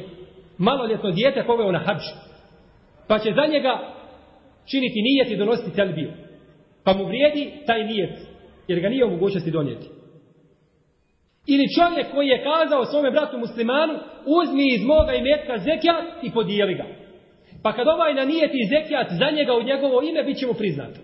maloljetno 0.57 1.11
dijete 1.11 1.43
poveo 1.47 1.71
na 1.71 1.79
hađ, 1.79 2.01
pa 3.07 3.19
će 3.19 3.33
za 3.33 3.45
njega 3.51 3.79
činiti 4.71 5.01
nijet 5.01 5.31
i 5.31 5.37
donositi 5.37 5.75
telbiju. 5.75 6.11
Pa 6.83 6.93
mu 6.93 7.05
vrijedi 7.05 7.51
taj 7.65 7.83
nijet, 7.83 8.19
jer 8.67 8.79
ga 8.79 8.89
nije 8.89 9.05
u 9.05 9.11
mogućnosti 9.11 9.51
donijeti. 9.51 9.87
Ili 11.47 11.73
čovjek 11.77 12.11
koji 12.13 12.27
je 12.27 12.43
kazao 12.43 12.85
svome 12.85 13.11
bratu 13.11 13.37
muslimanu, 13.37 13.93
uzmi 14.25 14.73
iz 14.73 14.83
moga 14.83 15.13
imetka 15.13 15.57
zekijat 15.57 16.23
i 16.23 16.31
podijeli 16.31 16.73
ga. 16.73 16.85
Pa 17.65 17.73
kad 17.73 17.87
ovaj 17.87 18.13
nanijeti 18.13 18.69
zekijat 18.69 19.07
za 19.09 19.31
njega 19.37 19.53
u 19.53 19.63
njegovo 19.63 20.01
ime, 20.01 20.23
bit 20.23 20.37
će 20.37 20.47
mu 20.47 20.53
priznato. 20.53 20.99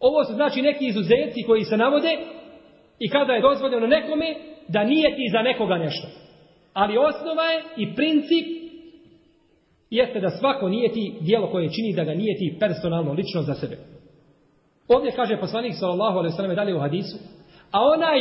Ovo 0.00 0.24
su 0.24 0.32
znači 0.32 0.62
neki 0.62 0.86
izuzeci 0.86 1.42
koji 1.46 1.64
se 1.64 1.76
navode 1.76 2.18
i 2.98 3.08
kada 3.08 3.32
je 3.32 3.40
dozvoljeno 3.40 3.86
nekome 3.86 4.34
da 4.68 4.84
nijeti 4.84 5.22
za 5.32 5.42
nekoga 5.42 5.76
nešto. 5.78 6.06
Ali 6.72 6.98
osnova 6.98 7.44
je 7.44 7.62
i 7.76 7.94
princip 7.94 8.46
jeste 9.90 10.20
da 10.20 10.28
svako 10.28 10.68
nijeti 10.68 11.14
dijelo 11.20 11.50
koje 11.50 11.68
čini 11.68 11.92
da 11.96 12.04
ga 12.04 12.14
nijeti 12.14 12.56
personalno, 12.60 13.12
lično 13.12 13.42
za 13.42 13.54
sebe. 13.54 13.76
Ovdje 14.88 15.12
kaže 15.16 15.40
poslanik 15.40 15.74
sallallahu 15.74 16.18
alejhi 16.18 16.32
ve 16.32 16.36
sellem 16.36 16.56
dalje 16.56 16.74
u 16.74 16.80
hadisu, 16.80 17.16
a 17.72 17.80
onaj 17.80 18.18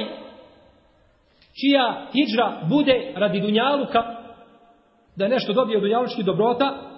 čija 1.59 2.07
hidžra 2.13 2.61
bude 2.69 3.13
radi 3.15 3.39
dunjaluka 3.39 4.03
da 5.15 5.27
nešto 5.27 5.53
dobije 5.53 5.77
od 5.77 5.83
dunjalučkih 5.83 6.25
dobrota, 6.25 6.90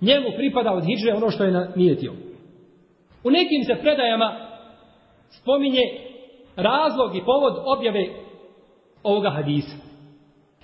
njemu 0.00 0.28
pripada 0.36 0.72
od 0.72 0.84
hidžre 0.84 1.14
ono 1.14 1.30
što 1.30 1.44
je 1.44 1.72
nijetio. 1.76 2.12
U 3.24 3.30
nekim 3.30 3.64
se 3.64 3.82
predajama 3.82 4.36
spominje 5.30 5.82
razlog 6.56 7.16
i 7.16 7.24
povod 7.24 7.54
objave 7.78 8.06
ovoga 9.02 9.30
hadisa. 9.30 9.76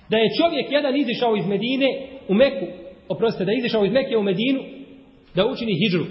Da 0.09 0.17
je 0.17 0.35
čovjek 0.41 0.71
jedan 0.71 0.95
izišao 0.95 1.35
iz 1.35 1.47
Medine 1.47 1.87
u 2.27 2.33
Meku, 2.33 2.65
oprostite, 3.09 3.45
da 3.45 3.51
je 3.51 3.57
izišao 3.57 3.85
iz 3.85 3.91
Meke 3.91 4.17
u 4.17 4.23
Medinu 4.23 4.59
da 5.35 5.45
učini 5.45 5.73
hidžru. 5.81 6.05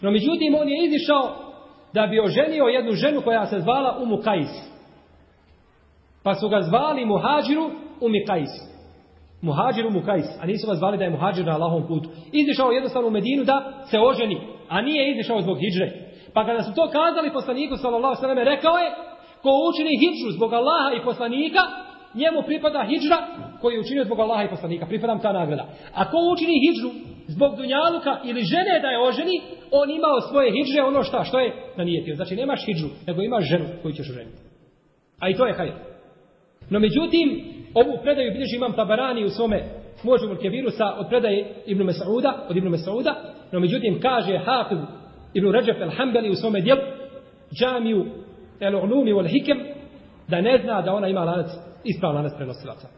No 0.00 0.10
međutim, 0.10 0.54
on 0.54 0.68
je 0.68 0.84
izišao 0.86 1.44
da 1.92 2.06
bi 2.06 2.20
oženio 2.20 2.64
jednu 2.64 2.92
ženu 2.92 3.20
koja 3.20 3.46
se 3.46 3.60
zvala 3.60 3.98
Umu 4.02 4.16
Kajs. 4.16 4.74
Pa 6.22 6.34
su 6.34 6.48
ga 6.48 6.62
zvali 6.62 7.04
Muhađiru 7.04 7.70
Umi 8.00 8.24
Kajs. 8.24 8.73
Muhađiru 9.46 9.90
mu 9.90 10.00
Kajs. 10.08 10.28
A 10.40 10.46
nisu 10.46 10.68
vas 10.68 10.78
zvali 10.78 10.98
da 10.98 11.04
je 11.04 11.10
Muhađir 11.10 11.46
na 11.46 11.54
Allahom 11.54 11.86
putu. 11.88 12.08
Izišao 12.32 12.70
jednostavno 12.70 13.08
u 13.08 13.16
Medinu 13.18 13.44
da 13.44 13.56
se 13.90 13.98
oženi. 14.10 14.36
A 14.68 14.82
nije 14.82 15.10
izišao 15.12 15.40
zbog 15.40 15.58
hidžre. 15.64 15.88
Pa 16.34 16.46
kada 16.46 16.62
su 16.62 16.74
to 16.74 16.84
kazali 16.98 17.32
poslaniku 17.32 17.76
sallallahu 17.76 18.20
sallam 18.20 18.38
rekao 18.38 18.76
je 18.78 18.88
ko 19.42 19.50
učini 19.68 19.92
hidžu 20.02 20.28
zbog 20.36 20.52
Allaha 20.52 20.90
i 20.96 21.04
poslanika 21.04 21.62
njemu 22.14 22.42
pripada 22.46 22.86
hidžra 22.90 23.18
koji 23.60 23.74
je 23.74 23.80
učinio 23.80 24.04
zbog 24.04 24.20
Allaha 24.20 24.42
i 24.44 24.48
poslanika. 24.48 24.86
Pripada 24.86 25.14
mu 25.14 25.20
ta 25.20 25.32
nagrada. 25.32 25.64
A 25.94 26.10
ko 26.10 26.18
učini 26.32 26.54
hidžu 26.64 26.90
zbog 27.26 27.56
dunjaluka 27.56 28.20
ili 28.24 28.42
žene 28.52 28.80
da 28.82 28.88
je 28.88 29.02
oženi, 29.08 29.36
on 29.70 29.90
imao 29.90 30.20
svoje 30.20 30.52
hidže, 30.52 30.82
ono 30.82 31.02
šta, 31.02 31.24
što 31.24 31.40
je 31.40 31.54
na 31.76 31.84
nijetio. 31.84 32.14
Znači 32.14 32.36
nemaš 32.36 32.66
hidžu, 32.66 32.88
nego 33.06 33.22
imaš 33.22 33.44
ženu 33.44 33.66
koju 33.82 33.94
ćeš 33.94 34.10
oženiti. 34.10 34.38
A 35.20 35.30
i 35.30 35.34
to 35.34 35.46
je 35.46 35.54
hajr. 35.54 35.72
No 36.70 36.78
međutim, 36.78 37.53
ovu 37.74 37.98
predaju 38.02 38.32
bilježi 38.32 38.56
imam 38.56 38.72
Tabarani 38.72 39.24
u 39.24 39.30
svome 39.30 39.62
možemo 40.02 40.34
kevirusa 40.34 40.94
od 40.98 41.08
predaje 41.08 41.54
Ibn 41.66 41.82
Mesauda, 41.82 42.46
od 42.48 42.56
Ibn 42.56 42.68
Mesauda, 42.68 43.14
no 43.52 43.60
međutim 43.60 44.00
kaže 44.00 44.38
Hafiz 44.38 44.78
Ibn 45.34 45.52
Rajab 45.52 45.76
al-Hambali 45.76 46.30
u 46.30 46.34
svome 46.34 46.60
djelu 46.60 46.80
džamiju 47.60 48.06
el-Ulumi 48.60 49.12
wal-Hikem, 49.12 49.58
da 50.28 50.40
ne 50.40 50.58
zna 50.62 50.82
da 50.82 50.94
ona 50.94 51.08
ima 51.08 51.24
lanac, 51.24 51.46
ispravan 51.84 52.16
lanac 52.16 52.32
prenosilaca. 52.36 52.88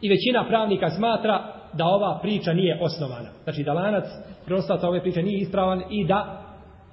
I 0.00 0.08
većina 0.08 0.44
pravnika 0.48 0.90
smatra 0.90 1.44
da 1.72 1.84
ova 1.84 2.18
priča 2.22 2.52
nije 2.52 2.78
osnovana. 2.82 3.28
Znači 3.44 3.62
da 3.62 3.72
lanac 3.72 4.04
prenosilaca 4.44 4.88
ove 4.88 5.02
priče 5.02 5.22
nije 5.22 5.38
ispravan 5.38 5.82
i 5.90 6.06
da 6.06 6.42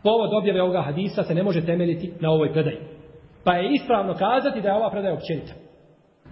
povod 0.03 0.33
objave 0.33 0.61
ovoga 0.61 0.81
hadisa 0.81 1.23
se 1.23 1.35
ne 1.35 1.43
može 1.43 1.65
temeljiti 1.65 2.13
na 2.19 2.31
ovoj 2.31 2.53
predaji. 2.53 2.77
Pa 3.43 3.53
je 3.53 3.73
ispravno 3.73 4.13
kazati 4.13 4.61
da 4.61 4.69
je 4.69 4.75
ova 4.75 4.89
predaja 4.89 5.13
općenita. 5.13 5.66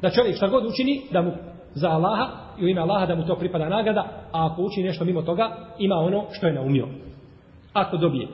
Da 0.02 0.10
čovjek 0.10 0.36
šta 0.36 0.48
god 0.48 0.66
učini, 0.66 1.02
da 1.12 1.22
mu 1.22 1.32
za 1.74 1.90
Allaha 1.90 2.28
i 2.60 2.66
u 2.66 2.68
ime 2.68 2.82
Allaha 2.82 3.06
da 3.06 3.16
mu 3.16 3.26
to 3.26 3.36
pripada 3.36 3.70
nagrada, 3.70 4.02
a 4.32 4.46
ako 4.46 4.62
učini 4.62 4.88
nešto 4.88 5.06
mimo 5.06 5.22
toga, 5.22 5.56
ima 5.80 5.96
ono 5.96 6.26
što 6.32 6.48
je 6.48 6.54
naumio. 6.54 6.88
Ako 7.74 7.98
dobije. 7.98 8.28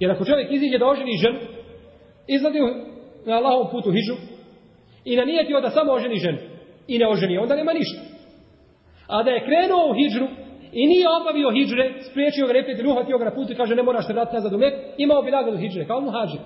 Jer 0.00 0.10
ako 0.10 0.24
čovjek 0.24 0.52
iziđe 0.52 0.78
da 0.78 0.86
oženi 0.86 1.16
ženu, 1.22 1.38
izladi 2.26 2.58
na 3.26 3.34
Allahovom 3.34 3.70
putu 3.70 3.92
hiđu 3.92 4.14
i 5.04 5.16
na 5.16 5.60
da 5.60 5.70
samo 5.70 5.92
oženi 5.92 6.16
ženu 6.16 6.38
i 6.88 6.98
ne 6.98 7.08
oženi, 7.08 7.38
onda 7.38 7.56
nema 7.56 7.72
ništa. 7.72 8.00
A 9.06 9.22
da 9.22 9.30
je 9.30 9.44
krenuo 9.44 9.90
u 9.90 9.94
hidžru 9.94 10.26
i 10.72 10.86
nije 10.86 11.06
obavio 11.20 11.50
hidžre, 11.50 11.94
spriječio 12.10 12.46
ga 12.46 12.52
reprijeti, 12.52 12.86
uhvatio 12.86 13.18
ga 13.18 13.24
na 13.24 13.34
putu 13.34 13.52
i 13.52 13.56
kaže 13.56 13.74
ne 13.74 13.82
moraš 13.82 14.06
se 14.06 14.12
vratiti 14.12 14.34
nazad 14.34 14.52
u 14.52 14.58
mek, 14.58 14.74
imao 14.98 15.22
bi 15.22 15.30
nagradu 15.30 15.58
hidžre, 15.58 15.86
kao 15.86 16.00
mu 16.00 16.10
hađe. 16.10 16.38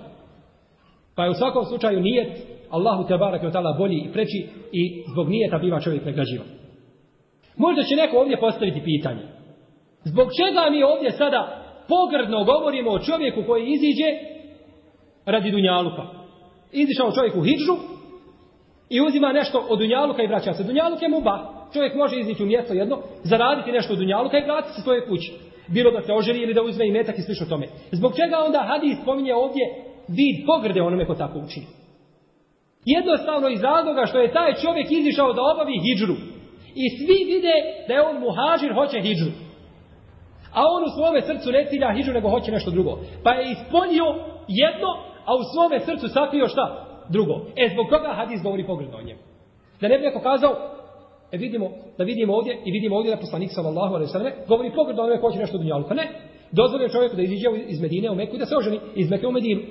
Pa 1.15 1.23
je 1.23 1.29
u 1.29 1.33
svakom 1.33 1.65
slučaju 1.65 1.99
nijet 1.99 2.31
Allahu 2.69 3.07
te 3.07 3.17
barak 3.17 3.43
je 3.43 3.51
tala 3.51 3.75
bolji 3.77 3.97
i 4.05 4.11
preči 4.13 4.47
i 4.71 5.03
zbog 5.11 5.29
nijeta 5.29 5.57
biva 5.57 5.79
čovjek 5.79 6.03
pregrađivan. 6.03 6.47
Možda 7.57 7.83
će 7.83 7.95
neko 7.95 8.17
ovdje 8.17 8.39
postaviti 8.39 8.81
pitanje. 8.83 9.21
Zbog 10.03 10.27
čega 10.39 10.69
mi 10.71 10.83
ovdje 10.83 11.11
sada 11.11 11.41
pogrdno 11.87 12.43
govorimo 12.43 12.91
o 12.91 12.99
čovjeku 12.99 13.43
koji 13.47 13.63
iziđe 13.65 14.09
radi 15.25 15.51
dunjaluka? 15.51 16.03
Izišao 16.71 17.11
čovjek 17.11 17.35
u 17.35 17.41
hidžu 17.41 17.75
i 18.89 19.01
uzima 19.01 19.31
nešto 19.31 19.65
od 19.69 19.79
dunjaluka 19.79 20.23
i 20.23 20.27
vraća 20.27 20.53
se. 20.53 20.63
Dunjaluk 20.63 21.01
je 21.01 21.09
muba. 21.09 21.35
Čovjek 21.73 21.95
može 21.95 22.19
izići 22.19 22.43
u 22.43 22.45
mjesto 22.45 22.73
jedno, 22.73 22.97
zaraditi 23.23 23.71
nešto 23.71 23.93
od 23.93 23.99
dunjaluka 23.99 24.37
i 24.37 24.43
vratiti 24.43 24.75
se 24.75 24.81
svoje 24.81 25.05
kući. 25.07 25.33
Bilo 25.67 25.91
da 25.91 26.01
se 26.01 26.13
oželi 26.13 26.39
ili 26.39 26.53
da 26.53 26.61
uzme 26.61 26.87
i 26.87 26.91
metak 26.91 27.17
i 27.17 27.21
slično 27.21 27.45
tome. 27.45 27.67
Zbog 27.91 28.11
čega 28.15 28.37
onda 28.45 28.59
hadis 28.67 28.97
spominje 29.01 29.35
ovdje 29.35 29.88
vid 30.17 30.45
pogrde 30.45 30.81
onome 30.81 31.05
ko 31.05 31.15
tako 31.15 31.39
učini? 31.39 31.65
Jednostavno 32.85 33.49
iz 33.49 33.61
razloga 33.61 34.05
što 34.05 34.19
je 34.19 34.33
taj 34.33 34.53
čovjek 34.53 34.87
izišao 34.91 35.33
da 35.33 35.41
obavi 35.53 35.75
hidžru. 35.85 36.15
I 36.75 36.85
svi 36.97 37.17
vide 37.31 37.55
da 37.87 37.93
je 37.93 38.01
on 38.09 38.15
muhađir, 38.25 38.73
hoće 38.73 39.01
hidžru. 39.01 39.31
A 40.57 40.61
on 40.75 40.81
u 40.83 40.93
svome 40.97 41.21
srcu 41.21 41.51
ne 41.51 41.65
cilja 41.69 41.93
hidžru, 41.95 42.13
nego 42.13 42.29
hoće 42.29 42.51
nešto 42.51 42.71
drugo. 42.71 42.99
Pa 43.23 43.31
je 43.31 43.51
ispunio 43.51 44.07
jedno, 44.47 44.89
a 45.25 45.31
u 45.35 45.41
svome 45.53 45.79
srcu 45.79 46.07
sakrio 46.07 46.47
šta? 46.47 46.65
Drugo. 47.09 47.35
E, 47.55 47.69
zbog 47.73 47.85
toga 47.89 48.13
hadis 48.19 48.43
govori 48.43 48.67
pogredno 48.67 48.97
o 48.97 49.01
njemu. 49.01 49.19
Da 49.81 49.87
ne 49.87 49.97
bi 49.97 50.05
neko 50.05 50.19
kazao, 50.19 50.53
e 51.31 51.37
vidimo, 51.37 51.69
da 51.97 52.03
vidimo 52.03 52.33
ovdje, 52.33 52.53
i 52.65 52.71
vidimo 52.71 52.95
ovdje 52.95 53.15
da 53.15 53.21
poslanik 53.21 53.49
sallallahu 53.51 53.95
ve 53.95 54.07
sallam, 54.07 54.31
govori 54.47 54.71
pogredno 54.75 55.03
o 55.03 55.07
njemu 55.07 55.21
hoće 55.21 55.39
nešto 55.39 55.57
dunjalu. 55.57 55.83
Pa 55.89 55.93
ne, 55.93 56.05
dozvolio 56.51 56.89
čovjeku 56.89 57.15
da 57.15 57.21
iziđe 57.21 57.47
iz 57.67 57.81
Medine 57.81 58.11
u 58.11 58.15
Meku 58.15 58.35
i 58.35 58.39
da 58.39 58.45
se 58.45 58.57
oženi 58.57 58.79
iz 58.95 59.09
Meku 59.09 59.27
u 59.27 59.31
Medinu. 59.31 59.61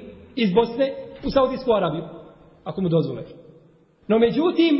Iz 0.42 0.54
Bosne 0.54 0.86
u 1.26 1.30
Saudijsku 1.30 1.72
Arabiju 1.72 2.04
ako 2.64 2.80
mu 2.80 2.88
dozvole. 2.88 3.22
No 4.08 4.18
međutim, 4.18 4.74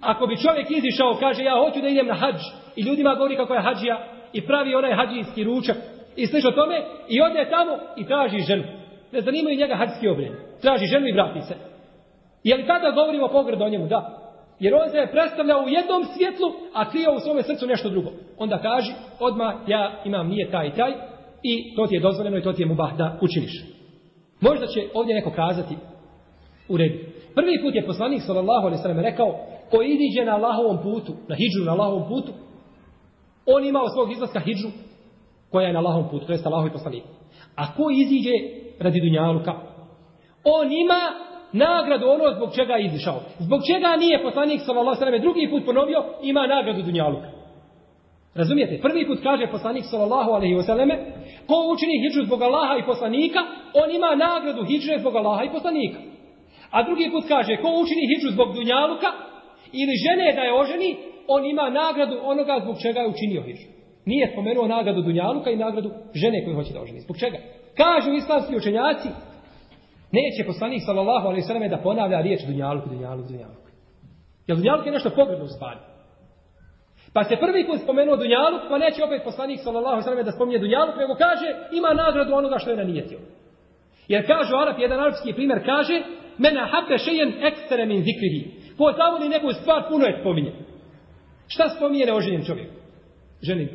ako 0.00 0.26
bi 0.26 0.42
čovjek 0.44 0.70
izišao, 0.70 1.20
kaže 1.20 1.44
ja 1.44 1.54
hoću 1.64 1.80
da 1.80 1.88
idem 1.88 2.06
na 2.06 2.14
hađ 2.14 2.40
i 2.76 2.82
ljudima 2.82 3.14
govori 3.14 3.36
kako 3.36 3.54
je 3.54 3.66
hađija 3.66 3.96
i 4.32 4.46
pravi 4.46 4.74
onaj 4.74 4.94
hađijski 4.94 5.44
ručak 5.44 5.76
i 6.16 6.26
sliš 6.26 6.44
o 6.44 6.50
tome 6.50 6.76
i 7.08 7.20
ode 7.20 7.50
tamo 7.50 7.72
i 7.96 8.06
traži 8.06 8.38
ženu. 8.48 8.64
Ne 9.12 9.20
zanimaju 9.20 9.58
njega 9.58 9.74
hađski 9.74 10.08
obred. 10.08 10.32
Traži 10.60 10.86
ženu 10.86 11.06
i 11.08 11.12
vrati 11.12 11.40
se. 11.40 11.54
Je 12.44 12.56
li 12.56 12.66
tada 12.66 12.90
govorimo 12.90 13.28
pogrd 13.28 13.62
o 13.62 13.68
njemu? 13.68 13.86
Da. 13.86 14.00
Jer 14.60 14.74
on 14.74 14.90
se 14.90 14.96
je 14.96 15.10
predstavljao 15.10 15.64
u 15.64 15.68
jednom 15.68 16.02
svjetlu, 16.14 16.48
a 16.74 16.90
krio 16.90 17.14
u 17.16 17.20
svome 17.20 17.42
srcu 17.42 17.66
nešto 17.66 17.88
drugo. 17.88 18.10
Onda 18.38 18.58
kaži, 18.58 18.92
odma 19.20 19.54
ja 19.66 20.02
imam 20.04 20.28
nije 20.28 20.50
taj 20.50 20.66
i 20.68 20.72
taj, 20.72 20.92
i 21.42 21.74
to 21.76 21.86
ti 21.86 21.94
je 21.94 22.00
dozvoljeno 22.00 22.38
i 22.38 22.42
to 22.42 22.52
ti 22.52 22.62
je 22.62 22.66
mubah 22.66 22.96
da 22.96 23.18
učiniš. 23.20 23.71
Možda 24.42 24.66
će 24.66 24.80
ovdje 24.94 25.14
neko 25.14 25.30
kazati 25.30 25.76
u 26.68 26.76
redu. 26.76 26.98
Prvi 27.34 27.62
put 27.62 27.74
je 27.74 27.86
poslanik 27.86 28.22
sallallahu 28.22 28.66
alejhi 28.66 28.80
ve 28.80 28.82
sellem 28.82 29.04
rekao 29.04 29.28
ko 29.70 29.82
iziđe 29.82 30.24
na 30.24 30.34
Allahovom 30.34 30.78
putu, 30.82 31.12
na 31.28 31.34
hidžu 31.40 31.64
na 31.64 31.72
Allahovom 31.72 32.08
putu, 32.08 32.32
on 33.46 33.64
ima 33.64 33.80
od 33.82 33.92
svog 33.94 34.12
izlaska 34.12 34.40
hidžu 34.40 34.68
koja 35.50 35.66
je 35.66 35.72
na 35.72 35.78
Allahovom 35.78 36.10
putu, 36.10 36.26
to 36.26 36.32
jest 36.32 36.46
Allahov 36.46 36.72
poslanik. 36.72 37.02
A 37.56 37.74
ko 37.74 37.90
iziđe 37.90 38.34
radi 38.80 39.00
dunjaluka, 39.00 39.52
on 40.44 40.72
ima 40.72 41.02
nagradu 41.52 42.06
ono 42.06 42.34
zbog 42.36 42.54
čega 42.54 42.74
je 42.74 42.86
izišao. 42.86 43.20
Zbog 43.38 43.60
čega 43.72 43.96
nije 43.96 44.22
poslanik 44.22 44.60
sallallahu 44.60 44.88
alejhi 44.88 45.04
ve 45.04 45.06
sellem 45.06 45.22
drugi 45.22 45.50
put 45.50 45.64
ponovio 45.66 46.04
ima 46.22 46.46
nagradu 46.46 46.82
dunjaluka. 46.82 47.41
Razumijete? 48.34 48.80
Prvi 48.82 49.06
put 49.06 49.18
kaže 49.22 49.46
poslanik 49.46 49.84
sallallahu 49.84 50.30
alejhi 50.30 50.54
ve 50.54 50.62
selleme, 50.62 50.94
ko 51.46 51.56
učini 51.72 51.96
hidžu 52.02 52.24
zbog 52.26 52.42
Allaha 52.42 52.76
i 52.78 52.86
poslanika, 52.86 53.40
on 53.82 53.90
ima 53.90 54.14
nagradu 54.14 54.64
hidže 54.64 54.98
zbog 54.98 55.16
Allaha 55.16 55.44
i 55.44 55.52
poslanika. 55.52 55.98
A 56.70 56.82
drugi 56.82 57.10
put 57.10 57.24
kaže, 57.28 57.56
ko 57.56 57.68
učini 57.82 58.04
hidžu 58.10 58.28
zbog 58.32 58.48
dunjaluka 58.54 59.10
ili 59.72 59.94
žene 60.04 60.32
da 60.36 60.42
je 60.42 60.54
oženi, 60.62 60.96
on 61.28 61.44
ima 61.44 61.70
nagradu 61.70 62.16
onoga 62.22 62.60
zbog 62.62 62.76
čega 62.82 63.00
je 63.00 63.08
učinio 63.08 63.42
hidžu. 63.42 63.66
Nije 64.06 64.30
spomenuo 64.32 64.66
nagradu 64.66 65.02
dunjaluka 65.02 65.50
i 65.50 65.56
nagradu 65.56 65.90
žene 66.14 66.44
koju 66.44 66.56
hoće 66.56 66.72
da 66.72 66.80
oženi. 66.80 67.00
Zbog 67.00 67.16
čega? 67.18 67.38
Kažu 67.76 68.10
islamski 68.12 68.56
učenjaci, 68.56 69.08
neće 70.12 70.46
poslanik 70.46 70.82
sallallahu 70.86 71.26
alejhi 71.26 71.42
ve 71.42 71.46
selleme 71.46 71.68
da 71.68 71.76
ponavlja 71.76 72.20
riječ 72.20 72.40
dunjaluk, 72.46 72.84
dunjaluk, 72.88 73.26
dunjaluk. 73.28 73.64
Jer 74.46 74.56
dunjaluk 74.56 74.86
je 74.86 74.92
nešto 74.92 75.10
pogrebno 75.10 75.44
u 75.44 75.54
stvari. 75.56 75.91
Pa 77.14 77.24
se 77.24 77.36
prvi 77.36 77.66
put 77.66 77.80
spomenuo 77.80 78.16
Dunjaluk, 78.16 78.62
pa 78.68 78.78
neće 78.78 79.04
opet 79.04 79.22
poslanik 79.24 79.60
sallallahu 79.60 79.94
alejhi 79.94 80.04
ve 80.04 80.10
sellem 80.10 80.24
da 80.24 80.32
spominje 80.32 80.58
Dunjaluk, 80.58 80.96
nego 80.96 81.14
kaže 81.14 81.46
ima 81.72 81.94
nagradu 81.94 82.34
onoga 82.34 82.58
što 82.58 82.70
je 82.70 82.76
nanijetio. 82.76 83.18
Jer 84.08 84.26
kaže 84.26 84.56
Arab, 84.56 84.78
jedan 84.78 85.00
arapski 85.00 85.32
primjer 85.32 85.64
kaže, 85.66 86.02
mena 86.38 86.68
habbe 86.72 86.98
šejen 86.98 87.32
ekstere 87.44 87.86
min 87.86 88.02
zikrihi. 88.02 88.50
Ko 88.78 88.92
zavoli 88.96 89.28
neku 89.28 89.52
stvar, 89.52 89.82
puno 89.88 90.06
je 90.06 90.18
spominje. 90.20 90.52
Šta 91.48 91.68
spominje 91.68 92.06
neoženjen 92.06 92.44
čovjek? 92.44 92.68
Ženi. 93.42 93.68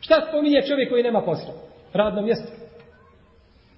Šta 0.00 0.26
spominje 0.28 0.62
čovjek 0.68 0.90
koji 0.90 1.02
nema 1.02 1.20
posla? 1.20 1.54
Radno 1.92 2.22
mjesto. 2.22 2.52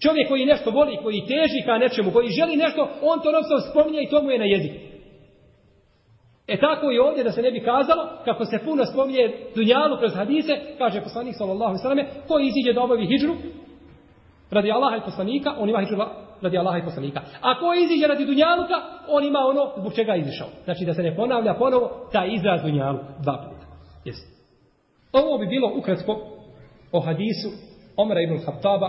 Čovjek 0.02 0.28
koji 0.28 0.46
nešto 0.46 0.70
voli, 0.70 0.98
koji 1.02 1.26
teži 1.26 1.66
ka 1.66 1.78
nečemu, 1.78 2.12
koji 2.12 2.28
želi 2.28 2.56
nešto, 2.56 2.88
on 3.02 3.20
to 3.20 3.32
non 3.32 3.42
spominje 3.70 4.02
i 4.02 4.10
to 4.10 4.22
mu 4.22 4.30
je 4.30 4.38
na 4.38 4.44
jeziku. 4.44 4.91
E 6.46 6.56
tako 6.60 6.90
i 6.90 6.98
ovdje 6.98 7.24
da 7.24 7.32
se 7.32 7.42
ne 7.42 7.50
bi 7.50 7.60
kazalo, 7.60 8.08
kako 8.24 8.44
se 8.44 8.58
puno 8.64 8.84
spominje 8.84 9.34
dunjalu 9.54 9.96
kroz 9.98 10.14
hadise, 10.14 10.52
kaže 10.78 11.00
poslanik 11.00 11.34
sallallahu 11.38 11.76
alejhi 11.84 12.02
ve 12.02 12.08
ko 12.28 12.38
iziđe 12.38 12.72
da 12.72 12.82
obavi 12.82 13.06
hidžru 13.06 13.34
radi 14.50 14.72
Allaha 14.72 14.96
i 14.96 15.04
poslanika, 15.04 15.54
on 15.58 15.68
ima 15.68 15.80
hidžru 15.80 15.98
radi 16.42 16.58
Allaha 16.58 16.78
i 16.78 16.84
poslanika. 16.84 17.20
A 17.40 17.58
ko 17.58 17.74
iziđe 17.74 18.06
radi 18.06 18.24
dunjaluka, 18.26 18.74
on 19.08 19.24
ima 19.24 19.38
ono 19.38 19.72
zbog 19.78 19.94
čega 19.94 20.12
je 20.12 20.20
izišao. 20.20 20.48
Znači 20.64 20.84
da 20.84 20.94
se 20.94 21.02
ne 21.02 21.16
ponavlja 21.16 21.54
ponovo 21.54 22.08
taj 22.12 22.34
izraz 22.34 22.62
dunjalu 22.62 22.98
dva 23.22 23.36
puta. 23.36 23.66
Jesi. 24.04 24.26
Ovo 25.12 25.38
bi 25.38 25.46
bilo 25.46 25.72
ukratko 25.78 26.20
o 26.92 27.00
hadisu 27.00 27.48
Omara 27.96 28.20
ibn 28.20 28.38
Khattaba 28.44 28.88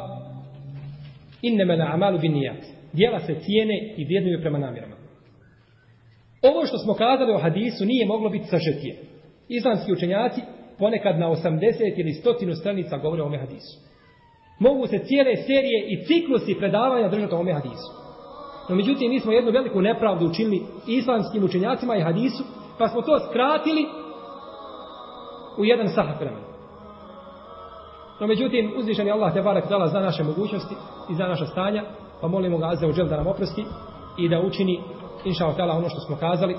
innema 1.42 1.76
na 1.76 1.94
amalu 1.94 2.20
bin 2.20 2.34
nijat. 2.34 2.64
Dijela 2.94 3.20
se 3.20 3.36
cijene 3.40 3.94
i 3.98 4.06
vrijednuju 4.06 4.42
prema 4.42 4.58
namjerama. 4.58 4.93
Ovo 6.44 6.66
što 6.66 6.78
smo 6.78 6.94
kazali 6.94 7.34
o 7.34 7.40
hadisu 7.40 7.86
nije 7.86 8.06
moglo 8.08 8.30
biti 8.30 8.48
sažetije. 8.48 8.94
Islamski 9.48 9.94
učenjaci 9.94 10.42
ponekad 10.80 11.20
na 11.20 11.28
80 11.30 11.94
ili 11.98 12.12
100 12.12 12.60
stranica 12.60 12.98
govore 12.98 13.22
o 13.22 13.26
ome 13.26 13.38
hadisu. 13.38 13.80
Mogu 14.60 14.88
se 14.88 15.00
cijele 15.00 15.36
serije 15.36 15.88
i 15.88 16.06
ciklusi 16.06 16.60
predavanja 16.60 17.10
držati 17.10 17.36
o 17.36 17.40
ome 17.40 17.54
hadisu. 17.54 17.90
No 18.70 18.76
međutim, 18.76 19.12
mi 19.12 19.20
smo 19.20 19.32
jednu 19.32 19.52
veliku 19.52 19.82
nepravdu 19.82 20.26
učinili 20.26 20.62
islamskim 20.88 21.44
učenjacima 21.44 21.96
i 21.96 22.02
hadisu, 22.02 22.44
pa 22.78 22.88
smo 22.88 23.02
to 23.02 23.20
skratili 23.30 23.86
u 25.58 25.66
jedan 25.66 25.90
sahat 25.90 26.20
vremena. 26.20 26.48
No 28.20 28.28
međutim, 28.28 28.74
uzvišen 28.78 29.08
je 29.08 29.14
Allah 29.14 29.34
te 29.34 29.42
barak 29.42 29.70
dala 29.70 29.88
za 29.88 30.00
naše 30.00 30.24
mogućnosti 30.24 30.76
i 31.10 31.16
za 31.16 31.28
naša 31.28 31.46
stanja, 31.46 31.84
pa 32.22 32.28
molimo 32.28 32.58
ga 32.58 32.68
Azza 32.68 32.88
u 32.88 32.92
da 32.92 33.18
nam 33.18 33.28
oprosti 33.28 33.66
i 34.18 34.30
da 34.30 34.40
učini 34.40 34.80
inša 35.26 35.46
Allah 35.46 35.78
ono 35.78 35.90
što 35.90 36.00
smo 36.00 36.16
kazali 36.16 36.58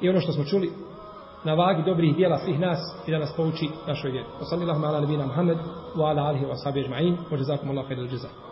i 0.00 0.08
ono 0.08 0.20
što 0.20 0.32
smo 0.32 0.44
čuli 0.44 0.72
na 1.44 1.54
vagi 1.54 1.82
dobrih 1.82 2.16
dijela 2.16 2.38
svih 2.38 2.60
nas 2.60 2.78
i 3.06 3.10
da 3.10 3.18
nas 3.18 3.32
pouči 3.36 3.68
našoj 3.86 4.10
vjeri. 4.10 4.28
Wa 4.40 4.44
sallallahu 4.50 4.84
ala 4.84 5.00
nabina 5.00 5.26
Muhammed 5.26 5.58
wa 5.96 6.10
ala 6.10 6.22
alihi 6.22 6.44
wa 6.44 6.56
sahbihi 6.56 6.86
ajma'in. 6.86 7.16
Wa 7.30 7.38
jazakumullahu 7.38 7.88
khairal 7.88 8.08
jazaa. 8.08 8.47